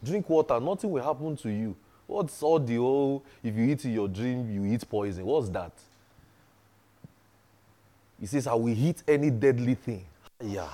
Drink 0.03 0.29
water, 0.29 0.61
nothing 0.61 0.91
will 0.91 1.03
happen 1.03 1.37
to 1.37 1.49
you. 1.49 1.75
What's 2.07 2.43
all 2.43 2.59
the 2.59 2.77
whole, 2.77 3.25
if 3.43 3.57
you 3.57 3.65
eat 3.65 3.85
in 3.87 3.93
your 3.93 4.09
dream, 4.09 4.51
you 4.51 4.73
eat 4.73 4.89
poison? 4.89 5.25
What's 5.25 5.49
that? 5.51 5.73
He 8.21 8.27
says, 8.27 8.47
I 8.47 8.55
will 8.55 8.69
eat 8.69 9.03
any 9.09 9.31
deadly 9.31 9.75
thing. 9.75 10.05
Yeah. 10.43 10.69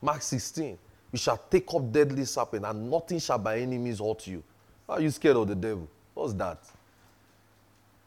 Mark 0.00 0.22
16. 0.22 0.78
You 1.12 1.18
shall 1.18 1.36
take 1.50 1.72
up 1.74 1.90
deadly 1.90 2.24
serpent, 2.24 2.64
and 2.64 2.90
nothing 2.90 3.18
shall 3.18 3.38
by 3.38 3.58
any 3.58 3.78
means 3.78 3.98
hurt 3.98 4.26
you. 4.26 4.42
Are 4.88 5.00
you 5.00 5.10
scared 5.10 5.36
of 5.36 5.48
the 5.48 5.54
devil? 5.56 5.88
What's 6.14 6.32
that? 6.34 6.58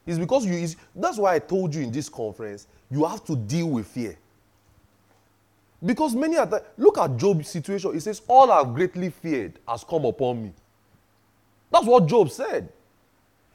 It's 0.05 0.17
because 0.17 0.45
you. 0.45 0.53
It's, 0.53 0.75
that's 0.95 1.17
why 1.17 1.35
I 1.35 1.39
told 1.39 1.75
you 1.75 1.83
in 1.83 1.91
this 1.91 2.09
conference, 2.09 2.67
you 2.89 3.05
have 3.05 3.23
to 3.25 3.35
deal 3.35 3.67
with 3.67 3.87
fear. 3.87 4.17
Because 5.85 6.15
many 6.15 6.37
of 6.37 6.49
the 6.49 6.63
look 6.77 6.97
at 6.97 7.17
Job's 7.17 7.49
situation. 7.49 7.93
He 7.93 7.99
says, 7.99 8.21
All 8.27 8.51
I've 8.51 8.73
greatly 8.73 9.09
feared 9.09 9.59
has 9.67 9.83
come 9.83 10.05
upon 10.05 10.43
me. 10.43 10.53
That's 11.71 11.85
what 11.85 12.05
Job 12.07 12.29
said. 12.29 12.69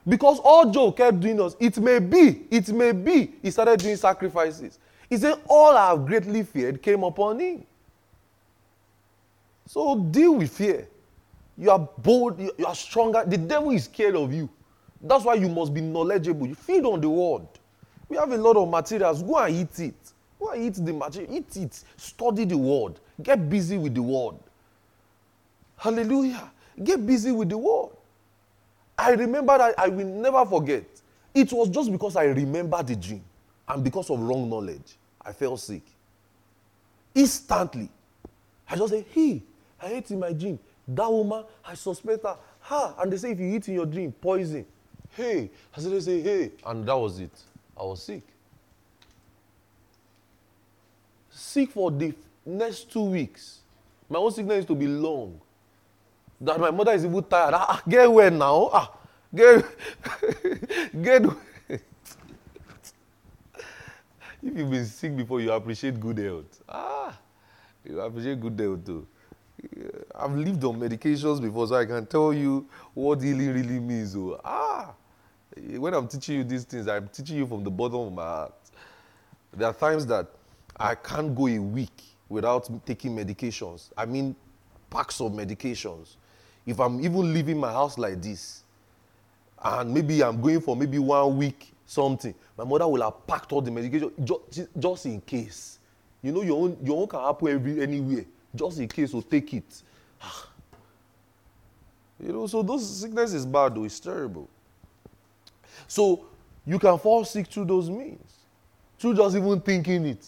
Because 0.07 0.41
all 0.41 0.71
Job 0.71 0.97
kept 0.97 1.21
doing 1.21 1.37
was, 1.37 1.57
it 1.61 1.79
may 1.79 1.99
be, 1.99 2.47
it 2.51 2.69
may 2.71 2.93
be, 2.93 3.33
he 3.43 3.51
started 3.51 3.79
doing 3.79 3.97
sacrifices. 3.97 4.79
He 5.09 5.17
said, 5.17 5.39
All 5.49 5.77
I 5.77 5.91
have 5.91 6.07
greatly 6.07 6.43
feared 6.43 6.83
came 6.83 7.03
upon 7.03 7.41
him. 7.41 7.65
So 9.67 9.99
deal 9.99 10.35
with 10.35 10.51
fear. 10.51 10.89
You 11.57 11.71
are 11.71 11.79
bold, 11.79 12.41
you 12.41 12.67
are 12.67 12.75
stronger. 12.75 13.25
The 13.27 13.37
devil 13.37 13.71
is 13.71 13.85
scared 13.85 14.17
of 14.17 14.33
you. 14.33 14.49
That's 15.01 15.25
why 15.25 15.35
you 15.35 15.49
must 15.49 15.73
be 15.75 15.81
knowledgeable. 15.81 16.47
You 16.47 16.55
feed 16.55 16.85
on 16.85 17.01
the 17.01 17.09
word. 17.09 17.47
We 18.09 18.17
have 18.17 18.33
a 18.33 18.37
lot 18.37 18.57
of 18.57 18.69
materials. 18.69 19.23
Go 19.23 19.39
and 19.39 19.55
eat 19.55 19.79
it. 19.79 20.08
And 20.41 20.63
eat 20.63 20.85
the 20.85 20.93
material. 20.93 21.37
Eat 21.37 21.57
it. 21.57 21.83
Study 21.97 22.45
the 22.45 22.57
word. 22.57 22.95
Get 23.23 23.49
busy 23.49 23.77
with 23.77 23.95
the 23.95 24.03
word. 24.03 24.37
Hallelujah. 25.77 26.51
Get 26.83 27.05
busy 27.05 27.33
with 27.33 27.49
the 27.49 27.59
word. 27.59 27.91
I 28.97 29.11
remember 29.11 29.57
that 29.59 29.79
I 29.79 29.89
will 29.89 30.07
never 30.07 30.45
forget. 30.45 30.85
It 31.35 31.53
was 31.53 31.69
just 31.69 31.93
because 31.93 32.17
I 32.17 32.25
remembered 32.25 32.87
the 32.87 32.97
dream 32.97 33.23
and 33.69 33.85
because 33.85 34.11
of 34.11 34.19
wrong 34.21 34.49
knowledge, 34.49 34.97
I 35.21 35.33
fell 35.33 35.57
sick. 35.57 35.83
Instantly. 37.15 37.89
I 38.69 38.77
just 38.77 38.93
say, 38.93 39.05
hey, 39.11 39.43
I 39.81 39.93
ate 39.93 40.11
in 40.11 40.19
my 40.19 40.33
dream. 40.33 40.59
That 40.87 41.11
woman, 41.11 41.45
I 41.65 41.75
suspect 41.75 42.23
her. 42.25 42.37
Ha! 42.61 42.95
And 42.99 43.13
they 43.13 43.17
say, 43.17 43.33
if 43.33 43.41
you 43.41 43.55
eat 43.55 43.69
in 43.69 43.75
your 43.75 43.87
dream, 43.87 44.13
poison. 44.13 44.67
Hey. 45.11 45.51
I 45.77 45.81
said, 45.81 45.93
they 45.93 46.01
say, 46.01 46.21
hey. 46.21 46.53
And 46.67 46.87
that 46.87 46.97
was 46.97 47.21
it. 47.21 47.31
I 47.79 47.83
was 47.83 48.03
sick. 48.03 48.23
Sick 51.59 51.73
for 51.73 51.91
the 51.91 52.15
next 52.47 52.93
two 52.93 53.03
weeks. 53.03 53.63
My 54.09 54.21
own 54.21 54.31
sickness 54.31 54.59
used 54.59 54.69
to 54.69 54.77
be 54.77 54.87
long. 54.87 55.41
That 56.41 56.61
my 56.61 56.71
mother 56.71 56.93
is 56.93 57.05
even 57.05 57.25
tired. 57.25 57.53
Ah, 57.53 57.67
ah 57.69 57.83
get 57.89 58.13
well 58.13 58.31
now. 58.31 58.71
Ah, 58.73 58.93
get, 59.35 59.65
get 61.03 61.27
well. 61.27 61.37
if 61.69 61.81
you've 64.41 64.71
been 64.71 64.87
sick 64.87 65.17
before, 65.17 65.41
you 65.41 65.51
appreciate 65.51 65.99
good 65.99 66.19
health. 66.19 66.63
Ah, 66.69 67.19
you 67.85 67.99
appreciate 68.01 68.41
good 68.41 68.57
health 68.61 68.87
too. 68.87 69.05
I've 70.15 70.37
lived 70.37 70.63
on 70.63 70.79
medications 70.79 71.43
before, 71.43 71.67
so 71.67 71.75
I 71.75 71.87
can 71.87 72.07
tell 72.07 72.33
you 72.33 72.69
what 72.95 73.21
healing 73.21 73.53
really 73.53 73.81
means. 73.81 74.15
Oh, 74.15 74.41
ah, 74.45 74.95
when 75.57 75.93
I'm 75.93 76.07
teaching 76.07 76.37
you 76.37 76.45
these 76.45 76.63
things, 76.63 76.87
I'm 76.87 77.09
teaching 77.09 77.37
you 77.37 77.49
from 77.49 77.65
the 77.65 77.71
bottom 77.71 77.99
of 77.99 78.13
my 78.13 78.23
heart. 78.23 78.55
There 79.53 79.67
are 79.67 79.75
times 79.75 80.07
that 80.07 80.38
I 80.79 80.95
can't 80.95 81.35
go 81.35 81.49
a 81.49 81.59
week 81.59 82.03
without 82.29 82.69
taking 82.87 83.17
medications. 83.17 83.91
I 83.97 84.07
mean, 84.07 84.37
packs 84.91 85.21
of 85.21 85.33
medications. 85.33 86.17
If 86.67 86.79
I'm 86.79 87.01
even 87.01 87.33
leaving 87.33 87.59
my 87.59 87.73
house 87.73 87.99
like 87.99 88.21
this, 88.23 88.63
and 89.63 89.93
maybe 89.93 90.23
I'm 90.23 90.41
going 90.41 90.61
for 90.61 90.77
maybe 90.77 90.99
one 90.99 91.37
week 91.37 91.73
something, 91.85 92.35
my 92.57 92.65
mother 92.65 92.87
will 92.87 93.03
have 93.03 93.27
packed 93.27 93.53
all 93.53 93.61
the 93.61 93.71
medication 93.71 94.13
just, 94.23 94.69
just 94.79 95.07
in 95.07 95.21
case. 95.21 95.79
You 96.23 96.33
know, 96.33 96.43
your 96.43 96.63
own, 96.63 96.77
your 96.83 97.01
own 97.01 97.09
can 97.09 97.21
happen 97.21 97.49
every, 97.49 97.81
anywhere. 97.83 98.25
Just 98.55 98.79
in 98.79 98.89
case, 98.89 99.13
we'll 99.13 99.23
take 99.23 99.53
it. 99.55 99.83
you 102.21 102.33
know, 102.33 102.47
so 102.47 102.63
those 102.63 103.01
sickness 103.01 103.33
is 103.33 103.47
bad 103.47 103.75
though, 103.75 103.85
it's 103.85 103.99
terrible. 103.99 104.49
So 105.87 106.27
you 106.67 106.79
can 106.79 106.99
fall 106.99 107.25
sick 107.25 107.47
through 107.47 107.65
those 107.65 107.89
means, 107.89 108.33
through 108.99 109.15
just 109.15 109.37
even 109.37 109.61
thinking 109.61 110.07
it. 110.07 110.27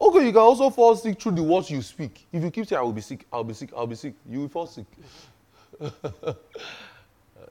Okay, 0.00 0.26
you 0.26 0.32
can 0.32 0.40
also 0.40 0.70
fall 0.70 0.94
sick 0.94 1.20
through 1.20 1.32
the 1.32 1.42
words 1.42 1.70
you 1.70 1.82
speak. 1.82 2.26
If 2.32 2.42
you 2.42 2.50
keep 2.50 2.66
saying, 2.66 2.78
I 2.78 2.82
will 2.82 2.92
be 2.92 3.00
sick, 3.00 3.26
I'll 3.32 3.44
be 3.44 3.54
sick, 3.54 3.70
I'll 3.76 3.86
be 3.86 3.96
sick, 3.96 4.14
you 4.28 4.40
will 4.40 4.48
fall 4.48 4.66
sick. 4.66 4.86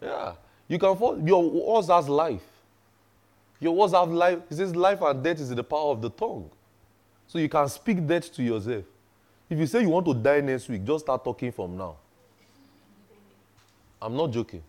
yeah. 0.02 0.34
You 0.68 0.80
can 0.80 0.96
fall, 0.96 1.22
your 1.26 1.50
words 1.50 1.88
has 1.88 2.08
life. 2.08 2.44
Your 3.60 3.76
words 3.76 3.94
have 3.94 4.10
life. 4.10 4.40
He 4.50 4.56
says 4.56 4.76
life 4.76 5.02
and 5.02 5.24
death 5.24 5.40
is 5.40 5.50
in 5.50 5.58
the 5.58 5.64
power 5.64 5.92
of 5.92 6.02
the 6.02 6.10
tongue. 6.10 6.50
So 7.28 7.40
you 7.40 7.50
can 7.50 7.68
speak 7.68 8.06
death 8.06 8.34
to 8.34 8.44
yourself. 8.44 8.86
If 9.50 9.58
you 9.58 9.66
say 9.66 9.82
you 9.82 9.90
want 9.90 10.06
to 10.06 10.14
die 10.14 10.42
next 10.42 10.70
week, 10.70 10.84
just 10.86 11.06
start 11.06 11.24
talking 11.24 11.52
from 11.52 11.78
now. 11.78 11.98
I'm 14.02 14.16
not 14.16 14.32
joking. 14.32 14.64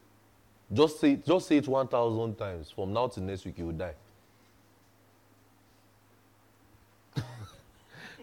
Just 0.73 1.01
say, 1.01 1.17
just 1.17 1.49
say 1.49 1.59
it 1.59 1.69
1,000 1.69 2.35
times. 2.37 2.71
From 2.71 2.93
now 2.93 3.09
to 3.09 3.21
next 3.21 3.45
week, 3.45 3.59
you 3.59 3.67
will 3.67 3.73
die. 3.73 3.95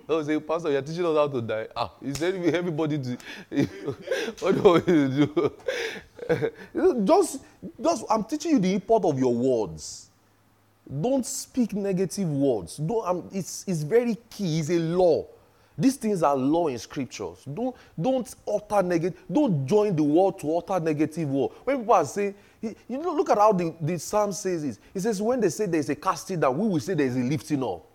Don't 0.08 0.24
say, 0.24 0.40
Pastor, 0.40 0.72
you're 0.72 0.82
teaching 0.82 1.06
us 1.06 1.18
how 1.18 1.28
to 1.28 1.42
die. 1.42 1.68
Ah, 1.76 1.92
he 2.04 2.14
said 2.14 2.36
everybody 2.54 3.00
to. 3.00 3.18
what 4.40 4.86
do 4.86 4.94
you 4.94 5.26
do? 5.26 5.54
just, 7.06 7.42
just, 7.82 8.06
I'm 8.10 8.24
teaching 8.24 8.52
you 8.52 8.60
the 8.60 8.74
import 8.74 9.06
of 9.06 9.18
your 9.18 9.34
words. 9.34 10.10
Don't 11.02 11.26
speak 11.26 11.74
negative 11.74 12.30
words. 12.30 12.78
Don't, 12.78 13.08
um, 13.08 13.30
it's, 13.32 13.66
it's 13.68 13.82
very 13.82 14.16
key. 14.30 14.60
It's 14.60 14.70
a 14.70 14.78
law. 14.78 15.26
These 15.78 15.98
things 15.98 16.24
are 16.24 16.36
law 16.36 16.68
in 16.68 16.78
scriptures. 16.78 17.44
Don't, 17.52 17.76
don't 18.00 18.34
utter 18.48 18.82
negative, 18.82 19.20
don't 19.30 19.66
join 19.66 19.96
the 19.96 20.04
world 20.04 20.40
to 20.40 20.58
utter 20.58 20.80
negative 20.80 21.30
word. 21.30 21.52
When 21.64 21.80
people 21.80 21.96
are 21.96 22.06
saying, 22.06 22.36
you 22.62 22.98
know, 22.98 23.14
look 23.14 23.30
at 23.30 23.38
how 23.38 23.52
the, 23.52 23.76
the 23.82 24.00
psalm 24.00 24.32
says 24.32 24.64
it. 24.64 24.78
It 24.94 25.02
says, 25.02 25.22
when 25.22 25.42
they 25.42 25.50
say 25.50 25.66
there's 25.66 25.90
a 25.90 25.96
casting 25.96 26.40
down, 26.40 26.58
we 26.58 26.68
will 26.68 26.80
say 26.80 26.94
there's 26.94 27.16
a 27.16 27.20
lifting 27.20 27.64
up. 27.64 27.86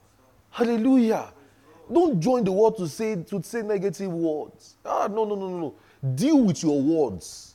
Hallelujah. 0.50 1.32
Don't 1.92 2.20
join 2.20 2.44
the 2.44 2.52
world 2.52 2.76
to 2.76 2.88
say 2.88 3.16
to 3.16 3.42
say 3.42 3.62
negative 3.62 4.12
words. 4.12 4.76
Ah, 4.84 5.08
no, 5.10 5.24
no, 5.24 5.34
no, 5.34 5.48
no, 5.48 5.58
no. 5.58 5.74
Deal 6.14 6.40
with 6.42 6.62
your 6.62 6.80
words. 6.80 7.54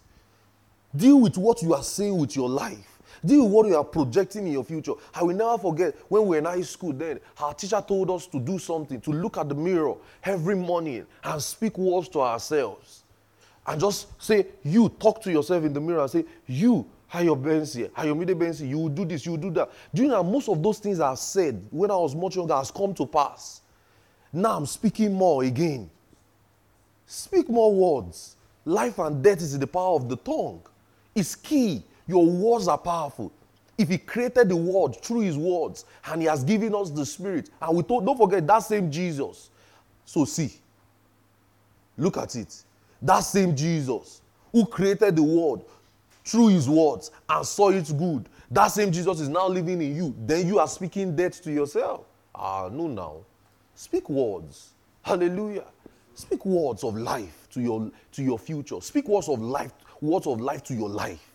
Deal 0.95 1.19
with 1.21 1.37
what 1.37 1.61
you 1.61 1.73
are 1.73 1.83
saying 1.83 2.17
with 2.17 2.35
your 2.35 2.49
life. 2.49 2.99
Deal 3.25 3.43
with 3.43 3.51
what 3.51 3.67
you 3.67 3.75
are 3.75 3.83
projecting 3.83 4.45
in 4.45 4.53
your 4.53 4.63
future. 4.63 4.93
I 5.13 5.23
will 5.23 5.35
never 5.35 5.57
forget 5.57 5.95
when 6.09 6.23
we 6.23 6.29
were 6.29 6.37
in 6.37 6.45
high 6.45 6.61
school 6.61 6.93
then, 6.93 7.19
our 7.39 7.53
teacher 7.53 7.83
told 7.85 8.11
us 8.11 8.27
to 8.27 8.39
do 8.39 8.59
something, 8.59 9.01
to 9.01 9.11
look 9.11 9.37
at 9.37 9.49
the 9.49 9.55
mirror 9.55 9.95
every 10.23 10.55
morning 10.55 11.05
and 11.23 11.41
speak 11.41 11.77
words 11.77 12.09
to 12.09 12.21
ourselves. 12.21 13.03
And 13.65 13.81
just 13.81 14.21
say, 14.21 14.47
you 14.63 14.89
talk 14.89 15.21
to 15.23 15.31
yourself 15.31 15.63
in 15.63 15.73
the 15.73 15.81
mirror 15.81 16.01
and 16.01 16.11
say, 16.11 16.25
you, 16.45 16.85
Ayo 17.13 17.41
Bensi, 17.41 17.89
Ayomide 17.91 18.35
Bensi, 18.35 18.67
you 18.69 18.77
will 18.77 18.89
do 18.89 19.05
this, 19.05 19.25
you 19.25 19.31
will 19.31 19.39
do 19.39 19.51
that. 19.51 19.71
Do 19.93 20.03
you 20.03 20.07
know 20.09 20.23
most 20.23 20.49
of 20.49 20.61
those 20.61 20.79
things 20.79 20.99
I've 20.99 21.17
said 21.17 21.65
when 21.71 21.89
I 21.89 21.95
was 21.95 22.13
much 22.15 22.35
younger 22.35 22.55
has 22.55 22.69
come 22.69 22.93
to 22.93 23.05
pass? 23.07 23.61
Now 24.35 24.57
I'm 24.57 24.65
speaking 24.65 25.13
more 25.13 25.45
again. 25.45 25.89
Speak 27.07 27.47
more 27.47 27.73
words. 27.73 28.35
Life 28.65 28.99
and 28.99 29.23
death 29.23 29.39
is 29.39 29.57
the 29.57 29.65
power 29.65 29.95
of 29.95 30.09
the 30.09 30.17
tongue. 30.17 30.61
It's 31.15 31.35
key. 31.35 31.83
Your 32.05 32.25
words 32.25 32.67
are 32.67 32.77
powerful. 32.77 33.31
If 33.77 33.87
he 33.87 33.97
created 33.97 34.49
the 34.49 34.55
world 34.57 35.01
through 35.01 35.21
his 35.21 35.37
words 35.37 35.85
and 36.05 36.21
he 36.21 36.27
has 36.27 36.43
given 36.43 36.75
us 36.75 36.89
the 36.89 37.05
spirit, 37.05 37.49
and 37.61 37.77
we 37.77 37.83
told, 37.83 38.05
don't 38.05 38.17
forget 38.17 38.45
that 38.45 38.59
same 38.59 38.91
Jesus. 38.91 39.51
So 40.03 40.25
see, 40.25 40.53
look 41.97 42.17
at 42.17 42.35
it. 42.35 42.61
That 43.01 43.21
same 43.21 43.55
Jesus 43.55 44.21
who 44.51 44.65
created 44.65 45.15
the 45.15 45.23
world 45.23 45.63
through 46.25 46.49
his 46.49 46.67
words 46.67 47.09
and 47.29 47.45
saw 47.45 47.69
it 47.69 47.89
good. 47.97 48.27
That 48.51 48.67
same 48.67 48.91
Jesus 48.91 49.21
is 49.21 49.29
now 49.29 49.47
living 49.47 49.81
in 49.81 49.95
you. 49.95 50.13
Then 50.25 50.45
you 50.45 50.59
are 50.59 50.67
speaking 50.67 51.15
death 51.15 51.41
to 51.43 51.53
yourself. 51.53 52.05
Ah, 52.33 52.67
no, 52.69 52.87
now. 52.87 53.17
Speak 53.75 54.09
words. 54.09 54.71
Hallelujah. 55.01 55.65
Speak 56.15 56.45
words 56.45 56.83
of 56.83 56.95
life 56.95 57.47
to 57.51 57.61
your, 57.61 57.91
to 58.13 58.23
your 58.23 58.39
future. 58.39 58.79
Speak 58.79 59.07
words 59.07 59.27
of 59.27 59.41
life, 59.41 59.73
words 60.01 60.27
of 60.27 60.39
life 60.39 60.63
to 60.63 60.73
your 60.73 60.89
life. 60.89 61.31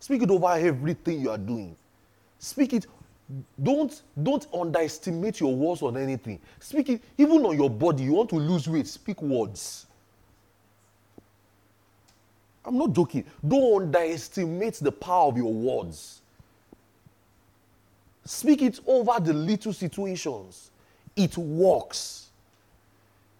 Speak 0.00 0.22
it 0.22 0.30
over 0.30 0.48
everything 0.48 1.20
you 1.20 1.30
are 1.30 1.38
doing. 1.38 1.76
Speak 2.38 2.72
it. 2.72 2.86
Don't, 3.62 4.02
don't 4.20 4.46
underestimate 4.52 5.38
your 5.38 5.54
words 5.54 5.82
on 5.82 5.96
anything. 5.96 6.40
Speak 6.58 6.88
it 6.88 7.02
even 7.16 7.44
on 7.44 7.56
your 7.56 7.70
body. 7.70 8.04
You 8.04 8.14
want 8.14 8.30
to 8.30 8.36
lose 8.36 8.66
weight, 8.68 8.88
speak 8.88 9.22
words. 9.22 9.86
I'm 12.64 12.78
not 12.78 12.92
joking. 12.92 13.24
Don't 13.46 13.82
underestimate 13.82 14.74
the 14.74 14.92
power 14.92 15.28
of 15.28 15.36
your 15.36 15.52
words. 15.52 16.20
Speak 18.24 18.62
it 18.62 18.80
over 18.86 19.20
the 19.20 19.32
little 19.32 19.72
situations. 19.72 20.71
It 21.16 21.36
works. 21.36 22.28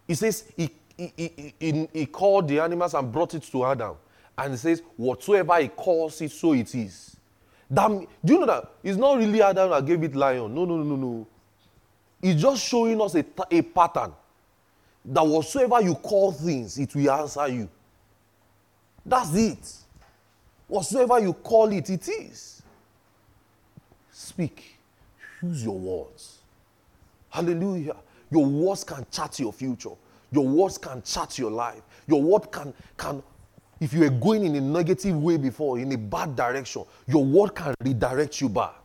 He 0.07 0.15
says 0.15 0.45
he, 0.55 0.69
he, 0.97 1.53
he, 1.59 1.89
he, 1.91 2.05
called 2.05 2.47
the 2.47 2.59
animals 2.59 2.93
and 2.93 3.11
brought 3.11 3.33
it 3.33 3.43
to 3.43 3.65
Adam. 3.65 3.95
And 4.37 4.53
he 4.53 4.57
says, 4.57 4.81
Whatsoever 4.97 5.59
he 5.61 5.69
calls 5.69 6.21
it, 6.21 6.31
so 6.31 6.53
it 6.53 6.73
is. 6.75 7.15
That, 7.69 7.89
do 8.23 8.33
you 8.33 8.39
know 8.39 8.45
that? 8.45 8.71
It's 8.83 8.97
not 8.97 9.17
really 9.17 9.41
Adam 9.41 9.71
that 9.71 9.85
gave 9.85 10.03
it 10.03 10.15
lion. 10.15 10.53
No, 10.53 10.65
no, 10.65 10.77
no, 10.77 10.83
no, 10.83 10.95
no. 10.95 11.27
It's 12.21 12.41
just 12.41 12.63
showing 12.65 13.01
us 13.01 13.15
a, 13.15 13.25
a 13.51 13.61
pattern. 13.61 14.13
That 15.05 15.25
whatsoever 15.25 15.81
you 15.81 15.95
call 15.95 16.31
things, 16.31 16.77
it 16.77 16.93
will 16.95 17.11
answer 17.11 17.47
you. 17.47 17.69
That's 19.05 19.35
it. 19.35 19.73
Whatsoever 20.67 21.19
you 21.19 21.33
call 21.33 21.71
it, 21.73 21.89
it 21.89 22.07
is. 22.07 22.61
Speak. 24.11 24.77
Use 25.41 25.63
your 25.63 25.77
words. 25.77 26.39
Hallelujah. 27.33 27.95
Your 28.29 28.45
words 28.45 28.83
can 28.83 29.05
chart 29.11 29.39
your 29.39 29.51
future. 29.51 29.95
Your 30.31 30.47
words 30.47 30.77
can 30.77 31.01
chart 31.01 31.39
your 31.39 31.49
life. 31.49 31.81
Your 32.05 32.21
word 32.21 32.51
can, 32.51 32.73
can 32.95 33.23
if 33.81 33.91
you 33.91 34.01
were 34.01 34.09
going 34.11 34.45
in 34.45 34.55
a 34.55 34.61
negative 34.61 35.15
way 35.17 35.37
before, 35.37 35.79
in 35.79 35.91
a 35.91 35.97
bad 35.97 36.35
direction, 36.35 36.83
your 37.07 37.25
word 37.25 37.55
can 37.55 37.73
redirect 37.81 38.39
you 38.39 38.49
back. 38.49 38.75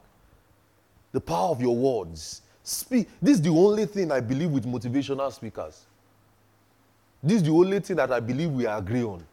The 1.12 1.20
power 1.20 1.50
of 1.50 1.60
your 1.60 1.76
words. 1.76 2.40
Speak. 2.62 3.08
This 3.20 3.36
is 3.36 3.42
the 3.42 3.50
only 3.50 3.84
thing 3.84 4.10
I 4.10 4.20
believe 4.20 4.50
with 4.50 4.64
motivational 4.64 5.30
speakers. 5.30 5.84
This 7.22 7.36
is 7.36 7.42
the 7.42 7.50
only 7.50 7.80
thing 7.80 7.96
that 7.96 8.10
I 8.10 8.20
believe 8.20 8.50
we 8.50 8.66
agree 8.66 9.04
on. 9.04 9.24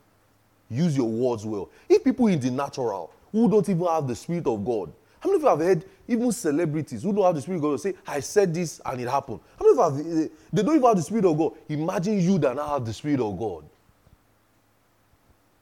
Use 0.70 0.98
your 0.98 1.08
words 1.10 1.46
well. 1.46 1.70
If 1.88 2.04
people 2.04 2.28
in 2.28 2.40
the 2.40 2.52
natural 2.52 3.12
who 3.32 3.50
don't 3.50 3.68
even 3.70 3.86
have 3.86 4.08
the 4.08 4.16
Spirit 4.16 4.48
of 4.48 4.66
God, 4.66 4.92
how 5.20 5.30
many 5.30 5.38
of 5.38 5.42
you 5.44 5.50
have 5.50 5.60
heard 5.60 5.86
even 6.08 6.32
celebrities 6.32 7.04
who 7.04 7.14
don't 7.14 7.26
have 7.26 7.36
the 7.36 7.42
Spirit 7.42 7.58
of 7.58 7.64
God 7.64 7.82
say, 7.82 7.94
I 8.06 8.20
said 8.20 8.54
this 8.54 8.80
and 8.86 9.02
it 9.02 9.08
happened? 9.08 9.40
How 9.60 9.74
many 9.74 9.82
have, 9.82 10.32
they 10.54 10.64
don't 10.64 10.76
even 10.76 10.88
have 10.88 10.98
the 10.98 11.04
Spirit 11.04 11.26
of 11.26 11.38
God? 11.38 11.54
Imagine 11.68 12.20
you 12.20 12.38
that 12.40 12.56
now 12.56 12.68
have 12.68 12.86
the 12.86 12.94
Spirit 12.94 13.20
of 13.20 13.38
God. 13.38 13.66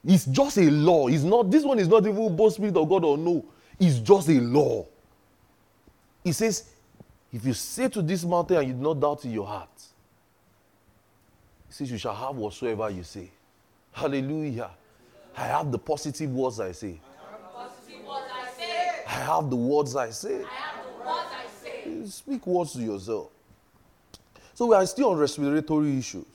It's 0.06 0.26
just 0.26 0.58
a 0.58 0.70
law. 0.70 1.08
It's 1.08 1.24
not, 1.24 1.50
this 1.50 1.64
one 1.64 1.80
is 1.80 1.88
not 1.88 2.06
even 2.06 2.36
both 2.36 2.56
Spirit 2.56 2.76
of 2.76 2.90
God 2.90 3.06
or 3.06 3.18
no. 3.18 3.46
It's 3.80 4.00
just 4.00 4.28
a 4.30 4.40
law. 4.40 4.86
He 6.24 6.34
says, 6.34 6.70
if 7.32 7.46
you 7.46 7.54
say 7.54 7.88
to 7.88 8.02
this 8.02 8.24
mountain 8.24 8.58
and 8.58 8.68
you 8.68 8.74
do 8.74 8.82
not 8.82 9.00
doubt 9.00 9.26
in 9.26 9.32
your 9.32 9.48
heart, 9.48 9.70
he 11.68 11.74
says, 11.74 11.90
you 11.90 11.98
shall 11.98 12.14
have 12.14 12.36
whatsoever 12.36 12.90
you 12.90 13.04
say. 13.04 13.32
Hallelujah. 13.92 14.72
I 15.36 15.48
have 15.48 15.72
the 15.72 15.80
positive 15.80 16.30
words 16.32 16.60
I 16.60 16.74
say. 16.74 17.00
I 18.06 18.43
have 19.14 19.50
the 19.50 19.56
words 19.56 19.96
I 19.96 20.12
say. 20.12 20.44
Speak 22.06 22.46
words 22.48 22.74
to 22.74 22.80
yourself. 22.80 23.30
So 24.54 24.68
we 24.68 24.76
are 24.76 24.86
still 24.86 25.10
on 25.10 25.18
respiratory 25.18 25.98
issues. 25.98 26.26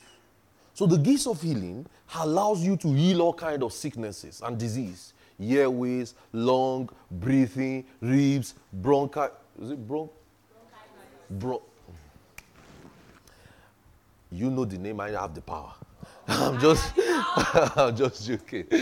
So 0.75 0.87
the 0.87 0.99
gifts 0.99 1.27
of 1.27 1.41
healing 1.41 1.87
allows 2.17 2.65
you 2.65 2.77
to 2.79 2.93
heal 2.93 3.23
all 3.23 3.35
kind 3.35 3.63
of 3.63 3.73
sicknesses 3.73 4.43
and 4.45 4.59
disease. 4.59 5.13
Airways, 5.41 6.15
lung, 6.33 6.89
breathing, 7.11 7.85
ribs, 8.01 8.55
bronchi. 8.81 9.31
Is 9.63 9.71
it 9.71 9.87
bron? 9.87 10.09
Bron. 11.31 11.61
You 14.31 14.51
know 14.51 14.65
the 14.65 14.79
name, 14.79 15.01
I 15.01 15.11
have 15.11 15.35
the 15.35 15.41
power. 15.41 15.73
I'm 16.29 16.61
just, 16.61 16.93
I'm 17.77 17.97
just 17.97 18.27
joking. 18.27 18.67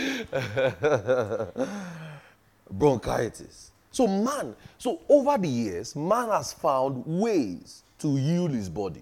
Bronchitis. 2.69 3.71
So 3.97 4.05
man, 4.05 4.55
so 4.77 4.99
over 5.09 5.39
the 5.39 5.47
years, 5.47 5.95
man 5.95 6.29
has 6.29 6.53
found 6.53 7.03
ways 7.07 7.81
to 7.97 8.15
heal 8.15 8.45
his 8.45 8.69
body. 8.69 9.01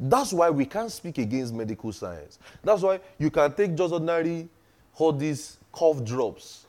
That's 0.00 0.32
why 0.32 0.48
we 0.48 0.64
can't 0.64 0.90
speak 0.90 1.18
against 1.18 1.52
medical 1.52 1.92
science. 1.92 2.38
That's 2.62 2.80
why 2.80 3.00
you 3.18 3.30
can 3.30 3.52
take 3.52 3.74
just 3.74 3.92
ordinary, 3.92 4.48
all 4.96 5.12
these 5.12 5.58
cough 5.70 6.02
drops, 6.02 6.64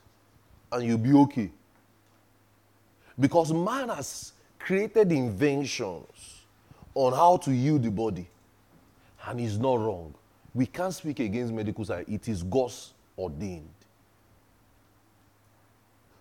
and 0.69 0.85
you'll 0.85 0.97
be 0.97 1.13
okay. 1.13 1.49
Because 3.17 3.53
man 3.53 3.87
has 3.87 4.33
created 4.59 5.13
inventions 5.13 6.43
on 6.93 7.13
how 7.13 7.37
to 7.37 7.51
heal 7.51 7.79
the 7.79 7.89
body, 7.89 8.27
and 9.27 9.39
it's 9.39 9.55
not 9.55 9.79
wrong. 9.79 10.13
We 10.53 10.65
can't 10.65 10.93
speak 10.93 11.21
against 11.21 11.53
medical 11.53 11.85
science. 11.85 12.09
It 12.09 12.27
is 12.27 12.43
God's 12.43 12.91
ordained. 13.17 13.74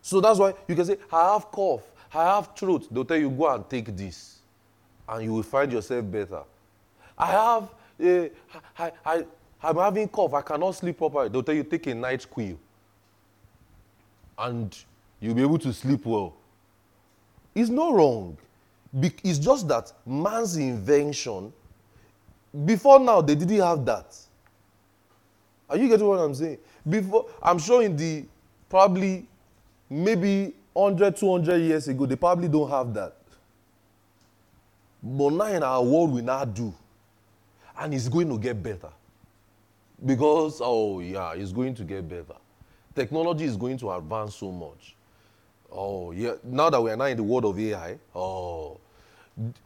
So 0.05 0.21
that's 0.21 0.39
why 0.39 0.53
you 0.69 0.75
can 0.75 0.85
say, 0.85 0.99
I 1.11 1.33
have 1.33 1.51
cough, 1.51 1.81
I 2.13 2.25
have 2.25 2.51
throat. 2.55 2.93
They'll 2.93 3.07
tell 3.07 3.17
you, 3.17 3.31
go 3.31 3.49
and 3.49 3.67
take 3.71 3.97
this. 3.97 4.41
And 5.09 5.25
you 5.25 5.33
will 5.33 5.43
find 5.43 5.73
yourself 5.73 6.05
better. 6.11 6.43
I 7.17 7.27
have, 7.27 7.71
uh, 8.05 8.29
I, 8.79 8.93
I, 9.03 9.25
I'm 9.63 9.77
having 9.77 10.07
cough, 10.09 10.35
I 10.35 10.43
cannot 10.43 10.73
sleep 10.73 10.99
properly. 10.99 11.31
They'll 11.31 11.43
tell 11.43 11.55
you, 11.55 11.65
take 11.65 11.87
a 11.87 11.93
NyQuil. 11.93 12.59
And 14.37 14.77
you'll 15.21 15.37
be 15.37 15.41
able 15.41 15.59
to 15.61 15.73
sleep 15.73 16.05
well. 16.05 16.35
It's 17.55 17.71
not 17.71 17.95
wrong. 17.95 18.37
It's 19.01 19.39
just 19.39 19.67
that 19.69 19.91
man's 20.05 20.57
invention, 20.59 21.51
before 22.67 23.01
now, 23.01 23.23
they 23.23 23.37
didn't 23.37 23.59
have 23.59 23.87
that. 23.87 24.15
Are 25.71 25.79
you 25.79 25.89
getting 25.89 26.07
what 26.07 26.19
I'm 26.19 26.35
saying? 26.35 26.59
Before, 26.87 27.27
I'm 27.43 27.59
sure 27.59 27.83
in 27.83 27.97
the 27.97 28.27
probably 28.69 29.27
maybe 29.89 30.55
100, 30.73 31.17
200 31.17 31.57
years 31.59 31.89
ago, 31.89 32.07
they 32.07 32.17
probably 32.17 32.49
don't 32.49 32.71
have 32.71 32.93
that. 32.95 33.17
But 35.03 35.33
now 35.33 35.45
in 35.47 35.63
our 35.63 35.83
world, 35.83 36.13
we 36.13 36.23
now 36.23 36.45
do. 36.45 36.75
And 37.79 37.93
it's 37.95 38.09
going 38.09 38.29
to 38.29 38.39
get 38.39 38.63
better. 38.63 38.91
Because, 40.05 40.61
oh 40.63 41.01
yeah, 41.01 41.33
it's 41.35 41.53
going 41.53 41.75
to 41.75 41.85
get 41.85 42.09
better. 42.09 42.35
Technology 42.95 43.45
is 43.45 43.57
going 43.57 43.77
to 43.79 43.91
advance 43.93 44.37
so 44.37 44.51
much. 44.51 44.95
Oh, 45.71 46.13
yeah. 46.13 46.35
Now 46.45 46.71
that 46.71 46.81
we 46.81 46.91
are 46.91 46.97
now 46.97 47.07
in 47.07 47.17
the 47.17 47.23
world 47.23 47.45
of 47.45 47.59
AI, 47.59 47.99
oh, 48.15 48.79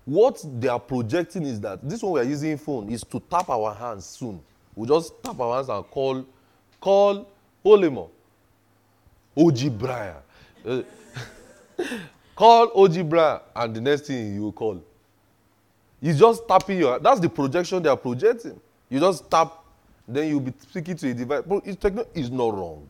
what 0.07 0.43
they 0.59 0.69
are 0.69 0.81
projecting 0.81 1.45
is 1.45 1.61
that 1.61 1.87
this 1.87 2.03
one 2.03 2.13
we 2.13 2.21
are 2.21 2.25
using 2.25 2.57
phone 2.57 2.89
is 2.89 3.03
to 3.05 3.21
tap 3.21 3.51
our 3.51 3.75
hands 3.75 4.07
soon. 4.07 4.41
We 4.75 4.89
just 4.89 5.23
tap 5.23 5.39
our 5.39 5.57
hands 5.57 5.69
and 5.69 5.85
call, 5.91 6.25
call 6.81 7.29
Olemo. 7.65 8.09
OG 9.39 9.79
Brian. 9.79 10.17
Call 12.37 12.71
OG 12.75 13.09
Brian, 13.09 13.41
and 13.55 13.75
the 13.75 13.81
next 13.81 14.07
thing 14.07 14.35
you 14.35 14.43
will 14.43 14.53
call. 14.53 14.83
You 16.01 16.15
just 16.15 16.47
tapping 16.47 16.79
your. 16.79 16.99
That's 16.99 17.21
the 17.21 17.29
projection 17.29 17.83
they 17.83 17.89
are 17.89 17.97
projecting. 17.97 18.61
You 18.89 19.01
just 19.01 19.31
tap, 19.31 19.65
then 20.07 20.29
you'll 20.29 20.41
be 20.41 20.53
speaking 20.61 20.97
to 20.97 21.11
a 21.11 21.15
device. 21.15 21.43
But 21.47 21.67
it's, 21.67 21.85
it's 22.15 22.29
not 22.31 22.55
wrong. 22.55 22.89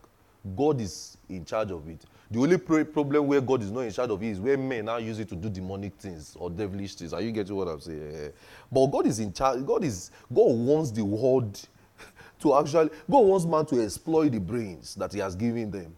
God 0.55 0.79
is 0.79 1.17
in 1.27 1.45
charge 1.45 1.71
of 1.71 1.87
it. 1.89 1.99
The 2.31 2.39
only 2.39 2.57
problem 2.57 3.25
where 3.25 3.41
God 3.41 3.63
is 3.63 3.71
not 3.71 3.81
in 3.81 3.91
charge 3.91 4.11
of 4.11 4.21
it 4.21 4.27
is 4.27 4.39
where 4.39 4.55
men 4.55 4.85
now 4.85 4.97
use 4.97 5.19
it 5.19 5.29
to 5.29 5.35
do 5.35 5.49
demonic 5.49 5.95
things 5.95 6.35
or 6.39 6.49
devilish 6.51 6.93
things. 6.93 7.11
Are 7.11 7.21
you 7.21 7.31
getting 7.31 7.55
what 7.55 7.67
I'm 7.67 7.81
saying? 7.81 8.31
But 8.71 8.85
God 8.87 9.07
is 9.07 9.19
in 9.19 9.33
charge. 9.33 9.65
God 9.65 9.83
is 9.83 10.11
God 10.31 10.51
wants 10.51 10.91
the 10.91 11.03
world 11.03 11.59
to 12.41 12.55
actually 12.55 12.91
God 13.09 13.19
wants 13.19 13.45
man 13.45 13.65
to 13.67 13.81
exploit 13.83 14.29
the 14.31 14.39
brains 14.39 14.93
that 14.95 15.11
He 15.11 15.19
has 15.19 15.35
given 15.35 15.71
them. 15.71 15.95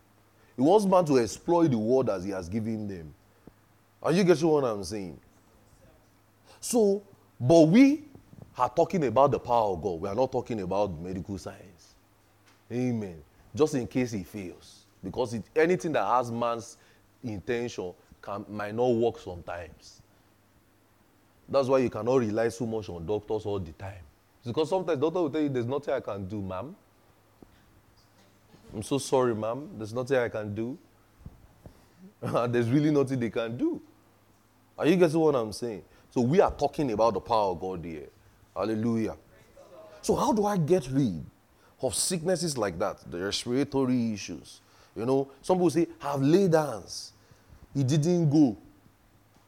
He 0.56 0.62
wants 0.62 0.86
man 0.86 1.06
to 1.06 1.18
exploit 1.18 1.70
the 1.70 1.78
word 1.78 2.10
as 2.10 2.24
he 2.24 2.32
has 2.32 2.49
given 2.49 2.88
them. 2.88 3.14
Are 4.04 4.12
you 4.12 4.24
getting 4.24 4.47
what 4.47 4.64
I'm 4.64 4.84
saying? 4.84 5.20
So, 6.60 7.04
but 7.39 7.62
we 7.68 8.04
are 8.58 8.70
talking 8.70 9.06
about 9.06 9.32
the 9.32 9.39
power 9.39 9.74
of 9.74 9.82
God. 9.82 10.02
We 10.02 10.10
are 10.10 10.16
not 10.16 10.32
talking 10.32 10.62
about 10.62 10.99
medical 10.99 11.38
science. 11.38 11.95
Amen. 12.72 13.22
Just 13.56 13.76
in 13.76 13.88
case 13.88 14.12
he 14.12 14.24
fails. 14.24 14.86
Because 15.04 15.34
it, 15.34 15.43
anything 15.56 15.91
that 15.93 16.06
has 16.06 16.32
man's 16.32 16.78
intention 17.24 17.93
can, 18.22 18.45
might 18.49 18.76
not 18.76 18.88
work 18.88 19.20
sometimes. 19.20 20.02
That's 21.49 21.68
why 21.68 21.80
you 21.80 21.89
cannot 21.89 22.16
rely 22.16 22.49
so 22.49 22.66
much 22.66 22.88
on 22.89 23.06
doctors 23.06 23.45
all 23.45 23.60
the 23.60 23.72
time. 23.74 24.04
Because 24.45 24.70
sometimes 24.70 24.99
doctor 24.99 25.22
will 25.22 25.30
tell 25.30 25.41
you 25.41 25.49
there's 25.49 25.66
nothing 25.66 25.93
I 25.93 25.99
can 25.99 26.28
do, 26.28 26.41
ma'am. 26.41 26.76
I'm 28.74 28.84
so 28.84 28.97
sorry, 28.97 29.36
ma'am. 29.36 29.69
There's 29.78 29.93
nothing 29.93 30.17
I 30.17 30.30
can 30.30 30.55
do. 30.55 30.78
there's 32.49 32.69
really 32.69 32.91
nothing 32.91 33.19
they 33.19 33.30
can 33.30 33.57
do. 33.57 33.82
Are 34.78 34.88
you 34.88 34.95
getting 34.95 35.19
what 35.19 35.36
I'm 35.36 35.51
saying? 35.51 35.84
So 36.11 36.22
we 36.22 36.39
are 36.41 36.51
talking 36.51 36.91
about 36.91 37.13
the 37.13 37.19
power 37.19 37.51
of 37.51 37.59
God 37.59 37.84
here. 37.84 38.07
Hallelujah. 38.55 39.15
So 40.01 40.15
how 40.15 40.34
do 40.34 40.45
I 40.45 40.57
get 40.57 40.89
rid 40.89 41.24
of 41.82 41.95
sicknesses 41.95 42.57
like 42.57 42.78
that, 42.80 42.97
the 43.09 43.19
respiratory 43.19 44.13
issues? 44.13 44.61
You 44.95 45.05
know, 45.05 45.30
some 45.41 45.57
people 45.57 45.69
say, 45.69 45.88
have 45.99 46.22
laid 46.22 46.53
hands. 46.53 47.13
He 47.74 47.84
didn't 47.84 48.30
go. 48.30 48.57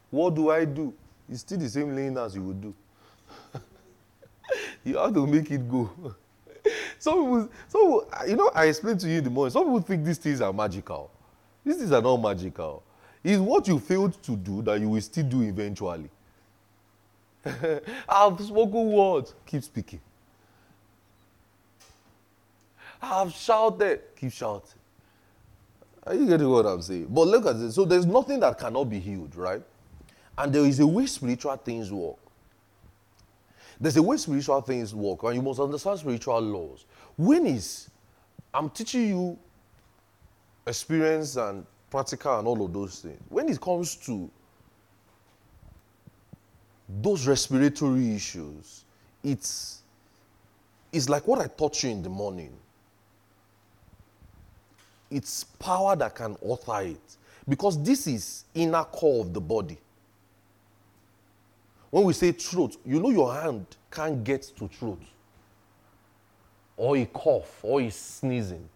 What 0.10 0.36
do 0.36 0.50
I 0.50 0.66
do? 0.66 0.94
It's 1.30 1.42
still 1.42 1.58
the 1.58 1.70
same 1.70 1.96
laying 1.96 2.16
hands 2.16 2.36
you 2.36 2.44
would 2.44 2.62
do. 2.62 2.74
you 4.84 4.98
have 4.98 5.14
to 5.14 5.28
make 5.28 5.50
it 5.52 5.70
go. 5.70 5.90
some 7.04 7.16
people, 7.16 7.50
some 7.68 7.82
people, 7.82 8.08
you 8.30 8.36
know, 8.38 8.50
I 8.56 8.68
explained 8.68 9.02
to 9.02 9.10
you 9.10 9.18
in 9.18 9.26
the 9.26 9.30
morning. 9.30 9.52
Some 9.52 9.66
people 9.66 9.82
think 9.82 10.06
these 10.06 10.18
things 10.18 10.40
are 10.40 10.54
magical. 10.54 11.12
These 11.66 11.76
things 11.76 11.92
are 11.92 12.02
not 12.02 12.16
magical. 12.16 12.82
It's 13.22 13.40
what 13.40 13.68
you 13.68 13.78
failed 13.78 14.24
to 14.24 14.38
do 14.38 14.62
that 14.62 14.80
you 14.80 14.88
will 14.88 15.02
still 15.02 15.26
do 15.26 15.42
eventually. 15.42 16.10
I've 18.08 18.40
spoken 18.40 18.92
words. 18.94 19.34
Keep 19.46 19.64
speaking. 19.64 20.00
I've 23.02 23.34
shouted. 23.34 24.00
Keep 24.16 24.32
shouting. 24.32 24.80
Are 26.08 26.16
you 26.16 26.26
getting 26.26 26.48
what 26.48 26.66
I'm 26.66 26.82
saying? 26.82 27.08
But 27.10 27.28
look 27.28 27.46
at 27.46 27.60
this. 27.60 27.76
So 27.76 27.84
there's 27.84 28.06
nothing 28.06 28.40
that 28.40 28.58
cannot 28.58 28.86
be 28.86 29.00
healed, 29.00 29.36
right? 29.36 29.62
And 30.38 30.54
there 30.54 30.64
is 30.64 30.80
a 30.80 30.88
way 30.88 31.06
spiritual 31.08 31.58
things 31.58 31.92
work. 31.92 32.16
There's 33.78 33.98
a 33.98 34.02
way 34.02 34.16
spiritual 34.16 34.62
things 34.62 34.96
work, 34.96 35.24
and 35.24 35.36
you 35.36 35.42
must 35.42 35.60
understand 35.60 36.00
spiritual 36.00 36.40
laws. 36.40 36.86
When 37.18 37.46
is 37.46 37.90
I'm 38.54 38.70
teaching 38.70 39.08
you 39.08 39.38
experience 40.68 41.36
and 41.36 41.66
practical 41.90 42.40
and 42.40 42.48
all 42.48 42.66
of 42.66 42.74
those 42.74 43.00
things. 43.02 43.20
When 43.30 43.48
it 43.50 43.62
comes 43.62 43.96
to 44.08 44.30
those 47.02 47.28
respiratory 47.28 48.16
issues, 48.16 48.86
it's 49.24 49.82
it's 50.92 51.10
like 51.10 51.28
what 51.28 51.40
I 51.40 51.48
taught 51.48 51.84
you 51.84 51.90
in 51.90 52.04
the 52.04 52.10
morning. 52.10 52.52
It's 55.10 55.44
power 55.44 55.96
that 55.96 56.16
can 56.16 56.36
author 56.42 56.82
it. 56.82 57.18
Because 57.48 57.82
this 57.84 58.08
is 58.08 58.46
inner 58.54 58.84
core 58.84 59.22
of 59.22 59.34
the 59.34 59.42
body. 59.42 59.78
When 61.90 62.06
we 62.06 62.14
say 62.14 62.32
throat, 62.32 62.78
you 62.86 63.00
know 63.00 63.10
your 63.10 63.34
hand 63.34 63.66
can't 63.92 64.24
get 64.24 64.44
to 64.58 64.68
throat. 64.68 65.02
Or 66.84 66.98
a 66.98 67.06
cough, 67.06 67.64
or 67.64 67.80
a 67.80 67.90
sneezing. 67.90 68.68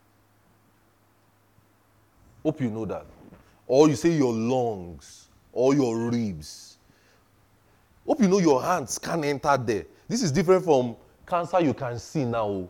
Hope 2.41 2.61
you 2.61 2.69
know 2.69 2.85
that. 2.85 3.05
Or 3.67 3.89
you 3.89 3.97
say 3.97 4.11
your 4.11 4.31
lungs, 4.31 5.27
or 5.51 5.73
your 5.73 6.09
ribs. 6.09 6.77
Hope 8.05 8.21
you 8.21 8.29
know 8.29 8.39
your 8.39 8.63
hands 8.63 8.97
can't 8.97 9.25
enter 9.25 9.57
there. 9.57 9.85
This 10.07 10.23
is 10.23 10.31
different 10.31 10.63
from 10.63 10.95
cancer 11.27 11.59
you 11.59 11.73
can 11.73 11.99
see 11.99 12.23
now. 12.23 12.69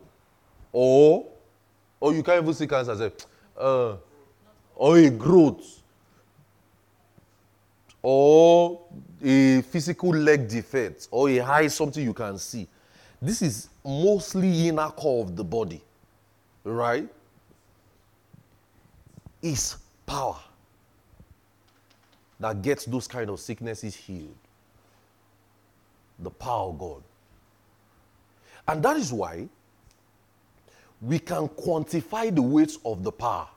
Or, 0.72 1.28
or 2.00 2.14
you 2.16 2.24
can't 2.24 2.42
even 2.42 2.56
see 2.56 2.66
cancer. 2.66 2.96
Say, 2.98 3.12
uh, 3.60 3.96
or 4.76 4.98
a 4.98 5.12
growth. 5.12 5.84
Or 8.02 8.82
a 9.24 9.62
physical 9.62 10.10
leg 10.16 10.48
defect. 10.48 11.10
Or 11.12 11.30
a 11.30 11.38
high 11.38 11.68
something 11.68 12.04
you 12.04 12.16
can 12.16 12.40
see. 12.40 12.68
This 13.22 13.42
is 13.42 13.70
mostly 13.84 14.68
inner 14.68 14.90
core 14.90 15.24
of 15.24 15.36
the 15.36 15.44
body. 15.44 15.82
Right? 16.64 17.08
Is 19.42 19.78
power 20.06 20.38
that 22.40 22.62
gets 22.62 22.86
those 22.86 23.08
kind 23.08 23.30
of 23.30 23.40
sicknesses 23.40 23.96
healed. 23.96 24.36
The 26.20 26.30
power 26.30 26.70
of 26.70 26.80
God. 26.80 27.04
And 28.68 28.84
that 28.84 28.98
is 28.98 29.14
why 29.14 29.48
we 31.02 31.20
can 31.20 31.48
quantify 31.48 32.34
the 32.34 32.42
weight 32.42 32.76
of 32.84 33.04
the 33.04 33.12
power 33.12 33.48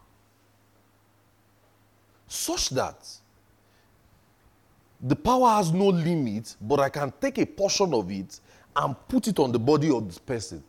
such 2.28 2.70
that 2.70 3.08
the 5.02 5.16
power 5.16 5.48
has 5.48 5.72
no 5.72 5.86
limit, 5.88 6.54
but 6.60 6.78
I 6.78 6.90
can 6.90 7.12
take 7.20 7.38
a 7.38 7.46
portion 7.46 7.92
of 7.94 8.10
it 8.10 8.38
and 8.76 8.96
put 9.08 9.28
it 9.28 9.38
on 9.38 9.52
the 9.52 9.58
body 9.58 9.90
of 9.90 10.06
this 10.06 10.18
person. 10.18 10.62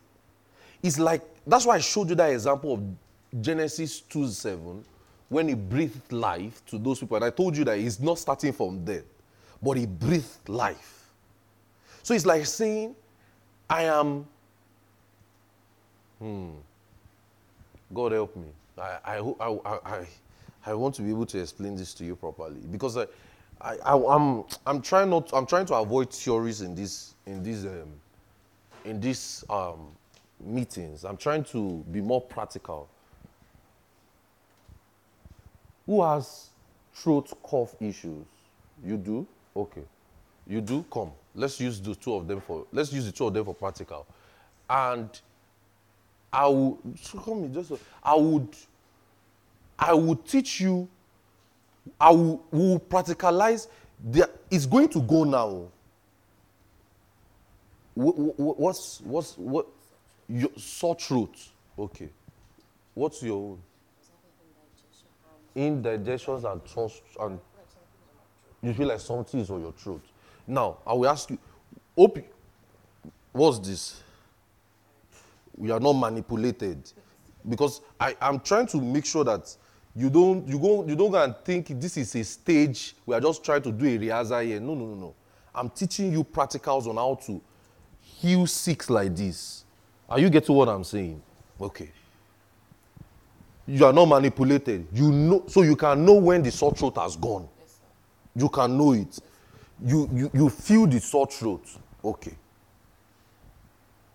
It's 0.82 0.97
like, 0.97 1.22
that's 1.45 1.66
why 1.66 1.76
I 1.76 1.80
showed 1.80 2.10
you 2.10 2.16
that 2.16 2.32
example 2.32 2.74
of 2.74 3.41
Genesis 3.41 4.02
2 4.02 4.28
7 4.28 4.84
when 5.30 5.47
he 5.47 5.54
breathed 5.54 6.12
life 6.12 6.66
to 6.66 6.78
those 6.78 6.99
people. 6.99 7.16
And 7.16 7.26
I 7.26 7.30
told 7.30 7.56
you 7.56 7.64
that 7.66 7.78
he's 7.78 7.99
not 7.99 8.20
starting 8.20 8.52
from 8.52 8.84
death, 8.84 9.06
but 9.62 9.78
he 9.78 9.86
breathed 9.86 10.49
life. 10.49 11.10
So 12.04 12.14
it's 12.14 12.26
like 12.26 12.45
saying, 12.45 12.95
I 13.70 13.84
am. 13.84 14.26
Hmm. 16.20 16.49
God 17.93 18.12
help 18.12 18.36
me. 18.36 18.47
I, 18.78 18.97
I, 19.06 19.18
I, 19.39 19.80
I, 19.86 20.08
I 20.66 20.74
want 20.74 20.95
to 20.95 21.02
be 21.02 21.10
able 21.10 21.26
to 21.28 21.39
explain 21.39 21.76
this 21.76 21.93
to 21.95 22.06
you 22.06 22.16
properly 22.16 22.62
because 22.72 22.97
I, 22.97 23.06
I, 23.64 23.78
I 23.86 24.16
am 24.16 24.43
I'm 24.66 24.82
trying 24.82 25.09
not 25.09 25.32
I'm 25.34 25.45
trying 25.45 25.66
to 25.68 25.76
avoid 25.76 26.12
theories 26.12 26.62
in 26.62 26.76
this 26.76 27.16
in 27.26 27.43
these 27.43 27.66
um, 27.66 27.93
in 28.86 28.99
these 28.99 29.43
um, 29.49 29.88
meetings. 30.43 31.05
I'm 31.05 31.18
trying 31.18 31.43
to 31.45 31.84
be 31.91 32.01
more 32.01 32.22
practical. 32.22 32.89
Who 35.86 36.03
has 36.03 36.49
throat 36.93 37.32
cough 37.43 37.76
issues? 37.80 38.26
You 38.84 38.97
do? 38.97 39.28
Okay. 39.55 39.84
You 40.47 40.62
do? 40.62 40.84
Come. 40.91 41.12
Let's 41.36 41.59
use 41.59 41.80
the 41.80 41.95
two 41.95 42.16
of 42.16 42.28
them 42.28 42.41
for 42.41 42.66
let's 42.72 42.91
use 42.91 43.05
the 43.05 43.12
two 43.12 43.28
of 43.28 43.34
them 43.34 43.45
for 43.45 43.53
practical. 43.53 44.07
And 44.70 45.09
I 46.34 46.47
will 46.47 46.80
come 47.24 47.53
just 47.53 47.74
I 48.03 48.16
would 48.16 48.55
I 49.78 49.93
would 49.93 50.26
teach 50.26 50.62
you 50.62 50.88
I 52.00 52.12
will, 52.12 52.44
will 52.52 52.80
practicalize 52.80 53.68
the, 54.04 54.30
it's 54.50 54.66
going 54.66 54.90
to 54.90 55.02
go 55.02 55.24
now. 55.24 55.68
What, 57.94 58.14
what's 58.40 59.02
what's 59.02 59.38
what 59.38 59.68
your 60.30 60.50
sore 60.58 60.96
throat? 60.96 61.36
Okay. 61.78 62.10
What's 62.94 63.22
your 63.22 63.38
own? 63.38 63.62
indigestions 65.56 66.44
and 66.44 66.64
trust 66.66 67.02
and 67.20 67.40
you 68.62 68.74
feel 68.74 68.88
like 68.88 69.00
something 69.00 69.40
is 69.40 69.50
on 69.50 69.62
your 69.62 69.72
throat. 69.74 70.02
Now, 70.48 70.78
I 70.86 70.94
will 70.94 71.08
ask 71.08 71.30
you, 71.30 71.38
hope 71.96 72.20
what's 73.32 73.60
this? 73.60 74.02
We 75.56 75.72
are 75.72 75.80
not 75.80 75.94
manipulated. 75.94 76.92
Because 77.48 77.82
I, 78.00 78.16
I'm 78.22 78.40
trying 78.40 78.68
to 78.68 78.80
make 78.80 79.06
sure 79.06 79.24
that 79.24 79.56
you 79.96 80.10
don't 80.10 80.48
you 80.48 80.58
go 80.60 80.86
you 80.86 80.96
don't 80.96 81.12
go 81.12 81.22
and 81.22 81.36
think 81.44 81.68
this 81.80 81.98
is 81.98 82.16
a 82.16 82.24
stage 82.24 82.96
we 83.06 83.14
are 83.14 83.20
just 83.22 83.44
trying 83.44 83.62
to 83.62 83.72
do 83.72 83.86
a 83.86 83.98
rehearsal 83.98 84.39
here. 84.39 84.60
No, 84.60 84.74
no, 84.74 84.86
no, 84.86 84.96
no. 84.96 85.16
I'm 85.54 85.70
teaching 85.70 86.12
you 86.12 86.24
practicals 86.24 86.88
on 86.88 86.96
how 86.96 87.16
to 87.26 87.42
heal 88.00 88.48
sick 88.48 88.89
like 88.89 89.16
this. 89.16 89.66
Are 90.10 90.20
you 90.20 90.30
getting 90.30 90.56
what 90.56 90.70
I'm 90.70 90.84
saying? 90.84 91.22
Okay 91.60 91.92
you 93.72 93.86
are 93.86 93.94
not 93.94 94.06
manipulated. 94.06 94.88
You 94.94 95.12
know, 95.12 95.44
so 95.48 95.62
you 95.62 95.76
can 95.76 96.06
know 96.06 96.14
when 96.16 96.44
the 96.44 96.52
sore 96.52 96.74
throat 96.74 96.98
has 96.98 97.16
gone. 97.16 97.48
Yes, 97.60 97.80
you 98.36 98.50
can 98.50 98.78
know 98.78 98.94
it. 98.94 99.18
You, 99.84 100.10
you, 100.14 100.32
you 100.34 100.50
feel 100.50 100.86
the 100.88 101.00
sore 101.00 101.28
throat. 101.28 101.66
Okay. 102.04 102.36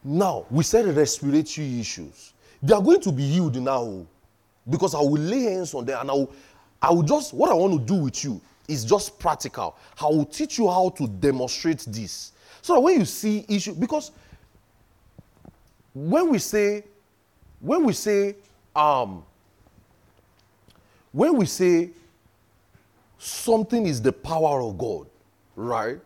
Now, 0.05 0.47
we 0.51 0.62
said 0.62 0.87
respiratory 0.95 1.81
issues. 1.81 2.35
They 2.62 2.74
are 2.74 2.83
going 2.83 3.01
to 3.01 3.12
be 3.12 3.27
healed 3.27 3.57
now 3.57 3.81
oh. 3.83 4.07
Because 4.69 4.95
I 4.95 5.01
will 5.01 5.21
lay 5.21 5.43
hands 5.43 5.75
on 5.75 5.85
them 5.85 6.01
and 6.01 6.11
I 6.11 6.14
will, 6.14 6.33
I 6.83 6.91
will 6.91 7.03
just, 7.03 7.33
what 7.33 7.51
I 7.51 7.55
want 7.55 7.73
to 7.75 7.95
do 7.95 8.01
with 8.03 8.25
you 8.25 8.41
is 8.69 8.85
just 8.85 9.19
practical. 9.19 9.77
I 10.01 10.07
will 10.07 10.25
teach 10.25 10.59
you 10.59 10.69
how 10.69 10.91
to 10.91 11.07
demonstrate 11.07 11.85
this. 11.89 12.33
So 12.62 12.75
that 12.75 12.81
when 12.81 12.99
you 13.01 13.05
see 13.05 13.45
issue, 13.49 13.75
because 13.75 14.11
when 15.95 16.31
we 16.31 16.39
say, 16.39 16.85
when 17.61 17.85
we 17.85 17.93
say, 17.93 18.37
um, 18.75 19.25
when 21.12 21.37
we 21.37 21.47
say 21.47 21.91
something 23.19 23.87
is 23.87 24.03
the 24.03 24.12
power 24.12 24.61
of 24.61 24.77
God, 24.77 25.07
right? 25.55 25.99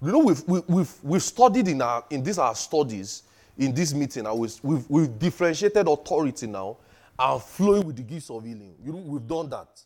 You 0.00 0.12
know, 0.12 0.18
we've, 0.20 0.42
we, 0.46 0.60
we've, 0.68 0.94
we've 1.02 1.22
studied 1.22 1.66
in, 1.66 1.82
our, 1.82 2.04
in 2.10 2.22
these 2.22 2.38
our 2.38 2.54
studies, 2.54 3.24
in 3.56 3.74
this 3.74 3.92
meeting, 3.92 4.26
and 4.26 4.38
we've, 4.38 4.54
we've, 4.62 4.88
we've 4.88 5.18
differentiated 5.18 5.88
authority 5.88 6.46
now 6.46 6.76
and 7.18 7.42
flowing 7.42 7.86
with 7.86 7.96
the 7.96 8.02
gifts 8.02 8.30
of 8.30 8.44
healing. 8.44 8.76
You 8.82 8.92
know, 8.92 8.98
we've 8.98 9.26
done 9.26 9.48
that. 9.50 9.82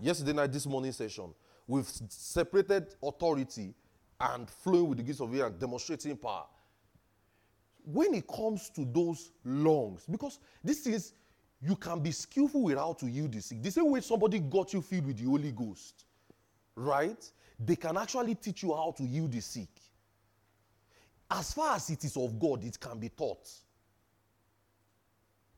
Yesterday 0.00 0.32
night, 0.32 0.52
this 0.52 0.66
morning 0.66 0.92
session, 0.92 1.34
we've 1.66 1.88
separated 2.08 2.94
authority 3.02 3.74
and 4.20 4.48
flowing 4.48 4.88
with 4.88 4.98
the 4.98 5.04
gifts 5.04 5.20
of 5.20 5.32
healing 5.32 5.54
demonstrating 5.58 6.16
power. 6.16 6.46
When 7.84 8.14
it 8.14 8.28
comes 8.28 8.70
to 8.70 8.84
those 8.84 9.30
lungs, 9.44 10.04
because 10.08 10.38
this 10.62 10.86
is, 10.86 11.14
you 11.60 11.74
can 11.74 12.00
be 12.00 12.12
skillful 12.12 12.62
with 12.62 12.76
how 12.78 12.92
to 12.92 13.06
heal 13.06 13.26
the 13.26 13.40
sick. 13.40 13.62
The 13.62 13.70
same 13.70 13.90
way 13.90 14.00
somebody 14.00 14.38
got 14.38 14.72
you 14.72 14.82
filled 14.82 15.06
with 15.06 15.18
the 15.18 15.24
Holy 15.24 15.50
Ghost, 15.50 16.04
right? 16.76 17.28
They 17.58 17.74
can 17.74 17.96
actually 17.96 18.36
teach 18.36 18.62
you 18.62 18.74
how 18.74 18.94
to 18.96 19.02
heal 19.02 19.26
the 19.26 19.40
sick. 19.40 19.68
As 21.30 21.52
far 21.52 21.74
as 21.76 21.90
it 21.90 22.04
is 22.04 22.16
of 22.16 22.38
God, 22.38 22.62
it 22.62 22.78
can 22.78 22.98
be 22.98 23.08
taught. 23.08 23.48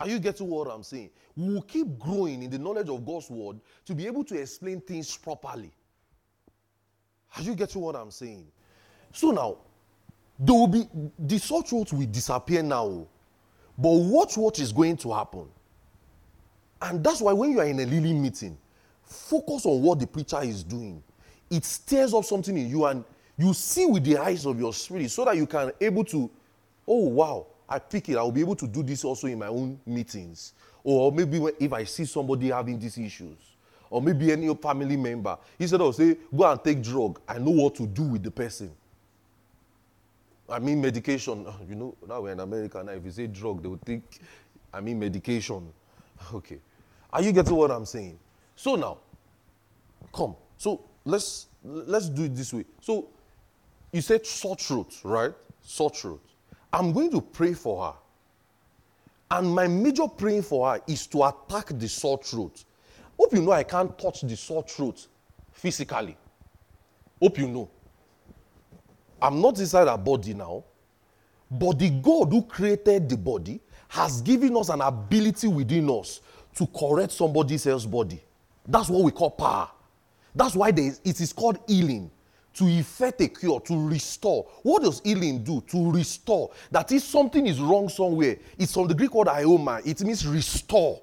Are 0.01 0.09
you 0.09 0.19
getting 0.19 0.49
what 0.49 0.67
I'm 0.69 0.83
saying? 0.83 1.11
We 1.37 1.55
will 1.55 1.63
keep 1.63 1.99
growing 1.99 2.43
in 2.43 2.51
the 2.51 2.59
knowledge 2.59 2.89
of 2.89 3.05
God's 3.05 3.29
word 3.29 3.61
to 3.85 3.95
be 3.95 4.07
able 4.07 4.25
to 4.25 4.41
explain 4.41 4.81
things 4.81 5.15
properly. 5.15 5.71
Are 7.37 7.43
you 7.43 7.55
getting 7.55 7.83
what 7.83 7.95
I'm 7.95 8.11
saying? 8.11 8.47
So 9.13 9.31
now, 9.31 9.59
there 10.39 10.55
will 10.55 10.69
be 10.69 10.89
the 11.19 11.39
sore 11.39 11.63
throat 11.63 11.93
will 11.93 12.07
disappear 12.07 12.63
now. 12.63 13.07
But 13.77 13.91
watch 13.91 14.39
what 14.39 14.59
is 14.59 14.73
going 14.73 14.97
to 14.99 15.13
happen. 15.13 15.49
And 16.81 17.05
that's 17.05 17.21
why 17.21 17.35
when 17.35 17.53
you 17.53 17.61
are 17.61 17.67
in 17.67 17.79
a 17.81 17.85
Lily 17.85 18.15
meeting, 18.15 18.57
focus 19.03 19.67
on 19.67 19.83
what 19.83 19.99
the 19.99 20.07
preacher 20.07 20.43
is 20.43 20.65
doing. 20.65 21.03
It 21.51 21.65
stirs 21.65 22.15
up 22.15 22.25
something 22.25 22.57
in 22.57 22.71
you 22.71 22.87
and 22.87 23.05
you 23.37 23.53
see 23.53 23.85
with 23.85 24.05
the 24.05 24.17
eyes 24.17 24.47
of 24.47 24.59
your 24.59 24.73
spirit 24.73 25.11
so 25.11 25.27
that 25.27 25.37
you 25.37 25.47
can 25.47 25.73
able 25.81 26.05
to, 26.05 26.31
oh 26.89 27.09
wow, 27.09 27.47
I 27.71 27.79
pick 27.79 28.09
it. 28.09 28.16
I'll 28.16 28.33
be 28.33 28.41
able 28.41 28.57
to 28.57 28.66
do 28.66 28.83
this 28.83 29.05
also 29.05 29.29
in 29.29 29.39
my 29.39 29.47
own 29.47 29.79
meetings. 29.87 30.55
Or 30.83 31.12
maybe 31.12 31.41
if 31.61 31.73
I 31.73 31.85
see 31.85 32.05
somebody 32.05 32.49
having 32.49 32.79
these 32.79 32.99
issues. 32.99 33.39
Or 33.89 34.03
maybe 34.03 34.33
any 34.33 34.53
family 34.57 34.97
member. 34.97 35.39
Instead 35.59 35.81
of 35.81 35.95
say, 35.95 36.16
go 36.37 36.51
and 36.51 36.62
take 36.62 36.83
drug, 36.83 37.21
I 37.29 37.39
know 37.39 37.51
what 37.53 37.77
to 37.77 37.87
do 37.87 38.03
with 38.03 38.25
the 38.25 38.31
person. 38.31 38.73
I 40.49 40.59
mean 40.59 40.81
medication. 40.81 41.47
You 41.68 41.77
know, 41.77 41.95
now 42.09 42.21
we're 42.21 42.33
in 42.33 42.41
America 42.41 42.83
now. 42.83 42.93
If 42.93 43.05
you 43.05 43.11
say 43.12 43.27
drug, 43.29 43.62
they 43.62 43.68
will 43.68 43.81
think, 43.85 44.03
I 44.73 44.81
mean 44.81 44.99
medication. 44.99 45.73
Okay. 46.35 46.59
Are 47.12 47.23
you 47.23 47.33
getting 47.33 47.57
what 47.57 47.71
I'm 47.71 47.87
saying? 47.87 48.18
So 48.55 48.77
now, 48.77 48.99
come. 50.12 50.37
So 50.59 50.85
let's 51.05 51.47
let's 51.64 52.09
do 52.11 52.25
it 52.25 52.37
this 52.37 52.53
way. 52.53 52.64
So 52.81 53.09
you 53.91 54.03
said 54.03 54.27
sore 54.27 54.57
throat, 54.57 55.01
right? 55.03 55.33
Sore 55.62 55.91
throat. 55.91 56.23
I'm 56.73 56.93
going 56.93 57.11
to 57.11 57.21
pray 57.21 57.55
for 57.55 57.87
her. 57.87 57.95
And 59.31 59.55
my 59.55 59.66
major 59.66 60.09
praying 60.09 60.43
for 60.43 60.73
her 60.73 60.81
is 60.87 61.07
to 61.09 61.25
attack 61.25 61.68
the 61.71 61.89
sore 61.89 62.18
throat. 62.18 62.64
Hope 63.18 63.35
you 63.35 63.43
know 63.43 63.53
I 63.53 63.62
can't 63.62 63.97
touch 63.99 64.23
the 64.23 64.37
sore 64.37 64.62
throat 64.62 65.07
physically. 65.53 66.16
Hope 67.21 67.39
you 67.39 67.49
know. 67.49 67.71
I'm 69.23 69.41
not 69.41 69.59
inside 69.59 69.89
her 69.89 69.99
body 69.99 70.35
now. 70.35 70.64
But 71.51 71.79
the 71.79 71.91
God 71.91 72.31
who 72.31 72.43
created 72.43 73.09
the 73.09 73.16
body 73.16 73.61
has 73.89 74.21
given 74.23 74.57
us 74.57 74.68
an 74.68 74.81
ability 74.81 75.49
within 75.49 75.91
us 75.91 76.21
to 76.55 76.66
correct 76.66 77.12
somebody 77.12 77.55
else's 77.55 77.87
body. 77.87 78.23
That's 78.66 78.89
what 78.89 79.03
we 79.03 79.11
call 79.11 79.31
power. 79.31 79.68
That's 80.35 80.55
why 80.55 80.68
is, 80.71 81.01
it 81.05 81.21
is 81.21 81.33
called 81.33 81.59
healing 81.66 82.11
to 82.55 82.67
effect 82.67 83.21
a 83.21 83.29
cure, 83.29 83.61
to 83.61 83.89
restore. 83.89 84.47
What 84.63 84.83
does 84.83 85.01
healing 85.05 85.45
do? 85.45 85.61
To 85.69 85.93
restore. 85.93 86.51
That 86.71 86.91
if 86.93 87.03
something 87.03 87.47
is 87.47 87.61
wrong 87.61 87.89
somewhere, 87.89 88.37
it's 88.59 88.75
from 88.75 88.89
the 88.89 88.95
Greek 88.95 89.15
word 89.15 89.29
ioma, 89.29 89.87
it 89.87 90.01
means 90.03 90.27
restore. 90.27 91.01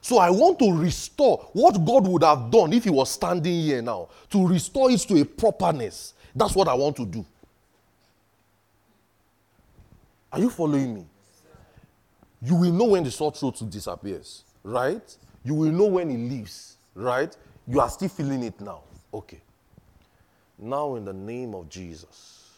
So 0.00 0.18
I 0.18 0.30
want 0.30 0.58
to 0.60 0.72
restore 0.72 1.48
what 1.52 1.84
God 1.84 2.06
would 2.06 2.22
have 2.22 2.50
done 2.50 2.72
if 2.72 2.84
He 2.84 2.90
was 2.90 3.10
standing 3.10 3.60
here 3.62 3.82
now, 3.82 4.08
to 4.30 4.46
restore 4.46 4.90
it 4.90 5.00
to 5.00 5.20
a 5.20 5.24
properness. 5.24 6.14
That's 6.34 6.54
what 6.54 6.68
I 6.68 6.74
want 6.74 6.96
to 6.96 7.06
do. 7.06 7.24
Are 10.32 10.40
you 10.40 10.50
following 10.50 10.94
me? 10.94 11.06
You 12.42 12.54
will 12.54 12.72
know 12.72 12.84
when 12.84 13.02
the 13.04 13.10
sore 13.10 13.32
throat 13.32 13.62
disappears, 13.68 14.44
right? 14.62 15.16
You 15.44 15.54
will 15.54 15.72
know 15.72 15.86
when 15.86 16.10
it 16.10 16.18
leaves, 16.18 16.76
right? 16.94 17.34
You 17.66 17.80
are 17.80 17.88
still 17.88 18.08
feeling 18.08 18.42
it 18.42 18.60
now. 18.60 18.82
Okay. 19.12 19.40
Now, 20.58 20.94
in 20.94 21.04
the 21.04 21.12
name 21.12 21.54
of 21.54 21.68
Jesus, 21.68 22.50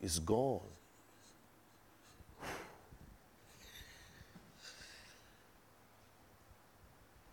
it's 0.00 0.18
gone. 0.18 0.60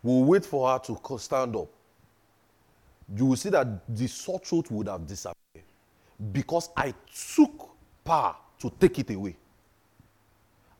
We'll 0.02 0.24
wait 0.24 0.44
for 0.44 0.70
her 0.70 0.78
to 0.78 1.18
stand 1.18 1.56
up. 1.56 1.68
You 3.16 3.26
will 3.26 3.36
see 3.36 3.48
that 3.50 3.66
the 3.88 4.06
sore 4.06 4.38
throat 4.38 4.70
would 4.70 4.88
have 4.88 5.06
disappeared 5.06 5.64
because 6.32 6.70
I 6.76 6.94
took 7.34 7.70
power 8.04 8.36
to 8.58 8.72
take 8.78 8.98
it 8.98 9.10
away. 9.10 9.36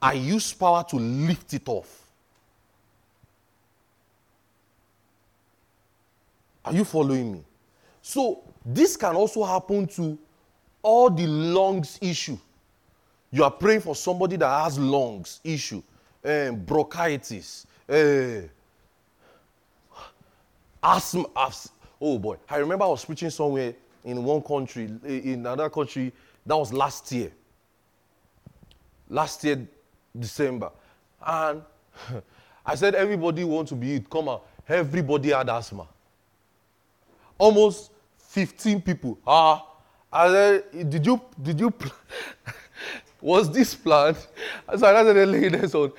I 0.00 0.12
used 0.14 0.58
power 0.58 0.84
to 0.90 0.96
lift 0.96 1.52
it 1.54 1.68
off. 1.68 2.07
Are 6.68 6.74
you 6.74 6.84
following 6.84 7.32
me? 7.32 7.44
So, 8.02 8.42
this 8.62 8.94
can 8.94 9.16
also 9.16 9.42
happen 9.42 9.86
to 9.86 10.18
all 10.82 11.08
the 11.08 11.26
lungs 11.26 11.98
issue. 12.02 12.36
You 13.30 13.44
are 13.44 13.50
praying 13.50 13.80
for 13.80 13.96
somebody 13.96 14.36
that 14.36 14.64
has 14.64 14.78
lungs 14.78 15.40
issue, 15.42 15.82
um, 16.22 16.56
bronchitis, 16.56 17.66
uh, 17.88 18.42
asthma, 20.82 21.24
asthma. 21.34 21.72
Oh 22.02 22.18
boy, 22.18 22.36
I 22.50 22.58
remember 22.58 22.84
I 22.84 22.88
was 22.88 23.02
preaching 23.02 23.30
somewhere 23.30 23.72
in 24.04 24.22
one 24.22 24.42
country, 24.42 24.90
in 25.04 25.40
another 25.40 25.70
country. 25.70 26.12
That 26.44 26.56
was 26.56 26.70
last 26.70 27.10
year. 27.12 27.32
Last 29.08 29.42
year, 29.42 29.66
December, 30.18 30.70
and 31.26 31.62
I 32.66 32.74
said 32.74 32.94
everybody 32.94 33.42
want 33.44 33.68
to 33.68 33.74
be 33.74 33.94
it. 33.94 34.10
Come 34.10 34.28
on, 34.28 34.40
everybody 34.68 35.30
had 35.30 35.48
asthma 35.48 35.88
almost 37.38 37.92
15 38.18 38.82
people. 38.82 39.18
Ah, 39.26 39.64
I 40.12 40.28
said, 40.28 40.90
did 40.90 41.06
you, 41.06 41.20
did 41.40 41.60
you, 41.60 41.72
was 43.20 43.50
this 43.50 43.74
planned? 43.74 44.16
So 44.76 44.86
I 44.86 45.02
said, 45.04 45.28
laying 45.28 45.52
this 45.52 45.74
on 45.74 45.92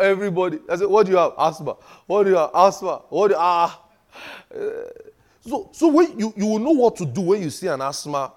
everybody. 0.00 0.60
I 0.68 0.76
said, 0.76 0.88
what 0.88 1.06
do 1.06 1.12
you 1.12 1.18
have? 1.18 1.32
Asthma. 1.38 1.76
What 2.06 2.24
do 2.24 2.30
you 2.30 2.36
have? 2.36 2.50
Asthma. 2.54 3.02
What 3.08 3.28
do 3.28 3.34
you, 3.34 3.40
ah. 3.40 3.82
so, 5.40 5.70
so 5.72 5.88
when 5.88 6.18
you, 6.18 6.32
you 6.36 6.46
will 6.46 6.58
know 6.58 6.70
what 6.70 6.96
to 6.96 7.06
do 7.06 7.22
when 7.22 7.42
you 7.42 7.50
see 7.50 7.66
an 7.68 7.80
asthma 7.80 8.32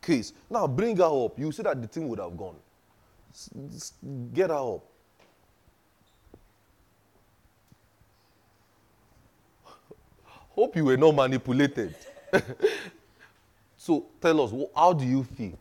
case. 0.00 0.32
Now 0.50 0.66
bring 0.66 0.96
her 0.96 1.24
up. 1.24 1.38
You 1.38 1.52
see 1.52 1.62
that 1.62 1.80
the 1.80 1.88
thing 1.88 2.08
would 2.08 2.18
have 2.18 2.36
gone. 2.36 2.56
Get 4.34 4.50
her 4.50 4.56
up. 4.56 4.84
Hope 10.54 10.76
you 10.76 10.84
were 10.84 10.96
not 10.96 11.14
manipulated. 11.14 11.94
so 13.76 14.06
tell 14.20 14.40
us, 14.42 14.52
how 14.74 14.92
do 14.92 15.04
you 15.04 15.24
feel? 15.24 15.58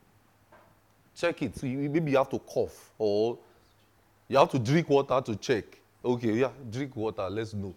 Check 1.16 1.42
it. 1.44 1.58
So 1.58 1.66
you, 1.68 1.78
maybe 1.90 2.12
you 2.12 2.18
have 2.18 2.30
to 2.30 2.40
cough 2.40 2.92
or 2.98 3.38
you 4.28 4.38
have 4.38 4.50
to 4.52 4.60
drink 4.60 4.90
water 4.90 5.22
to 5.22 5.36
check. 5.36 5.66
Okay, 6.04 6.34
yeah, 6.34 6.50
drink 6.70 6.96
water. 6.96 7.30
Let's 7.30 7.54
know. 7.54 7.74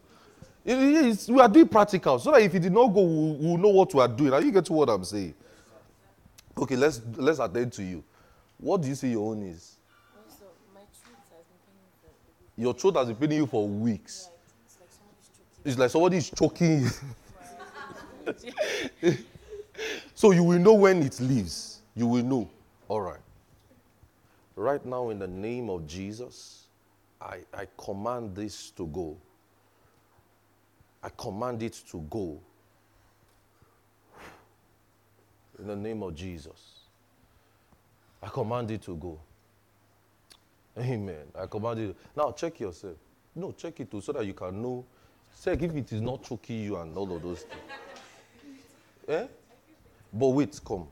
It, 0.64 1.28
we 1.28 1.40
are 1.40 1.48
doing 1.48 1.68
practical 1.68 2.18
so 2.18 2.32
that 2.32 2.40
if 2.40 2.54
it 2.54 2.60
did 2.60 2.72
not 2.72 2.88
go, 2.88 3.02
we'll, 3.02 3.34
we'll 3.34 3.56
know 3.58 3.68
what 3.68 3.92
we 3.92 4.00
are 4.00 4.08
doing. 4.08 4.32
Are 4.32 4.40
you 4.40 4.50
getting 4.50 4.74
what 4.74 4.88
I'm 4.88 5.04
saying? 5.04 5.34
Okay, 6.56 6.76
let's 6.76 7.00
let's 7.16 7.38
attend 7.38 7.72
to 7.74 7.82
you. 7.82 8.02
What 8.58 8.80
do 8.80 8.88
you 8.88 8.94
say 8.94 9.08
your 9.08 9.30
own 9.30 9.42
is? 9.42 9.76
Also, 10.16 10.46
my 10.72 10.80
throat 10.80 11.18
has 11.30 11.44
been 11.44 11.58
paining 11.66 11.90
for 12.00 12.62
Your 12.62 12.74
throat 12.74 12.96
has 12.96 13.06
been 13.08 13.16
paining 13.16 13.38
you 13.38 13.46
for 13.46 13.68
weeks. 13.68 14.28
It's 15.64 15.78
like 15.78 15.90
somebody 15.90 16.18
is 16.18 16.30
choking 16.30 16.82
you. 16.82 16.90
so 20.14 20.30
you 20.30 20.44
will 20.44 20.58
know 20.58 20.74
when 20.74 21.02
it 21.02 21.18
leaves. 21.20 21.80
You 21.94 22.06
will 22.06 22.22
know. 22.22 22.50
All 22.88 23.00
right. 23.00 23.20
Right 24.56 24.84
now, 24.84 25.08
in 25.10 25.18
the 25.18 25.26
name 25.26 25.70
of 25.70 25.86
Jesus, 25.86 26.66
I, 27.20 27.38
I 27.52 27.66
command 27.76 28.36
this 28.36 28.70
to 28.72 28.86
go. 28.86 29.16
I 31.02 31.08
command 31.16 31.62
it 31.62 31.82
to 31.90 32.00
go. 32.10 32.40
In 35.58 35.66
the 35.66 35.76
name 35.76 36.02
of 36.02 36.14
Jesus. 36.14 36.80
I 38.22 38.28
command 38.28 38.70
it 38.70 38.82
to 38.82 38.96
go. 38.96 39.18
Amen. 40.78 41.26
I 41.38 41.46
command 41.46 41.80
it. 41.80 41.96
Now 42.16 42.32
check 42.32 42.60
yourself. 42.60 42.96
No, 43.34 43.52
check 43.52 43.78
it 43.80 43.90
too, 43.90 44.00
so 44.00 44.12
that 44.12 44.24
you 44.24 44.34
can 44.34 44.60
know. 44.60 44.84
Check 45.42 45.62
if 45.62 45.74
it 45.76 45.92
is 45.92 46.00
not 46.00 46.22
choking 46.22 46.60
you 46.60 46.76
and 46.76 46.96
all 46.96 47.14
of 47.14 47.22
those 47.22 47.42
things. 47.42 47.62
eh? 49.08 49.26
But 50.12 50.28
wait, 50.28 50.60
come. 50.64 50.86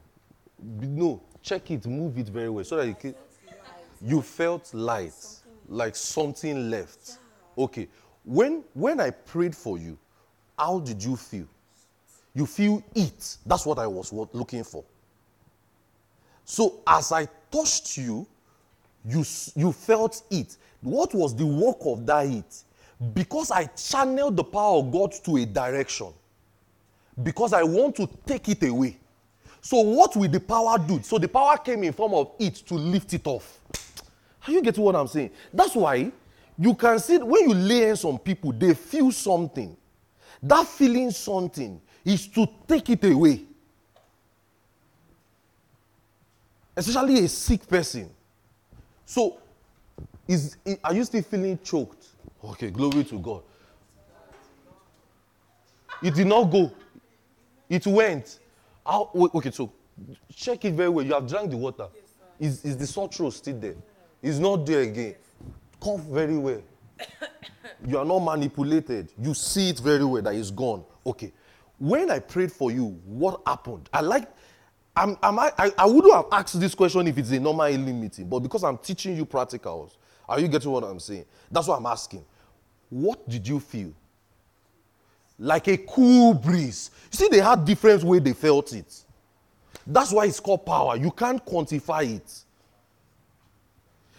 No, 0.61 1.21
check 1.43 1.71
it, 1.71 1.87
move 1.87 2.19
it 2.19 2.29
very 2.29 2.51
well, 2.51 2.65
so 2.65 2.77
that 2.77 2.87
you 2.87 2.95
can. 2.95 3.15
You 4.05 4.21
felt 4.21 4.75
light, 4.75 5.15
like 5.69 5.97
something 5.97 6.71
left. 6.71 7.19
Okay. 7.57 7.89
When 8.25 8.63
when 8.75 9.01
I 9.01 9.11
prayed 9.11 9.57
for 9.57 9.79
you, 9.79 9.97
how 10.59 10.81
did 10.81 11.03
you 11.03 11.17
feel? 11.17 11.47
You 12.35 12.47
feel 12.47 12.83
it. 12.95 13.37
That's 13.47 13.65
what 13.67 13.79
I 13.79 13.87
was 13.87 14.13
looking 14.13 14.65
for. 14.65 14.85
So 16.45 16.81
as 16.87 17.13
I 17.13 17.27
touched 17.51 17.97
you, 17.97 18.27
you, 19.05 19.25
you 19.55 19.73
felt 19.73 20.23
it. 20.31 20.57
What 20.81 21.15
was 21.15 21.35
the 21.35 21.47
work 21.47 21.79
of 21.83 22.05
that 22.07 22.27
it? 22.27 22.65
Because 23.15 23.51
I 23.51 23.65
channeled 23.67 24.37
the 24.37 24.45
power 24.45 24.79
of 24.79 24.93
God 24.93 25.13
to 25.25 25.37
a 25.37 25.45
direction. 25.47 26.13
Because 27.23 27.53
I 27.53 27.63
want 27.63 27.97
to 27.97 28.09
take 28.27 28.49
it 28.49 28.63
away. 28.63 28.97
So 29.61 29.81
what 29.81 30.15
will 30.17 30.29
the 30.29 30.41
power 30.41 30.79
do? 30.79 31.03
So 31.03 31.19
the 31.19 31.29
power 31.29 31.57
came 31.59 31.85
in 31.85 31.93
form 31.93 32.15
of 32.15 32.33
it 32.39 32.55
to 32.67 32.75
lift 32.75 33.13
it 33.15 33.27
off. 33.27 33.61
Are 34.47 34.53
you 34.53 34.63
getting 34.63 34.83
what 34.83 34.97
I'm 34.97 35.07
saying? 35.09 35.31
That's 35.53 35.75
why 35.75 36.11
you 36.59 36.75
can 36.75 36.99
see 36.99 37.19
when 37.19 37.49
you 37.49 37.55
lay 37.55 37.81
hands 37.87 38.05
on 38.05 38.19
people, 38.19 38.53
they 38.53 38.75
feel 38.75 39.11
something. 39.13 39.77
That 40.43 40.67
feeling 40.67 41.11
something 41.11 41.81
is 42.05 42.27
to 42.29 42.47
take 42.67 42.91
it 42.91 43.05
away. 43.05 43.45
Especially 46.77 47.25
a 47.25 47.29
sick 47.29 47.67
person. 47.69 48.11
So, 49.05 49.39
is, 50.27 50.57
i- 50.67 50.79
are 50.83 50.95
you 50.95 51.05
still 51.05 51.23
feeling 51.23 51.59
choked? 51.63 52.07
Okay, 52.45 52.71
glory 52.71 53.05
to 53.05 53.19
God. 53.19 53.43
It 56.03 56.15
did 56.15 56.27
not 56.27 56.45
go. 56.45 56.73
It 57.69 57.87
went. 57.87 58.41
How, 58.85 59.11
okay, 59.15 59.51
so 59.53 59.73
check 60.35 60.65
it 60.65 60.75
very 60.75 60.89
well. 60.89 61.05
You 61.05 61.15
have 61.15 61.29
drank 61.29 61.51
the 61.51 61.57
water. 61.57 61.87
Is, 62.41 62.65
is 62.65 62.77
the 62.77 62.87
sore 62.87 63.09
throat 63.09 63.31
still 63.31 63.59
there? 63.59 63.77
It's 64.21 64.39
not 64.39 64.67
there 64.67 64.81
again. 64.81 65.15
Cough 65.81 66.01
very 66.01 66.37
well. 66.37 66.63
You 67.85 67.99
are 67.99 68.05
not 68.05 68.21
manipulated. 68.21 69.11
You 69.21 69.35
see 69.35 69.71
it 69.71 69.81
very 69.81 70.05
well 70.05 70.23
that 70.23 70.35
it's 70.37 70.53
gone. 70.53 70.85
Okay. 71.05 71.33
When 71.79 72.13
I 72.13 72.21
prayed 72.21 72.53
for 72.53 72.71
you, 72.71 73.01
what 73.05 73.41
happened? 73.45 73.89
I 73.93 74.03
like, 74.03 74.29
I'm, 74.95 75.17
am 75.21 75.41
I, 75.41 75.51
I, 75.59 75.73
I 75.79 75.87
wouldn't 75.87 76.15
have 76.15 76.27
asked 76.31 76.61
this 76.61 76.77
question 76.77 77.09
if 77.09 77.19
it's 77.19 77.33
a 77.33 77.41
normal 77.41 77.67
healing 77.67 78.01
meeting, 78.01 78.29
but 78.29 78.39
because 78.39 78.63
I'm 78.63 78.79
teaching 78.79 79.17
you 79.17 79.27
practicals, 79.27 79.97
are 80.29 80.39
you 80.39 80.47
getting 80.47 80.71
what 80.71 80.85
I'm 80.85 81.01
saying? 81.01 81.25
That's 81.51 81.67
what 81.67 81.79
I'm 81.79 81.87
asking. 81.87 82.25
What 82.93 83.27
did 83.27 83.49
you 83.49 83.59
feel? 83.59 83.91
Like 85.39 85.67
a 85.67 85.79
cool 85.79 86.35
breeze. 86.35 86.91
You 87.11 87.17
see, 87.17 87.29
they 87.29 87.41
had 87.41 87.65
different 87.65 88.05
way 88.05 88.19
they 88.19 88.35
felt 88.35 88.71
it. 88.75 89.05
That's 89.87 90.13
why 90.13 90.27
it's 90.27 90.39
called 90.39 90.67
power. 90.67 90.95
You 90.99 91.11
can't 91.11 91.43
quantify 91.43 92.17
it. 92.17 92.45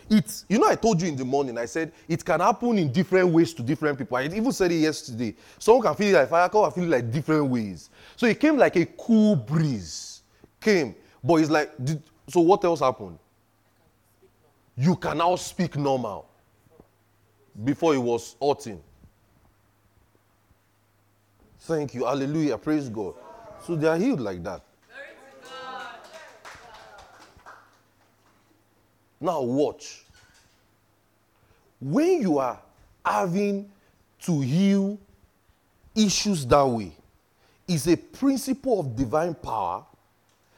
It's, 0.10 0.46
you 0.50 0.58
know, 0.58 0.68
I 0.68 0.74
told 0.74 1.00
you 1.04 1.08
in 1.08 1.16
the 1.16 1.24
morning, 1.24 1.56
I 1.56 1.66
said 1.66 1.92
it 2.08 2.26
can 2.26 2.40
happen 2.40 2.80
in 2.80 2.92
different 2.92 3.30
ways 3.30 3.54
to 3.54 3.62
different 3.62 4.00
people. 4.00 4.18
I 4.18 4.24
even 4.24 4.52
said 4.52 4.72
it 4.72 4.78
yesterday. 4.78 5.36
Someone 5.60 5.84
can 5.84 5.94
feel 5.94 6.16
it 6.16 6.20
like 6.20 6.30
fire, 6.30 6.50
can 6.50 6.72
feel 6.72 6.86
it 6.86 6.90
like 6.90 7.12
different 7.12 7.46
ways. 7.46 7.92
So 8.16 8.26
it 8.26 8.40
came 8.40 8.58
like 8.58 8.76
a 8.76 8.88
cool 8.88 9.36
breeze. 9.36 10.24
Came. 10.60 10.96
But 11.24 11.36
it's 11.36 11.52
like, 11.52 11.72
did, 11.84 12.02
so 12.28 12.40
what 12.42 12.66
else 12.66 12.80
happened? 12.80 13.20
You 14.76 14.96
can 14.96 15.20
now 15.20 15.36
speak 15.36 15.78
normal. 15.78 16.28
Before 17.62 17.94
he 17.94 18.00
was 18.00 18.36
hurting. 18.42 18.82
Thank 21.60 21.94
you. 21.94 22.06
Hallelujah. 22.06 22.58
Praise 22.58 22.90
God. 22.90 23.16
So 23.66 23.76
they 23.76 23.88
are 23.88 23.98
healed 23.98 24.20
like 24.20 24.44
that. 24.44 24.62
Now, 29.22 29.42
watch. 29.42 30.04
When 31.80 32.22
you 32.22 32.40
are 32.40 32.60
having 33.06 33.72
to 34.24 34.42
heal 34.42 35.00
issues 35.96 36.46
that 36.46 36.64
way, 36.64 36.92
is 37.68 37.88
a 37.88 37.96
principle 37.96 38.82
of 38.82 38.96
divine 38.96 39.34
power. 39.34 39.86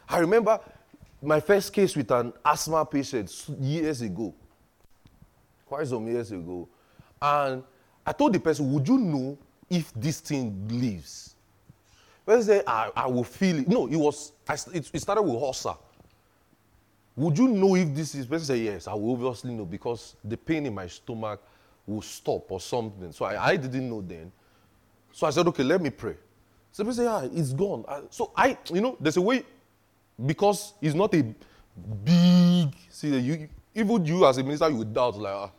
I 0.09 0.17
remember 0.19 0.59
my 1.21 1.39
first 1.39 1.71
case 1.73 1.95
with 1.95 2.09
an 2.11 2.33
asthma 2.43 2.85
patient 2.85 3.47
years 3.59 4.01
ago, 4.01 4.33
quite 5.65 5.87
some 5.87 6.07
years 6.07 6.31
ago. 6.31 6.67
And 7.22 7.63
I 8.05 8.11
told 8.11 8.34
the 8.34 8.39
person, 8.39 8.72
Would 8.74 8.88
you 8.88 8.97
know 8.97 9.38
if 9.70 9.93
this 9.93 10.20
thing 10.20 10.68
leaves? 10.70 11.36
Person 12.26 12.43
said, 12.43 12.63
I, 12.66 12.91
I 12.95 13.07
will 13.07 13.24
feel 13.24 13.59
it. 13.59 13.68
No, 13.68 13.88
it 13.88 13.95
was, 13.95 14.32
I, 14.47 14.55
it, 14.74 14.89
it 14.93 14.99
started 14.99 15.22
with 15.22 15.36
ulcer. 15.36 15.74
Would 17.16 17.38
you 17.38 17.47
know 17.47 17.76
if 17.76 17.93
this 17.93 18.16
is? 18.16 18.26
Person 18.26 18.45
said, 18.45 18.59
Yes, 18.59 18.88
I 18.88 18.93
will 18.93 19.13
obviously 19.13 19.53
know 19.53 19.66
because 19.66 20.16
the 20.24 20.38
pain 20.38 20.66
in 20.66 20.74
my 20.74 20.88
stomach 20.88 21.41
will 21.86 22.01
stop 22.01 22.51
or 22.51 22.59
something. 22.59 23.11
So 23.11 23.26
I, 23.26 23.51
I 23.51 23.55
didn't 23.55 23.89
know 23.89 24.01
then. 24.01 24.32
So 25.11 25.28
I 25.28 25.30
said, 25.30 25.47
Okay, 25.47 25.63
let 25.63 25.82
me 25.82 25.89
pray. 25.89 26.16
So 26.72 26.84
people 26.84 26.93
say, 26.93 27.03
Yeah, 27.03 27.28
it's 27.32 27.53
gone. 27.53 27.86
So 28.09 28.32
I, 28.36 28.57
you 28.74 28.82
know, 28.82 28.97
there's 28.99 29.18
a 29.18 29.22
way, 29.22 29.43
because 30.26 30.74
it's 30.82 30.95
not 30.95 31.13
a 31.13 31.24
big, 32.03 32.76
see, 32.89 33.18
you, 33.20 33.47
even 33.74 34.05
you 34.05 34.26
as 34.26 34.38
a 34.38 34.43
minister, 34.43 34.70
you 34.70 34.78
would 34.78 34.93
doubt, 34.93 35.18
like, 35.18 35.34
ah, 35.34 35.51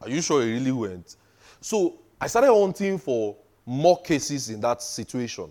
are 0.00 0.08
you 0.08 0.22
sure 0.22 0.42
it 0.42 0.46
really 0.46 0.72
went? 0.72 1.16
So 1.60 1.98
I 2.20 2.26
started 2.26 2.52
hunting 2.52 2.98
for 2.98 3.36
more 3.66 4.00
cases 4.00 4.50
in 4.50 4.60
that 4.60 4.82
situation. 4.82 5.50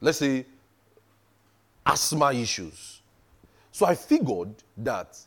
Let's 0.00 0.18
say 0.18 0.46
asthma 1.84 2.32
issues. 2.32 3.00
So 3.72 3.86
I 3.86 3.94
figured 3.94 4.54
that 4.78 5.18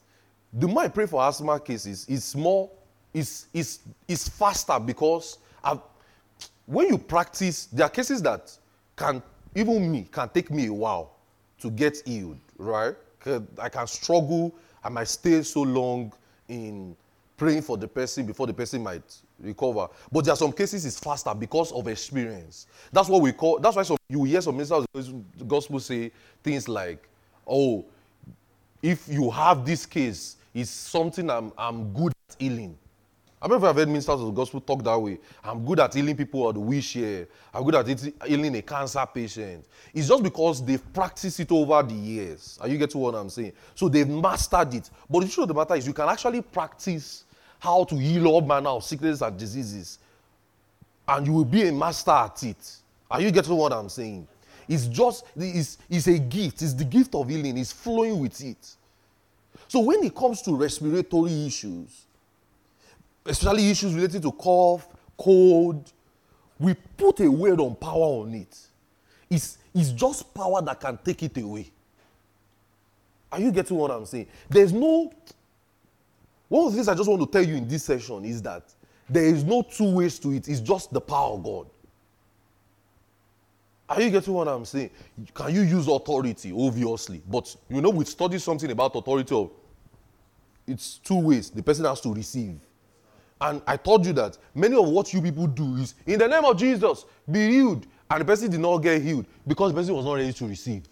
the 0.51 0.67
more 0.67 0.83
I 0.83 0.87
pray 0.87 1.05
for 1.05 1.21
asthma 1.21 1.59
cases, 1.59 2.05
it's 2.07 2.35
more, 2.35 2.69
it's, 3.13 3.47
it's, 3.53 3.79
it's 4.07 4.29
faster 4.29 4.79
because 4.79 5.37
I've, 5.63 5.79
when 6.65 6.87
you 6.87 6.97
practice, 6.97 7.65
there 7.65 7.85
are 7.85 7.89
cases 7.89 8.21
that 8.21 8.55
can, 8.95 9.21
even 9.55 9.91
me, 9.91 10.07
can 10.11 10.29
take 10.29 10.51
me 10.51 10.67
a 10.67 10.73
while 10.73 11.15
to 11.59 11.69
get 11.71 12.01
healed, 12.05 12.39
right? 12.57 12.95
I 13.57 13.69
can 13.69 13.87
struggle, 13.87 14.53
I 14.83 14.89
might 14.89 15.07
stay 15.07 15.41
so 15.43 15.61
long 15.61 16.11
in 16.47 16.95
praying 17.37 17.61
for 17.61 17.77
the 17.77 17.87
person 17.87 18.25
before 18.25 18.47
the 18.47 18.53
person 18.53 18.83
might 18.83 19.03
recover. 19.39 19.87
But 20.11 20.25
there 20.25 20.33
are 20.33 20.37
some 20.37 20.51
cases 20.51 20.85
it's 20.85 20.99
faster 20.99 21.33
because 21.33 21.71
of 21.71 21.87
experience. 21.87 22.67
That's 22.91 23.09
what 23.09 23.21
we 23.21 23.31
call, 23.31 23.59
that's 23.59 23.75
why 23.75 23.83
some, 23.83 23.97
you 24.07 24.23
hear 24.23 24.41
some 24.41 24.55
ministers 24.55 24.85
the 25.37 25.45
gospel 25.45 25.79
say 25.79 26.11
things 26.43 26.67
like, 26.67 27.07
oh, 27.47 27.85
if 28.81 29.07
you 29.07 29.29
have 29.31 29.65
this 29.65 29.85
case, 29.85 30.37
it's 30.53 30.69
something 30.69 31.29
I'm, 31.29 31.51
I'm 31.57 31.93
good 31.93 32.13
at 32.29 32.35
healing. 32.39 32.77
I 33.43 33.47
know 33.47 33.55
I've 33.55 33.75
heard 33.75 33.89
ministers 33.89 34.21
of 34.21 34.27
the 34.27 34.31
gospel 34.31 34.61
talk 34.61 34.81
that 34.85 34.97
way. 34.97 35.19
I'm 35.43 35.65
good 35.65 35.81
at 35.81 35.93
healing 35.93 36.15
people 36.15 36.47
on 36.47 36.53
the 36.53 36.61
wheelchair. 36.61 37.27
I'm 37.53 37.65
good 37.65 37.75
at 37.75 38.25
healing 38.25 38.55
a 38.55 38.61
cancer 38.61 39.05
patient. 39.13 39.65
It's 39.93 40.07
just 40.07 40.23
because 40.23 40.63
they've 40.63 40.93
practiced 40.93 41.41
it 41.41 41.51
over 41.51 41.83
the 41.83 41.93
years. 41.93 42.57
Are 42.61 42.69
you 42.69 42.77
getting 42.77 43.01
what 43.01 43.15
I'm 43.15 43.29
saying? 43.29 43.51
So 43.75 43.89
they've 43.89 44.07
mastered 44.07 44.73
it. 44.75 44.89
But 45.09 45.19
the 45.19 45.27
truth 45.27 45.43
of 45.43 45.47
the 45.49 45.53
matter 45.55 45.75
is, 45.75 45.85
you 45.85 45.91
can 45.91 46.07
actually 46.07 46.41
practice 46.41 47.25
how 47.59 47.83
to 47.83 47.97
heal 47.97 48.27
all 48.27 48.39
manner 48.39 48.69
of 48.69 48.85
sicknesses 48.85 49.21
and 49.21 49.37
diseases, 49.37 49.99
and 51.05 51.27
you 51.27 51.33
will 51.33 51.43
be 51.43 51.67
a 51.67 51.71
master 51.73 52.11
at 52.11 52.41
it. 52.43 52.77
Are 53.11 53.19
you 53.19 53.29
getting 53.29 53.57
what 53.57 53.73
I'm 53.73 53.89
saying? 53.89 54.25
It's 54.69 54.85
just 54.87 55.25
it's, 55.35 55.79
it's 55.89 56.07
a 56.07 56.17
gift. 56.17 56.61
It's 56.61 56.73
the 56.73 56.85
gift 56.85 57.13
of 57.13 57.27
healing. 57.27 57.57
It's 57.57 57.73
flowing 57.73 58.19
with 58.19 58.41
it. 58.41 58.75
So 59.67 59.81
when 59.81 60.01
it 60.01 60.15
comes 60.15 60.41
to 60.43 60.55
respiratory 60.55 61.45
issues, 61.45 62.05
especially 63.25 63.69
issues 63.69 63.93
related 63.93 64.21
to 64.23 64.31
cough, 64.31 64.87
cold, 65.17 65.91
we 66.59 66.73
put 66.73 67.19
a 67.19 67.29
word 67.29 67.59
on 67.59 67.75
power 67.75 68.21
on 68.23 68.33
it. 68.33 68.57
It's, 69.29 69.57
it's 69.73 69.89
just 69.89 70.33
power 70.33 70.61
that 70.61 70.79
can 70.79 70.97
take 71.03 71.23
it 71.23 71.37
away. 71.37 71.71
Are 73.31 73.39
you 73.39 73.51
getting 73.51 73.77
what 73.77 73.91
I'm 73.91 74.05
saying? 74.05 74.27
There's 74.47 74.71
no. 74.71 75.11
One 76.49 76.67
of 76.67 76.71
the 76.71 76.77
things 76.77 76.87
I 76.87 76.93
just 76.93 77.09
want 77.09 77.21
to 77.21 77.27
tell 77.27 77.43
you 77.43 77.55
in 77.55 77.67
this 77.67 77.83
session 77.83 78.23
is 78.25 78.41
that 78.43 78.63
there 79.09 79.25
is 79.25 79.43
no 79.43 79.63
two 79.63 79.91
ways 79.91 80.19
to 80.19 80.31
it, 80.33 80.47
it's 80.47 80.59
just 80.59 80.93
the 80.93 81.01
power 81.01 81.33
of 81.33 81.43
God. 81.43 81.67
Are 83.89 84.01
you 84.01 84.09
getting 84.09 84.33
what 84.33 84.47
I'm 84.47 84.65
saying? 84.65 84.91
Can 85.33 85.53
you 85.53 85.61
use 85.61 85.87
authority? 85.87 86.51
Obviously. 86.51 87.21
But 87.27 87.55
you 87.69 87.81
know, 87.81 87.89
we 87.89 88.05
study 88.05 88.37
something 88.37 88.69
about 88.71 88.95
authority 88.95 89.35
of 89.35 89.51
it's 90.65 90.99
two 90.99 91.19
ways. 91.19 91.49
The 91.49 91.61
person 91.61 91.85
has 91.85 92.01
to 92.01 92.13
receive. 92.13 92.55
And 93.43 93.61
I 93.67 93.75
told 93.75 94.05
you 94.05 94.13
that 94.13 94.37
many 94.55 94.73
of 94.73 94.87
what 94.87 95.13
you 95.13 95.21
people 95.21 95.47
do 95.47 95.75
is 95.75 95.95
in 96.05 96.17
the 96.17 96.27
name 96.29 96.45
of 96.45 96.57
Jesus, 96.57 97.05
be 97.29 97.49
healed. 97.49 97.85
And 98.09 98.21
the 98.21 98.25
person 98.25 98.49
did 98.49 98.61
not 98.61 98.77
get 98.77 99.01
healed 99.01 99.25
because 99.45 99.73
the 99.73 99.79
person 99.79 99.93
was 99.95 100.05
not 100.05 100.13
ready 100.13 100.31
to 100.31 100.47
receive. 100.47 100.83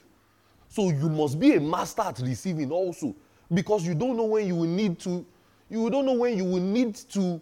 So 0.68 0.89
you 0.89 1.08
must 1.08 1.39
be 1.39 1.56
a 1.56 1.62
master 1.62 2.02
at 2.02 2.20
receiving 2.20 2.70
also. 2.70 3.16
Because 3.54 3.88
you 3.88 3.95
don't 3.95 4.18
know 4.18 4.26
when 4.26 4.45
you 4.45 4.56
will 4.56 4.68
need 4.68 4.99
to, 4.99 5.26
you 5.70 5.89
don't 5.89 6.06
know 6.06 6.14
when 6.14 6.38
you 6.38 6.43
will 6.43 6.60
need 6.60 6.95
to 6.95 7.39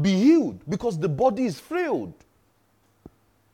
be 0.00 0.14
healed 0.14 0.60
because 0.66 0.98
the 0.98 1.08
body 1.08 1.44
is 1.44 1.60
frail. 1.60 2.14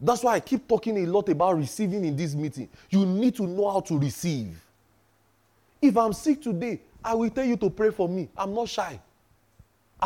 That's 0.00 0.22
why 0.22 0.34
I 0.34 0.40
keep 0.40 0.68
talking 0.68 0.98
a 0.98 1.06
lot 1.06 1.28
about 1.28 1.56
receiving 1.56 2.04
in 2.04 2.14
this 2.14 2.34
meeting. 2.36 2.68
You 2.90 3.04
need 3.06 3.34
to 3.36 3.46
know 3.46 3.70
how 3.72 3.80
to 3.80 3.98
receive. 3.98 4.56
If 5.82 5.96
I'm 5.96 6.12
sick 6.12 6.42
today, 6.42 6.80
I 7.04 7.14
will 7.14 7.30
tell 7.30 7.44
you 7.44 7.56
to 7.56 7.70
pray 7.70 7.90
for 7.90 8.08
me. 8.08 8.28
I'm 8.36 8.54
not 8.54 8.68
shy. 8.68 9.00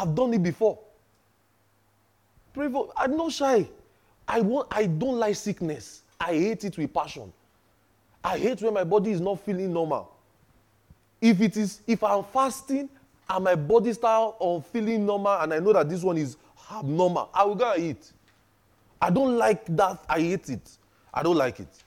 I've 0.01 0.15
done 0.15 0.33
it 0.33 0.43
before. 0.43 0.79
Pray 2.55 2.71
for 2.71 2.91
I'm 2.97 3.17
not 3.17 3.33
shy. 3.33 3.69
I 4.27 4.41
want 4.41 4.69
I 4.71 4.87
don't 4.87 5.19
like 5.19 5.37
sickness. 5.37 6.03
I 6.19 6.33
hate 6.33 6.65
it 6.65 6.79
with 6.79 6.95
passion. 6.95 7.31
I 8.25 8.39
hate 8.39 8.63
when 8.63 8.73
my 8.73 8.85
body 8.85 9.11
is 9.11 9.21
not 9.21 9.41
feeling 9.41 9.73
normal. 9.73 10.11
If 11.21 11.41
it 11.43 11.57
is 11.59 11.83
if 11.87 12.03
I'm 12.03 12.25
fasting 12.25 12.89
and 13.29 13.45
my 13.45 13.55
body 13.55 13.93
start 13.93 14.37
on 14.39 14.63
feeling 14.63 15.05
normal 15.05 15.39
and 15.39 15.53
I 15.53 15.59
know 15.59 15.75
that 15.75 15.89
this 15.91 16.03
one 16.03 16.17
is 16.17 16.39
abnormal, 16.73 17.29
I 17.35 17.45
will 17.45 17.55
go 17.55 17.71
and 17.73 17.83
eat. 17.83 18.13
I 19.03 19.11
don't 19.11 19.37
like 19.37 19.65
that. 19.77 20.03
I 20.09 20.21
hate 20.21 20.49
it. 20.49 20.79
I 21.13 21.23
don't 21.23 21.37
like 21.37 21.61
it. 21.61 21.85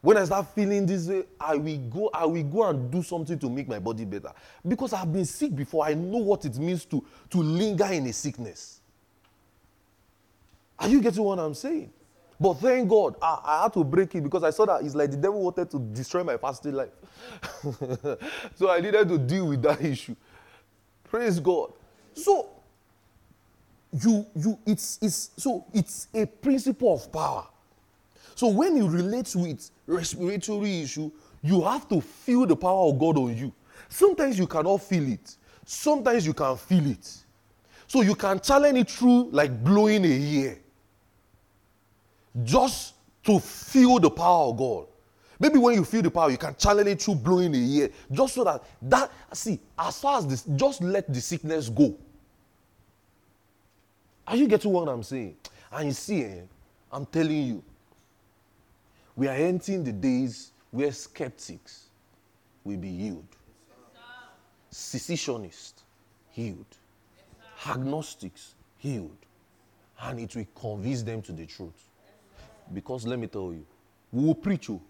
When 0.00 0.16
I 0.16 0.24
start 0.24 0.54
feeling 0.54 0.86
this 0.86 1.08
way, 1.08 1.24
I 1.40 1.56
will 1.56 1.78
go, 1.78 2.10
I 2.12 2.26
will 2.26 2.44
go 2.44 2.68
and 2.68 2.90
do 2.90 3.02
something 3.02 3.38
to 3.38 3.50
make 3.50 3.66
my 3.66 3.78
body 3.78 4.04
better. 4.04 4.32
Because 4.66 4.92
I've 4.92 5.12
been 5.12 5.24
sick 5.24 5.54
before. 5.54 5.84
I 5.86 5.94
know 5.94 6.18
what 6.18 6.44
it 6.44 6.56
means 6.58 6.84
to, 6.86 7.04
to 7.30 7.38
linger 7.38 7.86
in 7.86 8.06
a 8.06 8.12
sickness. 8.12 8.80
Are 10.78 10.88
you 10.88 11.00
getting 11.00 11.22
what 11.22 11.38
I'm 11.38 11.54
saying? 11.54 11.90
But 12.38 12.54
thank 12.54 12.88
God, 12.88 13.16
I, 13.20 13.40
I 13.44 13.62
had 13.62 13.72
to 13.72 13.82
break 13.82 14.14
it 14.14 14.22
because 14.22 14.44
I 14.44 14.50
saw 14.50 14.66
that 14.66 14.82
it's 14.82 14.94
like 14.94 15.10
the 15.10 15.16
devil 15.16 15.40
wanted 15.42 15.70
to 15.70 15.78
destroy 15.78 16.22
my 16.22 16.36
fasting 16.36 16.74
life. 16.74 16.90
so 18.54 18.70
I 18.70 18.80
needed 18.80 19.08
to 19.08 19.18
deal 19.18 19.48
with 19.48 19.62
that 19.62 19.82
issue. 19.82 20.14
Praise 21.04 21.40
God. 21.40 21.72
So 22.12 22.50
you 23.92 24.26
you 24.34 24.58
it's 24.66 24.98
it's 25.00 25.30
so 25.36 25.64
it's 25.72 26.08
a 26.12 26.26
principle 26.26 26.94
of 26.94 27.10
power. 27.10 27.46
So 28.36 28.48
when 28.48 28.76
you 28.76 28.86
relate 28.86 29.34
with 29.34 29.70
respiratory 29.86 30.82
issue, 30.82 31.10
you 31.42 31.62
have 31.62 31.88
to 31.88 32.02
feel 32.02 32.44
the 32.46 32.54
power 32.54 32.90
of 32.90 32.98
God 32.98 33.16
on 33.16 33.34
you. 33.34 33.50
Sometimes 33.88 34.38
you 34.38 34.46
cannot 34.46 34.82
feel 34.82 35.10
it. 35.10 35.36
Sometimes 35.64 36.26
you 36.26 36.34
can 36.34 36.54
feel 36.56 36.86
it. 36.86 37.10
So 37.86 38.02
you 38.02 38.14
can 38.14 38.38
challenge 38.40 38.78
it 38.78 38.90
through 38.90 39.30
like 39.30 39.64
blowing 39.64 40.04
a 40.04 40.08
ear 40.08 40.58
just 42.44 42.94
to 43.24 43.40
feel 43.40 43.98
the 43.98 44.10
power 44.10 44.50
of 44.50 44.58
God. 44.58 44.86
Maybe 45.38 45.58
when 45.58 45.74
you 45.74 45.84
feel 45.84 46.02
the 46.02 46.10
power, 46.10 46.30
you 46.30 46.36
can 46.36 46.54
challenge 46.56 46.88
it 46.88 47.02
through 47.02 47.14
blowing 47.16 47.54
a 47.54 47.58
ear, 47.58 47.90
just 48.12 48.34
so 48.34 48.44
that 48.44 48.62
that 48.82 49.10
see 49.32 49.58
as 49.78 49.98
far 49.98 50.18
as 50.18 50.26
this, 50.26 50.42
just 50.56 50.82
let 50.82 51.10
the 51.12 51.22
sickness 51.22 51.70
go. 51.70 51.96
Are 54.26 54.36
you 54.36 54.46
getting 54.46 54.72
what 54.72 54.88
I'm 54.88 55.02
saying? 55.02 55.36
And 55.72 55.88
you 55.88 55.94
see, 55.94 56.22
eh, 56.22 56.40
I'm 56.92 57.06
telling 57.06 57.42
you, 57.42 57.62
we 59.16 59.26
are 59.26 59.34
entering 59.34 59.82
the 59.82 59.92
days 59.92 60.52
where 60.70 60.92
skeptics 60.92 61.86
will 62.62 62.76
be 62.76 62.94
healed, 62.94 63.26
cessationists 64.70 65.82
healed, 66.30 66.66
agnostics 67.66 68.54
healed, 68.76 69.16
and 70.02 70.20
it 70.20 70.36
will 70.36 70.46
convince 70.54 71.02
them 71.02 71.22
to 71.22 71.32
the 71.32 71.46
truth. 71.46 71.88
Because 72.74 73.06
let 73.06 73.18
me 73.18 73.26
tell 73.26 73.52
you, 73.52 73.64
we 74.12 74.24
will 74.26 74.34
preach 74.34 74.68
you, 74.68 74.80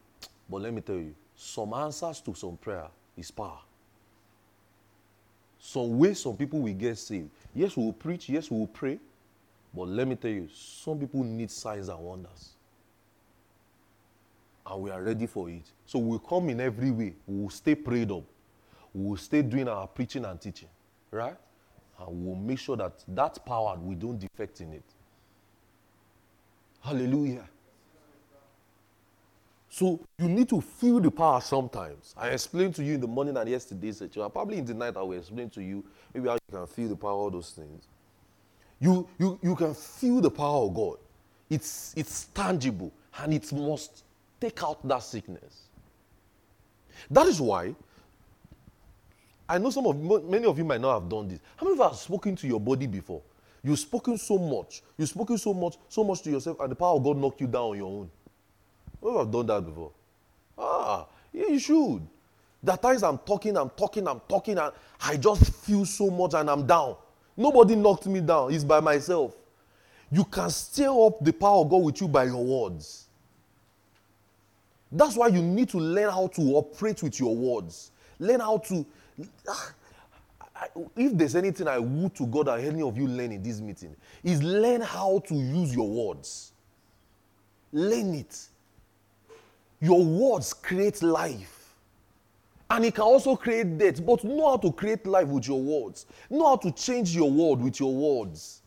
but 0.50 0.60
let 0.62 0.72
me 0.74 0.80
tell 0.80 0.96
you, 0.96 1.14
some 1.36 1.72
answers 1.74 2.20
to 2.22 2.34
some 2.34 2.56
prayer 2.56 2.88
is 3.16 3.30
power. 3.30 3.60
Some 5.58 5.98
way 5.98 6.14
some 6.14 6.36
people 6.36 6.60
will 6.60 6.74
get 6.74 6.98
saved. 6.98 7.30
Yes, 7.54 7.76
we 7.76 7.84
will 7.84 7.92
preach, 7.92 8.28
yes, 8.28 8.50
we 8.50 8.58
will 8.58 8.66
pray, 8.66 8.98
but 9.72 9.88
let 9.88 10.08
me 10.08 10.16
tell 10.16 10.30
you, 10.30 10.48
some 10.52 10.98
people 10.98 11.22
need 11.22 11.50
signs 11.50 11.88
and 11.88 11.98
wonders. 11.98 12.55
And 14.68 14.82
we 14.82 14.90
are 14.90 15.02
ready 15.02 15.26
for 15.26 15.48
it. 15.48 15.70
So 15.84 15.98
we'll 15.98 16.18
come 16.18 16.48
in 16.48 16.60
every 16.60 16.90
way. 16.90 17.14
We'll 17.26 17.50
stay 17.50 17.74
prayed 17.74 18.10
up. 18.10 18.24
We'll 18.92 19.16
stay 19.16 19.42
doing 19.42 19.68
our 19.68 19.86
preaching 19.86 20.24
and 20.24 20.40
teaching. 20.40 20.68
Right? 21.10 21.36
And 22.00 22.26
we'll 22.26 22.36
make 22.36 22.58
sure 22.58 22.76
that 22.76 23.04
that 23.08 23.44
power, 23.46 23.78
we 23.80 23.94
don't 23.94 24.18
defect 24.18 24.60
in 24.60 24.72
it. 24.72 24.84
Hallelujah. 26.80 27.48
So 29.68 30.00
you 30.18 30.28
need 30.28 30.48
to 30.48 30.60
feel 30.60 31.00
the 31.00 31.10
power 31.10 31.40
sometimes. 31.40 32.14
I 32.16 32.28
explained 32.28 32.74
to 32.76 32.82
you 32.82 32.94
in 32.94 33.00
the 33.00 33.06
morning 33.06 33.36
and 33.36 33.48
yesterday 33.48 33.92
session. 33.92 34.30
Probably 34.30 34.58
in 34.58 34.64
the 34.64 34.72
night 34.72 34.96
I 34.96 35.02
will 35.02 35.18
explain 35.18 35.50
to 35.50 35.62
you 35.62 35.84
maybe 36.14 36.28
how 36.28 36.34
you 36.34 36.58
can 36.58 36.66
feel 36.66 36.88
the 36.88 36.96
power 36.96 37.26
of 37.26 37.34
those 37.34 37.50
things. 37.50 37.86
You, 38.80 39.06
you, 39.18 39.38
you 39.42 39.54
can 39.54 39.74
feel 39.74 40.20
the 40.20 40.30
power 40.30 40.64
of 40.64 40.74
God. 40.74 40.96
It's, 41.50 41.92
it's 41.94 42.24
tangible 42.26 42.90
and 43.18 43.34
it 43.34 43.52
must 43.52 44.04
take 44.40 44.62
out 44.62 44.86
that 44.86 45.02
sickness. 45.02 45.68
That 47.10 47.26
is 47.26 47.40
why 47.40 47.74
I 49.48 49.58
know 49.58 49.70
some 49.70 49.86
of 49.86 50.24
many 50.24 50.46
of 50.46 50.58
you 50.58 50.64
might 50.64 50.80
not 50.80 51.00
have 51.00 51.08
done 51.08 51.28
this. 51.28 51.40
How 51.56 51.64
many 51.64 51.74
of 51.74 51.78
you 51.78 51.88
have 51.88 51.96
spoken 51.96 52.34
to 52.36 52.46
your 52.46 52.60
body 52.60 52.86
before? 52.86 53.22
You've 53.62 53.78
spoken 53.78 54.18
so 54.18 54.38
much. 54.38 54.82
You've 54.96 55.08
spoken 55.08 55.38
so 55.38 55.54
much, 55.54 55.76
so 55.88 56.04
much 56.04 56.22
to 56.22 56.30
yourself, 56.30 56.60
and 56.60 56.70
the 56.70 56.74
power 56.74 56.96
of 56.96 57.04
God 57.04 57.16
knocked 57.16 57.40
you 57.40 57.46
down 57.46 57.70
on 57.70 57.76
your 57.76 57.86
own. 57.86 58.10
Who 59.00 59.18
have 59.18 59.30
done 59.30 59.46
that 59.46 59.64
before? 59.64 59.92
Ah, 60.58 61.06
yeah, 61.32 61.48
you 61.48 61.58
should. 61.58 62.06
That 62.62 62.82
times 62.82 63.02
I'm 63.02 63.18
talking, 63.18 63.56
I'm 63.56 63.70
talking, 63.70 64.08
I'm 64.08 64.20
talking, 64.28 64.58
and 64.58 64.72
I 65.00 65.16
just 65.16 65.52
feel 65.64 65.84
so 65.84 66.10
much 66.10 66.34
and 66.34 66.50
I'm 66.50 66.66
down. 66.66 66.96
Nobody 67.36 67.76
knocked 67.76 68.06
me 68.06 68.20
down. 68.20 68.52
It's 68.52 68.64
by 68.64 68.80
myself. 68.80 69.36
You 70.10 70.24
can 70.24 70.50
stir 70.50 70.88
up 71.06 71.22
the 71.24 71.32
power 71.32 71.60
of 71.62 71.70
God 71.70 71.82
with 71.82 72.00
you 72.00 72.08
by 72.08 72.24
your 72.24 72.44
words. 72.44 73.05
That's 74.90 75.16
why 75.16 75.28
you 75.28 75.42
need 75.42 75.68
to 75.70 75.78
learn 75.78 76.10
how 76.10 76.28
to 76.28 76.42
operate 76.56 77.02
with 77.02 77.18
your 77.18 77.34
words. 77.34 77.90
Learn 78.18 78.40
how 78.40 78.58
to. 78.58 78.86
If 80.96 81.12
there's 81.12 81.36
anything 81.36 81.68
I 81.68 81.78
would 81.78 82.14
to 82.14 82.26
God 82.26 82.46
that 82.46 82.60
any 82.60 82.80
of 82.80 82.96
you 82.96 83.06
learn 83.06 83.30
in 83.30 83.42
this 83.42 83.60
meeting, 83.60 83.94
is 84.24 84.42
learn 84.42 84.80
how 84.80 85.18
to 85.28 85.34
use 85.34 85.74
your 85.74 85.86
words. 85.86 86.52
Learn 87.74 88.14
it. 88.14 88.48
Your 89.80 90.02
words 90.02 90.54
create 90.54 91.02
life. 91.02 91.74
And 92.70 92.86
it 92.86 92.94
can 92.94 93.04
also 93.04 93.36
create 93.36 93.76
death. 93.76 94.04
But 94.04 94.24
know 94.24 94.50
how 94.50 94.56
to 94.56 94.72
create 94.72 95.06
life 95.06 95.28
with 95.28 95.46
your 95.46 95.60
words. 95.60 96.06
Know 96.30 96.46
how 96.46 96.56
to 96.56 96.72
change 96.72 97.14
your 97.14 97.30
world 97.30 97.62
with 97.62 97.78
your 97.78 97.94
words. 97.94 98.62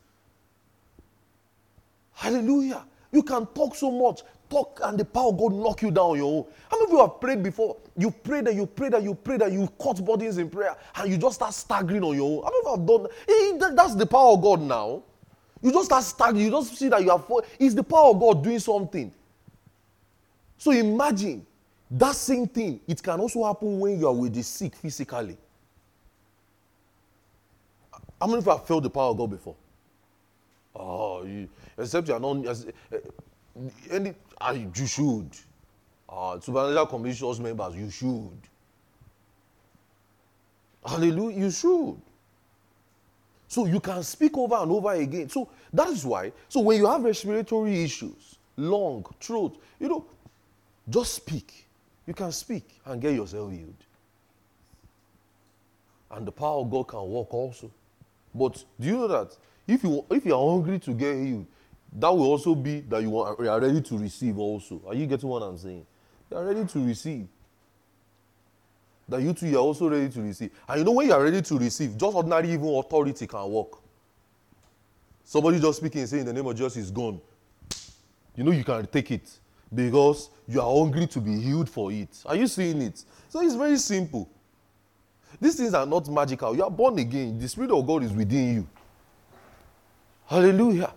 Hallelujah. 2.13 2.86
You 3.11 3.24
can 3.24 3.45
talk 3.47 3.76
so 3.76 3.91
much. 3.91 4.22
Talk 4.50 4.80
and 4.84 5.00
the 5.00 5.06
power 5.06 5.30
of 5.30 5.38
God 5.38 5.54
knock 5.54 5.82
you 5.82 5.91
down 5.91 6.20
own. 6.20 6.45
How 6.72 6.78
many 6.80 6.86
of 6.86 6.91
you 6.91 7.00
have 7.00 7.22
prayed 7.22 7.43
before? 7.43 7.78
You 7.95 8.10
pray 8.10 8.41
that 8.41 8.56
you 8.56 8.66
pray 8.66 8.89
that 8.89 9.04
you 9.04 9.14
pray 9.14 9.38
that 9.38 9.52
you 9.52 9.70
cut 9.82 10.04
bodies 10.04 10.38
in 10.38 10.50
prayer 10.50 10.76
and 10.95 11.12
you 11.12 11.18
just 11.18 11.36
start 11.36 11.54
staggering 11.54 12.04
on 12.04 12.16
your 12.16 12.26
own. 12.26 12.43
How 12.43 12.50
many 12.50 12.60
of 12.60 12.89
you 12.89 13.04
have 13.04 13.60
done 13.60 13.60
that? 13.60 13.76
That's 13.76 13.95
the 13.95 14.06
power 14.06 14.34
of 14.34 14.41
God 14.41 14.62
now. 14.62 15.04
You 15.62 15.72
just 15.72 15.86
start 15.86 16.04
staggering. 16.04 16.45
You 16.45 16.52
just 16.52 16.76
see 16.76 16.89
that 16.89 17.04
you 17.04 17.10
have. 17.10 17.26
It's 17.60 17.76
the 17.76 17.84
power 17.84 18.10
of 18.10 18.20
God 18.20 18.43
doing 18.43 18.60
something. 18.60 19.14
So 20.58 20.72
imagine 20.72 21.45
that 21.91 22.16
same 22.16 22.47
thing, 22.47 22.80
it 22.88 23.02
can 23.02 23.20
also 23.20 23.43
happen 23.43 23.80
when 23.80 24.00
you 24.00 24.08
are 24.08 24.14
with 24.14 24.34
the 24.34 24.43
sick 24.43 24.76
physically. 24.76 25.38
How 28.22 28.28
many 28.28 28.39
of 28.39 28.45
you 28.45 28.52
have 28.52 28.68
felt 28.68 28.84
the 28.84 28.89
power 28.89 29.12
of 29.12 29.18
God 29.18 29.32
before? 29.32 29.56
Oh, 30.76 31.24
you, 31.24 31.50
except 31.78 32.08
you 32.08 32.14
are 32.14 32.20
not. 32.20 32.45
Eh, 32.45 32.97
Any, 33.91 34.14
uh, 34.39 34.58
you 34.76 34.88
should. 34.88 35.30
Uh, 36.08 36.39
supernatural 36.39 36.88
commissions 36.88 37.39
members, 37.39 37.76
you 37.76 37.89
should. 37.89 38.39
Hallelujah, 40.86 41.38
you 41.38 41.52
should. 41.52 42.02
So 43.47 43.66
you 43.66 43.80
can 43.80 44.04
speak 44.04 44.38
over 44.38 44.56
and 44.56 44.72
over 44.72 44.91
again. 44.93 45.30
So 45.30 45.50
that 45.74 45.89
is 45.89 46.06
why. 46.06 46.32
So 46.47 46.62
when 46.62 46.78
you 46.78 46.88
have 46.88 47.04
respiratory 47.04 47.84
issues, 47.84 48.38
lung, 48.56 49.06
throat, 49.20 49.60
you 49.80 49.89
know, 49.89 50.06
just 50.88 51.16
speak. 51.16 51.68
You 52.08 52.14
can 52.14 52.32
speak 52.32 52.80
and 52.86 53.02
get 53.02 53.14
yourself 53.14 53.52
healed. 53.52 53.76
And 56.12 56.26
the 56.26 56.32
power 56.32 56.62
of 56.62 56.72
God 56.72 56.88
can 56.88 57.08
work 57.08 57.34
also. 57.34 57.72
But 58.34 58.64
do 58.80 58.88
you 58.88 58.97
know 58.97 59.08
that 59.08 59.36
if 59.68 59.84
you 59.84 60.06
if 60.10 60.26
you 60.26 60.36
are 60.36 60.52
hungry 60.52 60.80
to 60.80 60.93
get 60.93 61.16
healed, 61.16 61.45
that 61.94 62.10
will 62.10 62.26
also 62.26 62.56
be 62.56 62.82
that 62.82 63.02
you 63.02 63.18
are, 63.20 63.36
you 63.40 63.50
are 63.50 63.60
ready 63.60 63.82
to 63.82 63.98
receive 63.98 64.38
also. 64.38 64.82
Are 64.88 64.94
you 64.94 65.08
getting 65.08 65.28
what 65.28 65.42
I'm 65.42 65.58
saying? 65.58 65.86
You 66.30 66.38
are 66.38 66.46
ready 66.46 66.66
to 66.66 66.86
receive. 66.86 67.28
That 69.08 69.22
you 69.22 69.34
too 69.34 69.48
you 69.48 69.58
are 69.58 69.62
also 69.62 69.90
ready 69.90 70.10
to 70.10 70.22
receive. 70.22 70.52
And 70.68 70.80
you 70.80 70.86
know 70.86 70.92
when 70.92 71.08
you 71.08 71.14
are 71.14 71.24
ready 71.24 71.42
to 71.42 71.58
receive, 71.58 71.98
just 71.98 72.16
ordinary 72.16 72.52
even 72.52 72.68
authority 72.76 73.26
can 73.26 73.50
work. 73.50 73.72
Somebody 75.24 75.60
just 75.60 75.80
speaking 75.80 76.06
saying 76.06 76.26
the 76.26 76.34
name 76.34 76.46
of 76.46 76.56
Jesus 76.56 76.78
is 76.78 76.92
gone. 76.92 77.20
You 78.36 78.44
know 78.44 78.52
you 78.52 78.64
can 78.64 78.86
take 78.86 79.12
it 79.12 79.30
because 79.74 80.30
you 80.48 80.62
are 80.62 80.76
hungry 80.76 81.08
to 81.08 81.20
be 81.20 81.40
healed 81.40 81.70
for 81.70 81.92
it. 81.92 82.10
Are 82.26 82.36
you 82.36 82.48
seeing 82.48 82.82
it? 82.84 83.04
So 83.30 83.42
it's 83.42 83.56
very 83.56 83.78
simple. 83.78 84.30
These 85.42 85.56
things 85.56 85.74
are 85.74 85.86
not 85.86 86.08
magical. 86.08 86.56
You 86.56 86.64
are 86.64 86.72
born 86.72 87.00
again. 87.00 87.40
The 87.40 87.48
Spirit 87.48 87.72
of 87.72 87.86
God 87.86 88.04
is 88.04 88.12
within 88.12 88.54
you. 88.56 88.68
Hallelujah. 90.28 90.94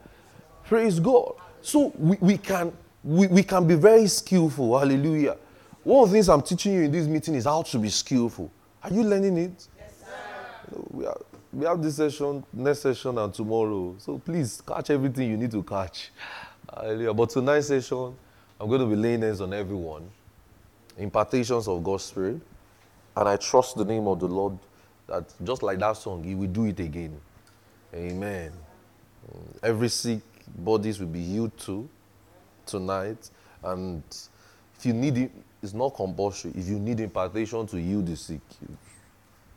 Praise 0.72 1.00
God. 1.00 1.34
So 1.60 1.92
we, 1.98 2.16
we 2.22 2.38
can 2.38 2.72
we, 3.04 3.26
we 3.26 3.42
can 3.42 3.66
be 3.66 3.74
very 3.74 4.06
skillful. 4.06 4.78
Hallelujah. 4.78 5.36
One 5.84 6.04
of 6.04 6.08
the 6.08 6.14
things 6.14 6.30
I'm 6.30 6.40
teaching 6.40 6.72
you 6.72 6.80
in 6.84 6.90
this 6.90 7.06
meeting 7.06 7.34
is 7.34 7.44
how 7.44 7.60
to 7.60 7.78
be 7.78 7.90
skillful. 7.90 8.50
Are 8.82 8.90
you 8.90 9.02
learning 9.02 9.36
it? 9.36 9.68
Yes, 9.76 9.92
sir. 10.00 10.80
We 10.90 11.04
have, 11.04 11.22
we 11.52 11.66
have 11.66 11.82
this 11.82 11.96
session, 11.96 12.42
next 12.54 12.80
session, 12.80 13.18
and 13.18 13.34
tomorrow. 13.34 13.96
So 13.98 14.16
please 14.16 14.62
catch 14.66 14.88
everything 14.88 15.28
you 15.28 15.36
need 15.36 15.50
to 15.50 15.62
catch. 15.62 16.10
Hallelujah. 16.74 17.12
But 17.12 17.28
tonight's 17.28 17.66
session, 17.66 18.14
I'm 18.58 18.66
going 18.66 18.80
to 18.80 18.86
be 18.86 18.96
laying 18.96 19.20
hands 19.20 19.42
on 19.42 19.52
everyone. 19.52 20.10
Impartations 20.96 21.68
of 21.68 21.84
God's 21.84 22.04
Spirit. 22.04 22.40
And 23.14 23.28
I 23.28 23.36
trust 23.36 23.76
the 23.76 23.84
name 23.84 24.06
of 24.06 24.20
the 24.20 24.28
Lord 24.28 24.58
that 25.06 25.34
just 25.44 25.62
like 25.62 25.80
that 25.80 25.98
song, 25.98 26.24
He 26.24 26.34
will 26.34 26.46
do 26.46 26.64
it 26.64 26.80
again. 26.80 27.20
Amen. 27.94 28.52
Every 29.62 29.88
sick 29.90 30.20
bodies 30.56 31.00
will 31.00 31.06
be 31.06 31.22
healed 31.22 31.56
too 31.58 31.88
tonight. 32.66 33.30
And 33.62 34.02
if 34.76 34.86
you 34.86 34.92
need 34.92 35.18
it, 35.18 35.32
it's 35.62 35.74
not 35.74 35.94
compulsory. 35.94 36.52
If 36.54 36.66
you 36.68 36.78
need 36.78 37.00
impartation 37.00 37.66
to 37.66 37.76
heal 37.76 38.02
the 38.02 38.16
sick, 38.16 38.40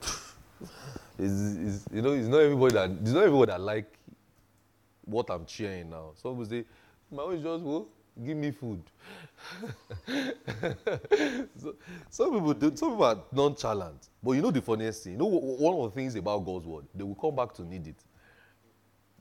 it's, 0.00 0.70
it's, 1.18 1.84
you 1.92 2.02
know, 2.02 2.12
it's 2.12 2.28
not 2.28 2.38
everybody 2.40 2.74
that 2.74 2.90
it's 3.02 3.10
not 3.10 3.24
everybody 3.24 3.50
that 3.52 3.60
like 3.60 3.92
what 5.04 5.30
I'm 5.30 5.44
cheering 5.46 5.90
now. 5.90 6.12
Some 6.14 6.32
people 6.32 6.46
say, 6.46 6.64
"My 7.10 7.22
own 7.22 7.42
just 7.42 7.64
well, 7.64 7.88
give 8.24 8.36
me 8.36 8.52
food." 8.52 8.82
so, 11.56 11.74
some 12.10 12.32
people 12.32 12.54
do, 12.54 12.76
some 12.76 12.90
people 12.90 13.04
are 13.04 13.18
nonchalant. 13.32 14.08
But 14.22 14.32
you 14.32 14.42
know 14.42 14.50
the 14.52 14.62
funniest 14.62 15.04
thing, 15.04 15.14
you 15.14 15.18
know 15.18 15.26
one 15.26 15.74
of 15.74 15.92
the 15.92 16.00
things 16.00 16.14
about 16.14 16.44
God's 16.44 16.66
word, 16.66 16.84
they 16.94 17.02
will 17.02 17.14
come 17.16 17.34
back 17.34 17.52
to 17.54 17.62
need 17.62 17.86
it. 17.88 17.96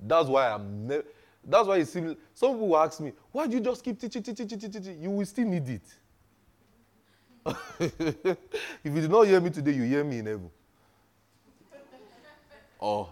That's 0.02 0.28
why 0.28 0.50
I'm 0.50 0.88
never. 0.88 1.06
That's 1.46 1.68
why 1.68 1.78
you 1.78 1.86
see, 1.86 2.00
some 2.34 2.54
people 2.54 2.70
will 2.70 2.78
ask 2.78 3.00
me, 3.00 3.14
why 3.32 3.46
do 3.48 3.56
you 3.56 3.62
just 3.62 3.84
keep 3.84 4.00
teaching, 4.00 4.22
teaching, 4.22 4.48
teaching, 4.48 4.72
teaching? 4.72 5.02
You 5.02 5.12
will 5.12 5.26
still 5.26 5.46
need 5.48 5.70
it. 5.70 5.82
if 7.80 8.36
you 8.84 9.02
did 9.02 9.12
not 9.12 9.28
hear 9.28 9.40
me 9.40 9.52
today, 9.52 9.74
you 9.74 9.84
hear 9.84 10.04
me 10.04 10.20
in 10.20 10.26
heaven. 10.26 10.50
Oh, 12.82 13.10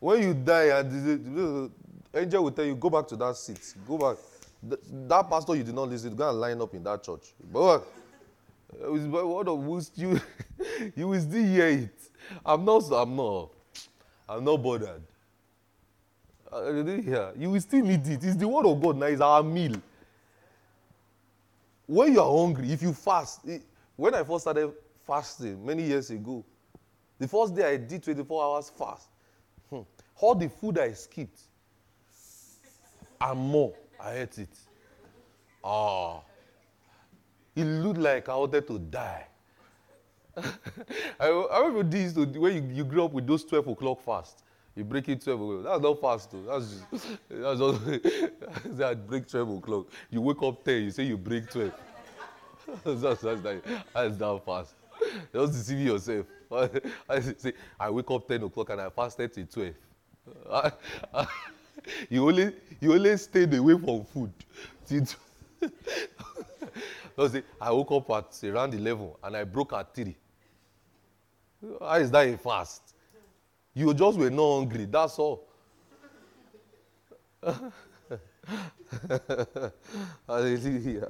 when 0.00 0.22
you 0.22 0.34
die, 0.34 0.78
and 0.78 1.70
angel 2.14 2.44
will 2.44 2.50
tell 2.50 2.64
you, 2.64 2.74
go 2.74 2.88
back 2.90 3.06
to 3.08 3.16
that 3.16 3.36
seat. 3.36 3.74
Go 3.86 3.98
back. 3.98 4.16
That 4.62 5.28
pastor 5.28 5.54
you 5.54 5.62
did 5.62 5.74
not 5.74 5.88
listen 5.88 6.10
to, 6.10 6.16
go 6.16 6.30
and 6.30 6.40
line 6.40 6.60
up 6.60 6.72
in 6.74 6.82
that 6.84 7.02
church. 7.02 7.34
But 7.52 7.84
what 8.80 9.48
of 9.48 9.88
you, 9.94 10.20
you 10.96 11.08
will 11.08 11.20
still 11.20 11.44
hear 11.44 11.68
it. 11.68 11.98
I'm 12.44 12.64
not, 12.64 12.90
I'm 12.92 13.14
not, 13.14 13.50
I'm 14.28 14.44
not 14.44 14.56
bothered. 14.56 15.02
Hallelujah. 16.54 17.32
You 17.36 17.50
will 17.50 17.60
still 17.60 17.84
need 17.84 18.06
it. 18.06 18.22
It's 18.22 18.36
the 18.36 18.46
word 18.46 18.64
of 18.64 18.80
God 18.80 18.96
now, 18.96 19.06
it's 19.06 19.20
our 19.20 19.42
meal. 19.42 19.74
When 21.86 22.12
you 22.12 22.20
are 22.20 22.38
hungry, 22.38 22.72
if 22.72 22.80
you 22.80 22.92
fast, 22.92 23.40
when 23.96 24.14
I 24.14 24.22
first 24.22 24.42
started 24.42 24.72
fasting 25.04 25.66
many 25.66 25.82
years 25.82 26.10
ago, 26.10 26.44
the 27.18 27.26
first 27.26 27.56
day 27.56 27.72
I 27.72 27.76
did 27.76 28.04
24 28.04 28.44
hours 28.44 28.70
fast, 28.70 29.08
hmm, 29.68 29.80
all 30.20 30.36
the 30.36 30.48
food 30.48 30.78
I 30.78 30.92
skipped 30.92 31.40
and 33.20 33.40
more, 33.40 33.74
I 34.00 34.18
ate 34.18 34.38
it. 34.38 34.56
Ah. 35.64 36.20
It 37.56 37.64
looked 37.64 37.98
like 37.98 38.28
I 38.28 38.36
wanted 38.36 38.66
to 38.68 38.78
die. 38.78 39.26
I, 40.36 41.28
I 41.28 41.58
remember 41.60 41.82
this 41.82 42.14
when 42.14 42.54
you, 42.54 42.76
you 42.76 42.84
grew 42.84 43.04
up 43.04 43.12
with 43.12 43.26
those 43.26 43.44
12 43.44 43.68
o'clock 43.68 44.00
fast. 44.04 44.43
You 44.76 44.84
break 44.84 45.08
it 45.08 45.22
12 45.22 45.40
o'clock. 45.40 45.64
That's 45.64 45.82
not 45.82 46.00
fast, 46.00 46.30
though. 46.32 46.42
That's 46.42 46.80
just, 46.90 47.18
that's 47.30 47.58
just, 47.60 48.76
that 48.76 49.06
break 49.08 49.28
12 49.28 49.58
o'clock. 49.58 49.86
You 50.10 50.20
wake 50.20 50.42
up 50.42 50.64
10, 50.64 50.82
you 50.82 50.90
say 50.90 51.04
you 51.04 51.16
break 51.16 51.48
12. 51.50 51.72
that's, 52.84 53.00
that's, 53.00 53.22
that, 53.22 53.62
that's 53.94 54.16
that 54.16 54.44
fast. 54.44 54.74
Just 55.32 55.52
deceive 55.52 55.86
yourself. 55.86 56.26
I 57.08 57.20
say, 57.20 57.52
I 57.78 57.90
wake 57.90 58.10
up 58.10 58.26
10 58.26 58.42
o'clock 58.42 58.70
and 58.70 58.80
I 58.80 58.90
fasted 58.90 59.32
till 59.32 59.46
12. 59.46 59.74
I, 60.50 60.72
I, 61.12 61.26
you, 62.08 62.26
only, 62.26 62.52
you 62.80 62.94
only 62.94 63.16
stayed 63.16 63.54
away 63.54 63.78
from 63.78 64.04
food. 64.04 64.32
Till 64.86 65.06
say, 67.28 67.42
I 67.60 67.70
woke 67.70 67.92
up 67.92 68.10
at 68.10 68.44
around 68.44 68.74
11 68.74 69.10
and 69.22 69.36
I 69.36 69.44
broke 69.44 69.72
at 69.72 69.94
3. 69.94 70.16
How 71.80 71.94
is 71.94 72.10
that 72.10 72.28
a 72.28 72.36
fast? 72.36 72.93
You 73.74 73.92
just 73.92 74.16
were 74.18 74.30
not 74.30 74.58
hungry. 74.58 74.86
That's 74.86 75.18
all. 75.18 75.48
Hallelujah. 80.28 81.08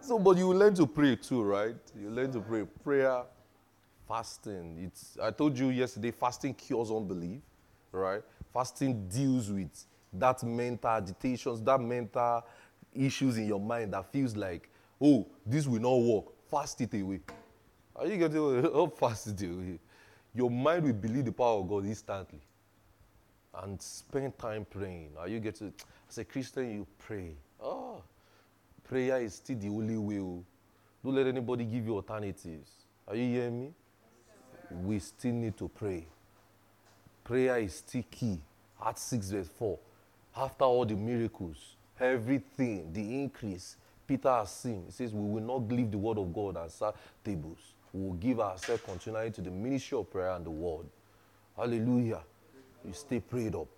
So, 0.00 0.18
but 0.18 0.36
you 0.36 0.52
learn 0.52 0.74
to 0.74 0.86
pray 0.86 1.16
too, 1.16 1.42
right? 1.42 1.74
You 1.98 2.10
learn 2.10 2.30
to 2.32 2.40
pray. 2.40 2.64
Prayer, 2.84 3.22
fasting. 4.06 4.84
It's. 4.84 5.16
I 5.20 5.30
told 5.30 5.58
you 5.58 5.68
yesterday. 5.70 6.10
Fasting 6.10 6.52
cures 6.52 6.90
unbelief, 6.90 7.40
right? 7.90 8.22
Fasting 8.52 9.08
deals 9.08 9.50
with 9.50 9.70
that 10.12 10.42
mental 10.42 10.90
agitations, 10.90 11.62
that 11.62 11.80
mental 11.80 12.44
issues 12.92 13.38
in 13.38 13.46
your 13.46 13.60
mind 13.60 13.94
that 13.94 14.12
feels 14.12 14.36
like, 14.36 14.68
oh, 15.00 15.26
this 15.46 15.66
will 15.66 15.80
not 15.80 15.96
work. 15.96 16.26
Fast 16.50 16.82
it 16.82 16.92
away. 17.00 17.20
Are 17.96 18.06
you 18.06 18.18
getting? 18.18 18.36
Oh, 18.36 18.86
fast 18.98 19.28
it 19.28 19.42
away 19.48 19.78
your 20.34 20.50
mind 20.50 20.84
will 20.84 20.92
believe 20.92 21.24
the 21.24 21.32
power 21.32 21.60
of 21.60 21.68
God 21.68 21.84
instantly. 21.84 22.40
And 23.62 23.80
spend 23.80 24.38
time 24.38 24.66
praying. 24.70 25.10
Are 25.18 25.28
you 25.28 25.38
getting 25.38 25.74
as 26.12 26.18
a 26.18 26.24
Christian, 26.26 26.70
you 26.70 26.86
pray. 26.98 27.32
Oh, 27.58 28.02
prayer 28.84 29.22
is 29.22 29.36
still 29.36 29.56
the 29.56 29.68
only 29.68 29.96
way. 29.96 30.18
Oh. 30.18 30.44
Don't 31.02 31.14
let 31.14 31.26
anybody 31.26 31.64
give 31.64 31.86
you 31.86 31.94
alternatives. 31.94 32.70
Are 33.08 33.16
you 33.16 33.34
hearing 33.34 33.60
me? 33.60 33.72
We 34.84 34.98
still 34.98 35.32
need 35.32 35.56
to 35.56 35.68
pray. 35.68 36.04
Prayer 37.24 37.56
is 37.60 37.76
still 37.76 38.04
key. 38.10 38.38
Acts 38.84 39.04
6, 39.04 39.30
verse 39.30 39.48
4. 39.58 39.78
After 40.36 40.64
all 40.64 40.84
the 40.84 40.96
miracles, 40.96 41.76
everything, 41.98 42.92
the 42.92 43.22
increase, 43.22 43.76
Peter 44.06 44.28
has 44.28 44.50
seen. 44.50 44.84
He 44.84 44.92
says, 44.92 45.14
We 45.14 45.20
will 45.20 45.42
not 45.42 45.66
leave 45.72 45.90
the 45.90 45.98
word 45.98 46.18
of 46.18 46.30
God 46.34 46.58
and 46.58 46.70
serve 46.70 46.94
tables 47.24 47.72
we 47.92 48.02
will 48.02 48.14
give 48.14 48.40
ourselves 48.40 48.82
continually 48.84 49.30
to 49.32 49.40
the 49.40 49.50
ministry 49.50 49.98
of 49.98 50.10
prayer 50.10 50.30
and 50.30 50.44
the 50.44 50.50
word. 50.50 50.86
Hallelujah. 51.56 52.20
You 52.84 52.92
stay 52.92 53.20
prayed 53.20 53.54
up. 53.54 53.68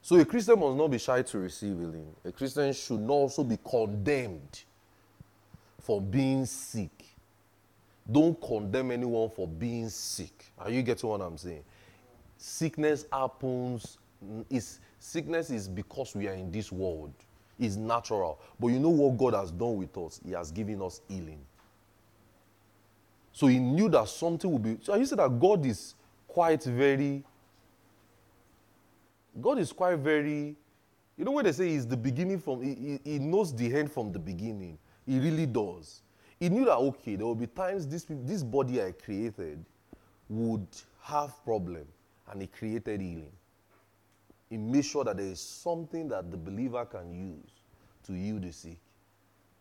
So 0.00 0.16
a 0.16 0.24
Christian 0.24 0.58
must 0.58 0.76
not 0.76 0.90
be 0.90 0.98
shy 0.98 1.22
to 1.22 1.38
receive 1.38 1.78
healing. 1.78 2.14
A 2.24 2.32
Christian 2.32 2.72
should 2.72 3.00
not 3.00 3.12
also 3.12 3.44
be 3.44 3.58
condemned 3.62 4.62
for 5.80 6.00
being 6.00 6.46
sick. 6.46 7.04
Don't 8.10 8.40
condemn 8.40 8.90
anyone 8.90 9.28
for 9.28 9.46
being 9.46 9.90
sick. 9.90 10.50
Are 10.58 10.70
you 10.70 10.82
getting 10.82 11.10
what 11.10 11.20
I'm 11.20 11.36
saying? 11.36 11.62
Sickness 12.38 13.04
happens. 13.12 13.98
Is 14.48 14.80
sickness 14.98 15.50
is 15.50 15.68
because 15.68 16.14
we 16.14 16.26
are 16.26 16.32
in 16.32 16.50
this 16.50 16.72
world. 16.72 17.12
It's 17.58 17.76
natural. 17.76 18.40
But 18.58 18.68
you 18.68 18.78
know 18.80 18.88
what 18.88 19.18
God 19.18 19.34
has 19.34 19.50
done 19.50 19.76
with 19.76 19.96
us? 19.98 20.20
He 20.24 20.32
has 20.32 20.50
given 20.50 20.80
us 20.80 21.02
healing. 21.08 21.40
So 23.38 23.46
he 23.46 23.60
knew 23.60 23.88
that 23.90 24.08
something 24.08 24.50
would 24.50 24.64
be. 24.64 24.78
So 24.82 24.96
you 24.96 25.06
said 25.06 25.20
that 25.20 25.38
God 25.38 25.64
is 25.64 25.94
quite 26.26 26.64
very. 26.64 27.22
God 29.40 29.60
is 29.60 29.72
quite 29.72 29.96
very. 30.00 30.56
You 31.16 31.24
know 31.24 31.30
what 31.30 31.44
they 31.44 31.52
say 31.52 31.68
he's 31.68 31.86
the 31.86 31.96
beginning 31.96 32.40
from. 32.40 32.62
He, 32.62 32.98
he, 33.04 33.20
knows 33.20 33.54
the 33.54 33.72
end 33.72 33.92
from 33.92 34.10
the 34.10 34.18
beginning. 34.18 34.76
He 35.06 35.20
really 35.20 35.46
does. 35.46 36.02
He 36.40 36.48
knew 36.48 36.64
that 36.64 36.78
okay, 36.78 37.14
there 37.14 37.26
will 37.26 37.36
be 37.36 37.46
times 37.46 37.86
this 37.86 38.06
this 38.08 38.42
body 38.42 38.82
I 38.82 38.90
created 38.90 39.64
would 40.28 40.66
have 41.02 41.32
problem, 41.44 41.86
and 42.32 42.40
he 42.42 42.48
created 42.48 43.00
healing. 43.00 43.30
He 44.50 44.56
made 44.56 44.84
sure 44.84 45.04
that 45.04 45.16
there 45.16 45.26
is 45.26 45.38
something 45.38 46.08
that 46.08 46.28
the 46.32 46.36
believer 46.36 46.84
can 46.86 47.12
use 47.12 47.52
to 48.02 48.14
heal 48.14 48.40
the 48.40 48.50
sick. 48.50 48.80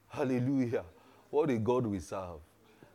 Hallelujah! 0.07 0.83
What 1.29 1.51
a 1.51 1.59
God 1.59 1.85
we 1.85 1.99
serve. 1.99 2.39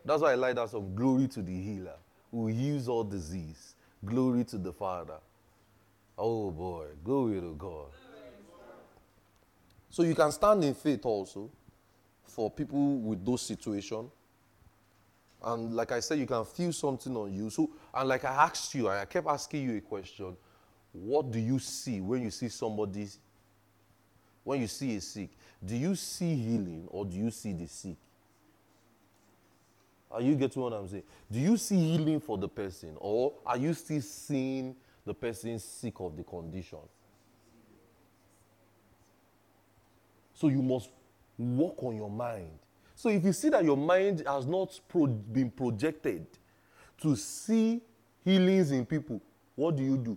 That's 0.05 0.23
why 0.23 0.33
I 0.33 0.35
like 0.35 0.57
that 0.57 0.71
song, 0.71 0.93
Glory 0.95 1.29
to 1.29 1.43
the 1.43 1.53
Healer, 1.53 1.97
who 2.31 2.49
heals 2.49 2.89
all 2.89 3.05
disease. 3.05 3.75
Glory 4.05 4.45
to 4.45 4.59
the 4.59 4.73
Father. 4.73 5.19
Oh 6.19 6.51
boy, 6.51 6.87
glory 7.05 7.41
to 7.41 7.55
God. 7.57 7.87
So 9.91 10.03
you 10.03 10.15
can 10.15 10.33
stand 10.33 10.65
in 10.65 10.75
faith 10.75 11.05
also 11.05 11.51
for 12.25 12.51
people 12.51 12.99
with 12.99 13.25
those 13.25 13.43
situations. 13.43 14.11
And 15.45 15.75
like 15.75 15.93
I 15.93 16.01
said, 16.01 16.19
you 16.19 16.27
can 16.27 16.45
feel 16.45 16.73
something 16.73 17.17
on 17.17 17.33
you. 17.33 17.51
So, 17.51 17.71
and 17.93 18.09
like 18.09 18.25
I 18.25 18.45
asked 18.45 18.75
you, 18.75 18.89
I 18.89 19.05
kept 19.05 19.27
asking 19.27 19.65
you 19.65 19.77
a 19.77 19.81
question. 19.81 20.37
What 20.93 21.31
do 21.31 21.39
you 21.39 21.59
see 21.59 22.01
when 22.01 22.23
you 22.23 22.31
see 22.31 22.49
somebody, 22.49 23.09
when 24.45 24.61
you 24.61 24.67
see 24.67 24.97
a 24.97 25.01
sick? 25.01 25.31
Do 25.65 25.77
you 25.77 25.95
see 25.95 26.35
healing 26.35 26.87
or 26.89 27.05
do 27.05 27.17
you 27.17 27.31
see 27.31 27.53
the 27.53 27.67
sick? 27.67 27.97
Are 30.13 30.21
you 30.21 30.35
getting 30.35 30.63
what 30.63 30.73
I'm 30.73 30.89
saying? 30.89 31.05
Do 31.31 31.39
you 31.39 31.57
see 31.57 31.77
healing 31.77 32.21
for 32.21 32.37
the 32.39 32.49
person 32.49 32.97
or 32.99 33.33
are 33.47 33.57
you 33.57 33.73
still 33.75 34.01
seeing 34.01 34.77
the 35.05 35.15
person 35.15 35.59
sick 35.59 35.95
of 35.99 36.17
the 36.17 36.23
condition. 36.23 36.79
So 40.35 40.49
you 40.49 40.63
must 40.63 40.91
work 41.39 41.83
on 41.83 41.97
your 41.97 42.11
mind. 42.11 42.59
So 42.95 43.09
if 43.09 43.25
you 43.25 43.33
see 43.33 43.49
that 43.49 43.65
your 43.65 43.77
mind 43.77 44.23
has 44.27 44.47
not 44.47 44.79
pro- 44.89 45.07
been 45.07 45.51
projected 45.51 46.27
to 47.01 47.17
see 47.17 47.81
healings 48.25 48.71
in 48.71 48.87
people, 48.87 49.21
what 49.57 49.77
do 49.77 49.83
you 49.83 49.97
do? 49.97 50.17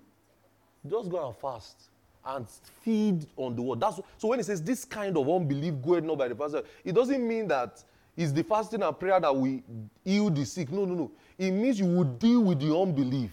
Just 0.87 1.09
go 1.09 1.27
and 1.27 1.35
fast 1.35 1.89
and 2.23 2.47
feed 2.81 3.25
on 3.37 3.55
the 3.55 3.61
word. 3.61 3.79
That's 3.79 3.99
so 4.17 4.27
when 4.27 4.39
it 4.39 4.45
says 4.45 4.61
this 4.61 4.85
kind 4.85 5.17
of 5.17 5.27
unbelief 5.29 5.75
goeth 5.83 6.03
not 6.03 6.17
by 6.17 6.27
the 6.27 6.35
pastor, 6.35 6.63
it 6.83 6.93
doesn't 6.93 7.27
mean 7.27 7.47
that 7.47 7.83
it's 8.17 8.31
the 8.31 8.43
fasting 8.43 8.81
and 8.81 8.97
prayer 8.97 9.19
that 9.19 9.35
will 9.35 9.61
heal 10.03 10.29
the 10.29 10.45
sick. 10.45 10.71
No, 10.71 10.85
no, 10.85 10.93
no. 10.93 11.11
It 11.37 11.51
means 11.51 11.79
you 11.79 11.85
will 11.85 12.05
deal 12.05 12.41
with 12.43 12.59
the 12.59 12.75
unbelief. 12.75 13.31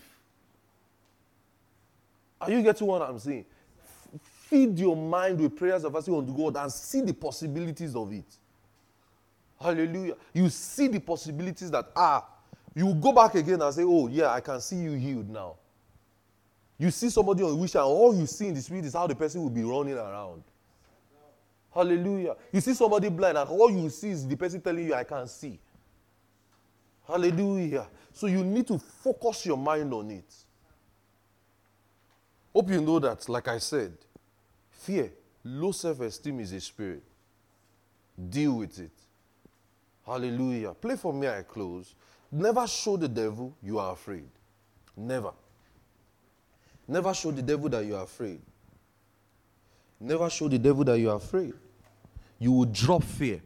Are 2.40 2.50
you 2.50 2.62
getting 2.62 2.86
what 2.86 3.02
I'm 3.02 3.18
saying? 3.18 3.44
Feed 4.20 4.78
your 4.78 4.96
mind 4.96 5.40
with 5.40 5.56
prayers 5.56 5.84
of 5.84 5.92
fasting 5.92 6.16
unto 6.16 6.36
God 6.36 6.56
and 6.56 6.72
see 6.72 7.00
the 7.00 7.14
possibilities 7.14 7.94
of 7.94 8.12
it. 8.12 8.24
Hallelujah. 9.60 10.16
You 10.34 10.48
see 10.48 10.88
the 10.88 10.98
possibilities 10.98 11.70
that 11.70 11.86
are. 11.94 12.26
You 12.74 12.92
go 12.94 13.12
back 13.12 13.34
again 13.36 13.62
and 13.62 13.72
say, 13.72 13.84
Oh, 13.84 14.08
yeah, 14.08 14.30
I 14.30 14.40
can 14.40 14.60
see 14.60 14.76
you 14.76 14.92
healed 14.92 15.28
now. 15.28 15.56
You 16.78 16.90
see 16.90 17.10
somebody 17.10 17.44
on 17.44 17.52
a 17.52 17.54
wheelchair, 17.54 17.82
and 17.82 17.88
all 17.88 18.12
you 18.14 18.26
see 18.26 18.48
in 18.48 18.54
the 18.54 18.60
spirit 18.60 18.84
is 18.84 18.94
how 18.94 19.06
the 19.06 19.14
person 19.14 19.40
will 19.42 19.50
be 19.50 19.62
running 19.62 19.94
around. 19.94 20.42
Hallelujah. 21.74 22.36
You 22.52 22.60
see 22.60 22.74
somebody 22.74 23.08
blind, 23.08 23.38
and 23.38 23.48
all 23.48 23.70
you 23.70 23.88
see 23.88 24.10
is 24.10 24.26
the 24.26 24.36
person 24.36 24.60
telling 24.60 24.86
you, 24.86 24.94
I 24.94 25.04
can't 25.04 25.28
see. 25.28 25.58
Hallelujah. 27.06 27.86
So 28.12 28.26
you 28.26 28.44
need 28.44 28.66
to 28.68 28.78
focus 28.78 29.46
your 29.46 29.56
mind 29.56 29.92
on 29.92 30.10
it. 30.10 30.34
Hope 32.54 32.70
you 32.70 32.80
know 32.82 32.98
that, 32.98 33.26
like 33.28 33.48
I 33.48 33.58
said, 33.58 33.92
fear, 34.70 35.10
low 35.44 35.72
self 35.72 36.00
esteem 36.00 36.40
is 36.40 36.52
a 36.52 36.60
spirit. 36.60 37.02
Deal 38.28 38.52
with 38.58 38.78
it. 38.78 38.90
Hallelujah. 40.04 40.74
Play 40.74 40.96
for 40.96 41.14
me, 41.14 41.28
I 41.28 41.42
close. 41.42 41.94
Never 42.30 42.66
show 42.66 42.96
the 42.98 43.08
devil 43.08 43.54
you 43.62 43.78
are 43.78 43.92
afraid. 43.92 44.28
Never. 44.96 45.32
Never 46.86 47.14
show 47.14 47.30
the 47.30 47.42
devil 47.42 47.68
that 47.70 47.84
you 47.84 47.96
are 47.96 48.04
afraid. 48.04 48.40
Never 50.02 50.28
show 50.28 50.48
the 50.48 50.58
devil 50.58 50.82
that 50.82 50.98
you 50.98 51.10
are 51.10 51.16
afraid. 51.16 51.54
You 52.36 52.50
will 52.50 52.64
drop 52.64 53.04
fear. 53.04 53.40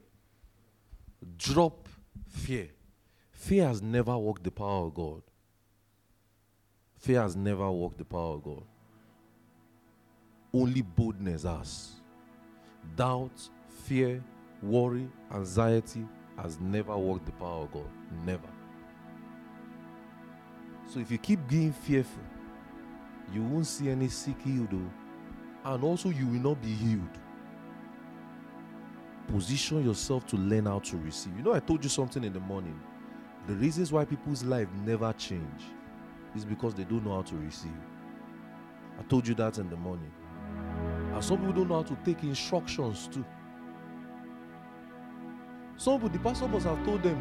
Drop 1.37 1.87
fear. 2.29 2.69
Fear 3.31 3.69
has 3.69 3.83
never 3.83 4.17
worked 4.17 4.43
the 4.43 4.51
power 4.51 4.87
of 4.87 4.95
God. 4.95 5.21
Fear 6.99 7.21
has 7.21 7.37
never 7.37 7.71
worked 7.71 7.99
the 7.99 8.07
power 8.07 8.37
of 8.37 8.43
God. 8.43 8.63
Only 10.55 10.81
boldness 10.81 11.43
has. 11.43 11.91
Doubt, 12.97 13.51
fear, 13.85 14.25
worry, 14.63 15.07
anxiety 15.35 16.07
has 16.39 16.59
never 16.59 16.97
worked 16.97 17.27
the 17.27 17.33
power 17.33 17.65
of 17.65 17.73
God. 17.73 17.91
Never. 18.25 18.49
So 20.89 21.01
if 21.01 21.11
you 21.11 21.19
keep 21.19 21.47
being 21.49 21.75
fearful, 21.75 22.23
you 23.35 23.43
won't 23.43 23.67
see 23.67 23.91
any 23.91 24.09
sick 24.09 24.41
healed, 24.43 24.71
though. 24.71 25.06
And 25.67 25.83
also 25.83 26.11
you 26.11 26.27
will 26.27 26.41
not 26.41 26.63
be 26.63 26.73
healed. 26.73 27.19
Position 29.27 29.85
yourself 29.85 30.25
to 30.29 30.37
learn 30.37 30.67
how 30.67 30.79
to 30.79 30.97
receive. 30.99 31.37
You 31.37 31.43
know, 31.43 31.55
I 31.55 31.59
told 31.61 31.83
you 31.83 31.91
something 31.91 32.23
in 32.23 32.33
the 32.33 32.41
morning. 32.41 32.79
The 33.49 33.55
reasons 33.55 33.93
why 33.93 34.05
people's 34.05 34.45
life 34.45 34.69
never 34.85 35.13
change 35.15 35.63
is 36.37 36.45
because 36.45 36.75
they 36.75 36.85
don't 36.85 37.05
know 37.05 37.17
how 37.17 37.23
to 37.23 37.37
receive. 37.37 37.73
I 38.99 39.03
told 39.03 39.27
you 39.27 39.35
that 39.35 39.59
in 39.59 39.69
the 39.69 39.77
morning. 39.77 40.13
And 41.13 41.25
some 41.25 41.39
people 41.39 41.55
don't 41.55 41.69
know 41.69 41.83
how 41.83 41.89
to 41.89 41.97
take 42.05 42.23
instructions 42.23 43.09
too. 43.09 43.25
Some 45.77 45.95
people, 45.95 46.09
the 46.11 46.19
pastor 46.21 46.47
must 46.47 46.67
have 46.67 46.83
told 46.85 47.03
them, 47.03 47.21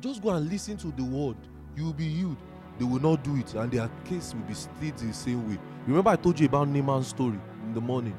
just 0.00 0.22
go 0.22 0.30
and 0.30 0.48
listen 0.48 0.76
to 0.78 0.92
the 0.92 1.04
word. 1.04 1.36
You 1.74 1.86
will 1.86 1.92
be 1.92 2.08
healed. 2.08 2.36
They 2.78 2.84
will 2.84 3.00
not 3.00 3.24
do 3.24 3.36
it, 3.36 3.54
and 3.54 3.70
their 3.70 3.90
case 4.04 4.34
will 4.34 4.42
be 4.42 4.54
still 4.54 4.92
the 4.96 5.12
same 5.12 5.48
way. 5.48 5.58
Remember, 5.86 6.10
I 6.10 6.16
told 6.16 6.38
you 6.38 6.46
about 6.46 6.68
Naaman's 6.68 7.08
story 7.08 7.38
in 7.64 7.74
the 7.74 7.80
morning. 7.80 8.16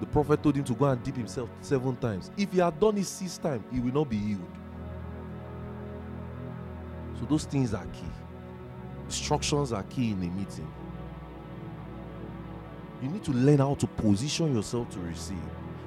The 0.00 0.06
prophet 0.06 0.42
told 0.42 0.56
him 0.56 0.64
to 0.64 0.74
go 0.74 0.86
and 0.86 1.02
dip 1.02 1.16
himself 1.16 1.50
seven 1.60 1.96
times. 1.96 2.30
If 2.36 2.52
he 2.52 2.58
had 2.58 2.78
done 2.80 2.96
it 2.98 3.06
six 3.06 3.38
times, 3.38 3.64
he 3.72 3.80
will 3.80 3.92
not 3.92 4.08
be 4.08 4.16
healed. 4.16 4.56
So 7.18 7.26
those 7.26 7.44
things 7.44 7.74
are 7.74 7.84
key. 7.86 8.10
Instructions 9.06 9.72
are 9.72 9.82
key 9.84 10.12
in 10.12 10.22
a 10.22 10.30
meeting. 10.30 10.72
You 13.02 13.08
need 13.08 13.24
to 13.24 13.32
learn 13.32 13.58
how 13.58 13.74
to 13.74 13.86
position 13.86 14.54
yourself 14.54 14.90
to 14.90 14.98
receive. 15.00 15.36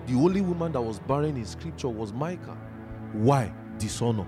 The 0.07 0.13
only 0.13 0.41
woman 0.41 0.71
that 0.73 0.81
was 0.81 0.99
barren 0.99 1.37
in 1.37 1.45
scripture 1.45 1.89
was 1.89 2.11
Michal. 2.11 2.57
Why? 3.13 3.53
Dishonor. 3.77 4.27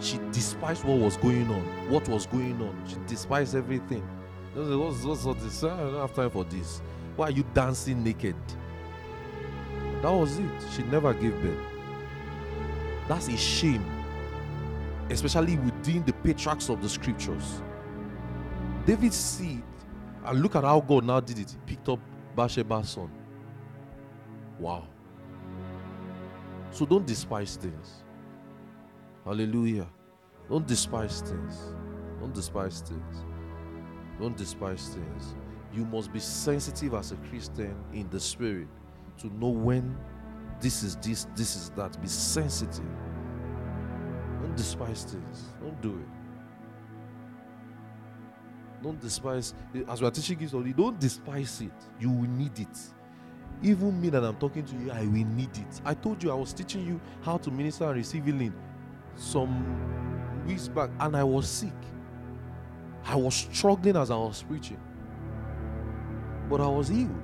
She 0.00 0.18
despised 0.32 0.84
what 0.84 0.98
was 0.98 1.16
going 1.18 1.50
on. 1.50 1.62
What 1.90 2.08
was 2.08 2.26
going 2.26 2.60
on? 2.62 2.82
She 2.88 2.96
despised 3.06 3.54
everything. 3.54 4.02
What's, 4.54 5.04
what's, 5.04 5.24
what's 5.24 5.44
this? 5.44 5.62
I 5.62 5.76
don't 5.76 6.00
have 6.00 6.14
time 6.14 6.30
for 6.30 6.44
this. 6.44 6.80
Why 7.16 7.28
are 7.28 7.30
you 7.30 7.44
dancing 7.54 8.02
naked? 8.02 8.36
That 10.02 10.10
was 10.10 10.38
it. 10.38 10.50
She 10.74 10.82
never 10.84 11.12
gave 11.12 11.40
birth. 11.42 11.58
That's 13.06 13.28
a 13.28 13.36
shame, 13.36 13.84
especially 15.10 15.56
within 15.58 16.04
the 16.04 16.12
patriarchs 16.12 16.70
of 16.70 16.80
the 16.80 16.88
scriptures. 16.88 17.60
David's 18.86 19.16
seed, 19.16 19.62
and 20.24 20.42
look 20.42 20.56
at 20.56 20.64
how 20.64 20.80
God 20.80 21.04
now 21.04 21.20
did 21.20 21.38
it. 21.38 21.50
He 21.50 21.56
picked 21.66 21.88
up 21.88 21.98
Bathsheba's 22.34 22.88
son. 22.88 23.10
Wow. 24.58 24.86
So 26.70 26.86
don't 26.86 27.06
despise 27.06 27.56
things. 27.56 28.04
Hallelujah. 29.24 29.86
Don't 30.48 30.66
despise 30.66 31.20
things. 31.20 31.74
Don't 32.18 32.34
despise 32.34 32.80
things. 32.80 33.24
Don't 34.18 34.36
despise 34.36 34.88
things. 34.88 35.34
You 35.72 35.84
must 35.84 36.12
be 36.12 36.18
sensitive 36.18 36.94
as 36.94 37.12
a 37.12 37.16
Christian 37.28 37.76
in 37.92 38.08
the 38.10 38.18
spirit 38.18 38.68
to 39.18 39.28
know 39.38 39.48
when 39.48 39.96
this 40.60 40.82
is 40.82 40.96
this, 40.96 41.26
this 41.36 41.56
is 41.56 41.70
that. 41.70 42.00
Be 42.00 42.08
sensitive. 42.08 42.84
Don't 44.40 44.56
despise 44.56 45.04
things. 45.04 45.44
Don't 45.60 45.80
do 45.80 45.90
it. 45.90 46.08
Don't 48.82 49.00
despise. 49.00 49.54
As 49.88 50.00
we 50.00 50.08
are 50.08 50.10
teaching 50.10 50.50
already, 50.52 50.72
don't 50.72 50.98
despise 50.98 51.60
it. 51.60 51.72
You 52.00 52.10
will 52.10 52.28
need 52.28 52.58
it. 52.58 52.78
Even 53.62 54.00
me 54.00 54.08
that 54.08 54.24
I'm 54.24 54.36
talking 54.36 54.64
to 54.64 54.76
you, 54.76 54.90
I 54.90 55.02
will 55.02 55.26
need 55.26 55.56
it. 55.56 55.80
I 55.84 55.92
told 55.92 56.22
you 56.22 56.30
I 56.30 56.34
was 56.34 56.52
teaching 56.54 56.86
you 56.86 57.00
how 57.22 57.36
to 57.36 57.50
minister 57.50 57.84
and 57.84 57.96
receive 57.96 58.24
healing 58.24 58.54
some 59.16 60.44
weeks 60.46 60.68
back, 60.68 60.90
and 61.00 61.16
I 61.16 61.24
was 61.24 61.48
sick. 61.48 61.72
I 63.04 63.16
was 63.16 63.34
struggling 63.34 63.96
as 63.96 64.10
I 64.10 64.16
was 64.16 64.42
preaching, 64.42 64.80
but 66.48 66.60
I 66.60 66.66
was 66.68 66.88
healed 66.88 67.22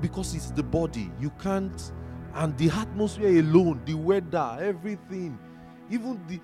because 0.00 0.34
it's 0.34 0.50
the 0.50 0.62
body. 0.62 1.10
You 1.20 1.30
can't, 1.42 1.92
and 2.34 2.56
the 2.58 2.70
atmosphere 2.70 3.40
alone, 3.40 3.82
the 3.84 3.94
weather, 3.94 4.58
everything, 4.60 5.38
even 5.90 6.20
the 6.28 6.40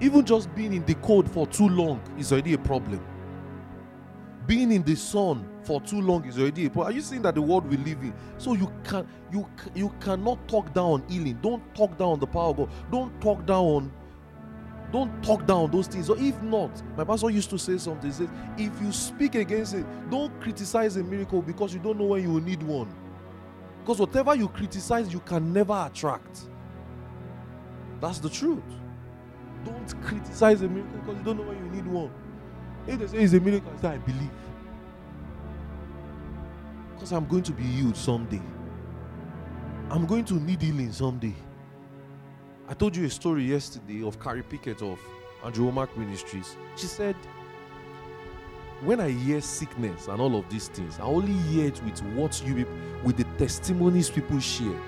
even 0.00 0.24
just 0.24 0.52
being 0.54 0.72
in 0.74 0.84
the 0.86 0.94
cold 0.96 1.30
for 1.30 1.46
too 1.46 1.68
long 1.68 2.00
is 2.18 2.32
already 2.32 2.54
a 2.54 2.58
problem. 2.58 3.00
Being 4.46 4.72
in 4.72 4.82
the 4.82 4.96
sun 4.96 5.48
for 5.64 5.80
too 5.80 6.00
long 6.00 6.24
is 6.26 6.38
already 6.38 6.66
a 6.66 6.70
problem. 6.70 6.92
Are 6.92 6.96
you 6.96 7.02
seeing 7.02 7.22
that 7.22 7.34
the 7.34 7.42
world 7.42 7.66
we 7.68 7.76
live 7.78 8.02
in? 8.02 8.14
So 8.38 8.54
you 8.54 8.70
can 8.84 9.06
you 9.32 9.48
you 9.74 9.92
cannot 10.00 10.46
talk 10.48 10.72
down 10.74 11.04
healing. 11.08 11.38
Don't 11.42 11.74
talk 11.74 11.96
down 11.98 12.20
the 12.20 12.26
power 12.26 12.50
of 12.50 12.56
God. 12.56 12.70
Don't 12.90 13.20
talk 13.20 13.46
down 13.46 13.64
on 13.64 13.92
don't 14.94 15.24
talk 15.24 15.44
down 15.44 15.72
those 15.72 15.88
things. 15.88 16.08
Or 16.08 16.16
if 16.18 16.40
not, 16.40 16.70
my 16.96 17.02
pastor 17.02 17.28
used 17.28 17.50
to 17.50 17.58
say 17.58 17.78
something. 17.78 18.08
He 18.08 18.14
said, 18.14 18.30
if 18.56 18.80
you 18.80 18.92
speak 18.92 19.34
against 19.34 19.74
it, 19.74 19.84
don't 20.08 20.40
criticize 20.40 20.96
a 20.96 21.02
miracle 21.02 21.42
because 21.42 21.74
you 21.74 21.80
don't 21.80 21.98
know 21.98 22.04
when 22.04 22.22
you 22.22 22.30
will 22.30 22.40
need 22.40 22.62
one. 22.62 22.94
Because 23.80 23.98
whatever 23.98 24.36
you 24.36 24.46
criticize, 24.46 25.12
you 25.12 25.18
can 25.18 25.52
never 25.52 25.90
attract. 25.90 26.42
That's 28.00 28.20
the 28.20 28.30
truth. 28.30 28.62
Don't 29.64 30.02
criticize 30.04 30.62
a 30.62 30.68
miracle 30.68 30.98
because 31.00 31.16
you 31.16 31.24
don't 31.24 31.38
know 31.38 31.42
when 31.42 31.58
you 31.58 31.70
need 31.72 31.86
one. 31.86 32.10
If 32.86 33.00
they 33.00 33.06
say 33.08 33.18
it's 33.24 33.32
a 33.32 33.40
miracle, 33.40 33.72
I 33.76 33.80
say 33.80 33.88
I 33.88 33.98
believe. 33.98 34.30
Because 36.94 37.12
I'm 37.12 37.26
going 37.26 37.42
to 37.44 37.52
be 37.52 37.64
healed 37.64 37.96
someday. 37.96 38.42
I'm 39.90 40.06
going 40.06 40.24
to 40.26 40.34
need 40.34 40.62
healing 40.62 40.92
someday. 40.92 41.34
I 42.68 42.74
told 42.74 42.96
you 42.96 43.04
a 43.06 43.10
story 43.10 43.44
yesterday 43.44 44.02
of 44.02 44.20
Carrie 44.20 44.42
Pickett 44.42 44.82
of 44.82 44.98
Andrew 45.44 45.70
Wommack 45.70 45.96
Ministries. 45.96 46.56
She 46.76 46.86
said, 46.86 47.16
when 48.82 49.00
I 49.00 49.10
hear 49.10 49.40
sickness 49.40 50.08
and 50.08 50.20
all 50.20 50.36
of 50.36 50.48
these 50.50 50.68
things, 50.68 50.98
I 50.98 51.02
only 51.04 51.32
hear 51.50 51.66
it 51.68 51.82
with 51.84 52.02
what 52.14 52.42
you 52.46 52.66
with 53.04 53.16
the 53.16 53.24
testimonies 53.38 54.10
people 54.10 54.40
share. 54.40 54.78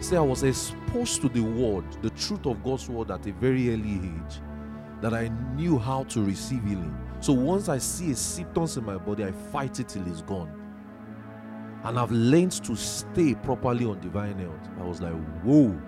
Say 0.00 0.16
I 0.16 0.20
was 0.20 0.42
exposed 0.42 1.22
to 1.22 1.28
the 1.28 1.40
word, 1.42 1.84
the 2.02 2.10
truth 2.10 2.46
of 2.46 2.62
God's 2.64 2.88
word 2.88 3.10
at 3.10 3.26
a 3.26 3.32
very 3.32 3.72
early 3.72 3.94
age. 3.94 4.40
that 5.00 5.14
I 5.14 5.28
knew 5.54 5.78
how 5.78 6.04
to 6.04 6.22
receive 6.22 6.62
healing. 6.64 6.96
So 7.20 7.32
once 7.32 7.68
I 7.68 7.78
see 7.78 8.12
a 8.12 8.16
symptoms 8.16 8.76
in 8.76 8.84
my 8.84 8.96
body, 8.96 9.24
I 9.24 9.32
fight 9.32 9.80
it 9.80 9.88
till 9.88 10.06
it's 10.06 10.22
gone. 10.22 10.59
And 11.84 11.98
I've 11.98 12.12
learned 12.12 12.52
to 12.64 12.76
stay 12.76 13.34
properly 13.34 13.86
on 13.86 14.00
divine 14.00 14.38
health. 14.38 14.68
I 14.78 14.84
was 14.84 15.00
like, 15.00 15.14
whoa. 15.42 15.80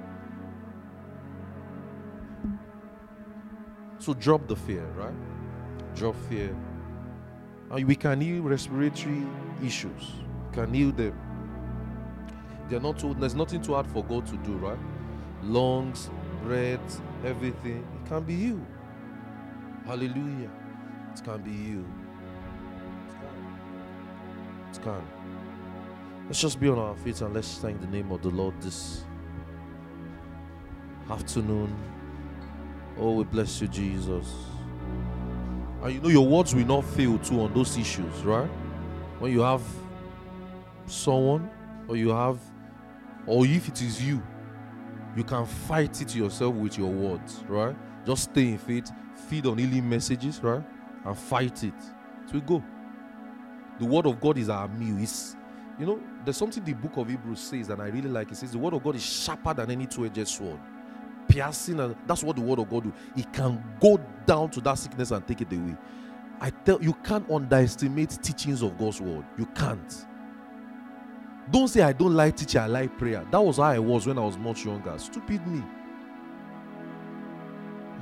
So 3.98 4.14
drop 4.14 4.48
the 4.48 4.56
fear, 4.56 4.86
right? 4.96 5.14
Drop 5.94 6.16
fear. 6.28 6.56
And 7.70 7.84
we 7.86 7.94
can 7.94 8.20
heal 8.20 8.42
respiratory 8.42 9.22
issues. 9.62 10.12
We 10.48 10.54
can 10.54 10.74
heal 10.74 10.92
them. 10.92 11.18
They're 12.68 12.80
not 12.80 12.98
too, 12.98 13.14
there's 13.14 13.34
nothing 13.34 13.62
too 13.62 13.74
hard 13.74 13.86
for 13.86 14.02
God 14.04 14.26
to 14.26 14.36
do, 14.38 14.52
right? 14.56 14.78
Lungs, 15.42 16.10
breath, 16.42 17.00
everything. 17.24 17.86
It 18.02 18.08
can 18.08 18.24
be 18.24 18.34
you. 18.34 18.66
Hallelujah. 19.86 20.50
It 21.14 21.22
can 21.22 21.42
be 21.42 21.50
you. 21.50 21.84
It 24.72 24.82
can. 24.82 25.21
Let's 26.26 26.40
just 26.40 26.60
be 26.60 26.68
on 26.68 26.78
our 26.78 26.94
feet 26.96 27.20
and 27.20 27.34
let's 27.34 27.58
thank 27.58 27.80
the 27.80 27.86
name 27.88 28.12
of 28.12 28.22
the 28.22 28.28
Lord 28.28 28.54
this 28.60 29.04
afternoon. 31.10 31.76
Oh, 32.98 33.12
we 33.16 33.24
bless 33.24 33.60
you, 33.60 33.68
Jesus. 33.68 34.32
And 35.82 35.92
you 35.92 36.00
know 36.00 36.08
your 36.08 36.26
words 36.26 36.54
will 36.54 36.64
not 36.64 36.84
fail 36.84 37.18
too 37.18 37.40
on 37.40 37.52
those 37.52 37.76
issues, 37.76 38.22
right? 38.22 38.48
When 39.18 39.32
you 39.32 39.40
have 39.40 39.62
someone 40.86 41.50
or 41.88 41.96
you 41.96 42.10
have 42.10 42.38
or 43.26 43.44
if 43.44 43.68
it 43.68 43.82
is 43.82 44.02
you, 44.02 44.22
you 45.16 45.24
can 45.24 45.44
fight 45.44 46.00
it 46.00 46.14
yourself 46.14 46.54
with 46.54 46.78
your 46.78 46.90
words, 46.90 47.42
right? 47.48 47.76
Just 48.06 48.30
stay 48.30 48.50
in 48.50 48.58
faith, 48.58 48.90
feed 49.28 49.44
on 49.46 49.58
healing 49.58 49.88
messages, 49.88 50.40
right? 50.42 50.62
And 51.04 51.18
fight 51.18 51.64
it. 51.64 51.80
So 52.26 52.34
we 52.34 52.40
go. 52.40 52.62
The 53.80 53.86
word 53.86 54.06
of 54.06 54.20
God 54.20 54.38
is 54.38 54.48
our 54.48 54.68
meal. 54.68 55.02
It's 55.02 55.36
you 55.78 55.86
know, 55.86 56.00
there's 56.24 56.36
something 56.36 56.64
the 56.64 56.72
book 56.72 56.96
of 56.96 57.08
Hebrews 57.08 57.40
says, 57.40 57.68
and 57.68 57.80
I 57.80 57.88
really 57.88 58.08
like 58.08 58.30
it. 58.30 58.36
says 58.36 58.52
the 58.52 58.58
word 58.58 58.74
of 58.74 58.82
God 58.82 58.94
is 58.96 59.04
sharper 59.04 59.54
than 59.54 59.70
any 59.70 59.86
two-edged 59.86 60.28
sword. 60.28 60.60
Piercing, 61.28 61.80
and 61.80 61.96
that's 62.06 62.22
what 62.22 62.36
the 62.36 62.42
word 62.42 62.58
of 62.58 62.68
God 62.68 62.84
do. 62.84 62.92
It 63.16 63.32
can 63.32 63.62
go 63.80 64.00
down 64.26 64.50
to 64.50 64.60
that 64.60 64.74
sickness 64.74 65.10
and 65.10 65.26
take 65.26 65.40
it 65.40 65.52
away. 65.52 65.76
I 66.40 66.50
tell 66.50 66.82
you 66.82 66.92
can't 67.04 67.28
underestimate 67.30 68.18
teachings 68.22 68.62
of 68.62 68.76
God's 68.78 69.00
word. 69.00 69.24
You 69.38 69.46
can't. 69.46 70.06
Don't 71.50 71.68
say 71.68 71.82
I 71.82 71.92
don't 71.92 72.14
like 72.14 72.36
teaching, 72.36 72.60
I 72.60 72.66
like 72.66 72.96
prayer. 72.98 73.24
That 73.30 73.40
was 73.40 73.56
how 73.56 73.64
I 73.64 73.78
was 73.78 74.06
when 74.06 74.18
I 74.18 74.22
was 74.22 74.36
much 74.36 74.64
younger. 74.64 74.96
Stupid 74.98 75.46
me. 75.46 75.62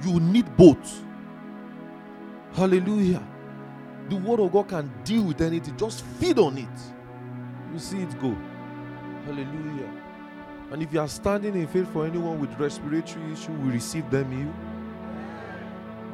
You 0.05 0.21
need 0.21 0.57
both. 0.57 1.05
Hallelujah. 2.55 3.23
The 4.09 4.17
word 4.17 4.41
of 4.41 4.53
God 4.53 4.69
can 4.69 4.93
deal 5.05 5.25
with 5.25 5.41
anything. 5.41 5.77
Just 5.77 6.05
feed 6.05 6.39
on 6.39 6.59
it. 6.59 6.69
You 7.73 7.79
see 7.79 8.03
it 8.03 8.21
go. 8.21 8.37
Hallelujah. 9.25 9.91
And 10.73 10.83
if 10.83 10.93
you 10.93 11.01
are 11.01 11.09
standing 11.09 11.55
in 11.55 11.67
faith 11.67 11.93
for 11.93 12.07
anyone 12.07 12.41
with 12.41 12.57
respiratory 12.59 13.33
issue, 13.33 13.53
we 13.53 13.73
receive 13.73 14.09
them 14.11 14.31
healed. 14.31 14.55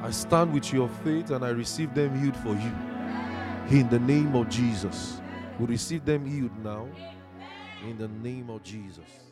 I 0.03 0.11
stand 0.11 0.53
with 0.53 0.73
your 0.73 0.89
faith 1.05 1.31
and 1.31 1.45
I 1.45 1.51
receive 1.51 1.95
them 1.95 2.19
healed 2.21 2.37
for 2.37 2.55
you. 2.55 3.79
In 3.79 3.89
the 3.91 3.99
name 3.99 4.35
of 4.35 4.49
Jesus. 4.49 5.21
We 5.59 5.67
receive 5.67 6.05
them 6.05 6.25
healed 6.25 6.57
now. 6.63 6.87
In 7.83 7.99
the 7.99 8.09
name 8.09 8.51
of 8.51 8.63
Jesus. 8.63 9.26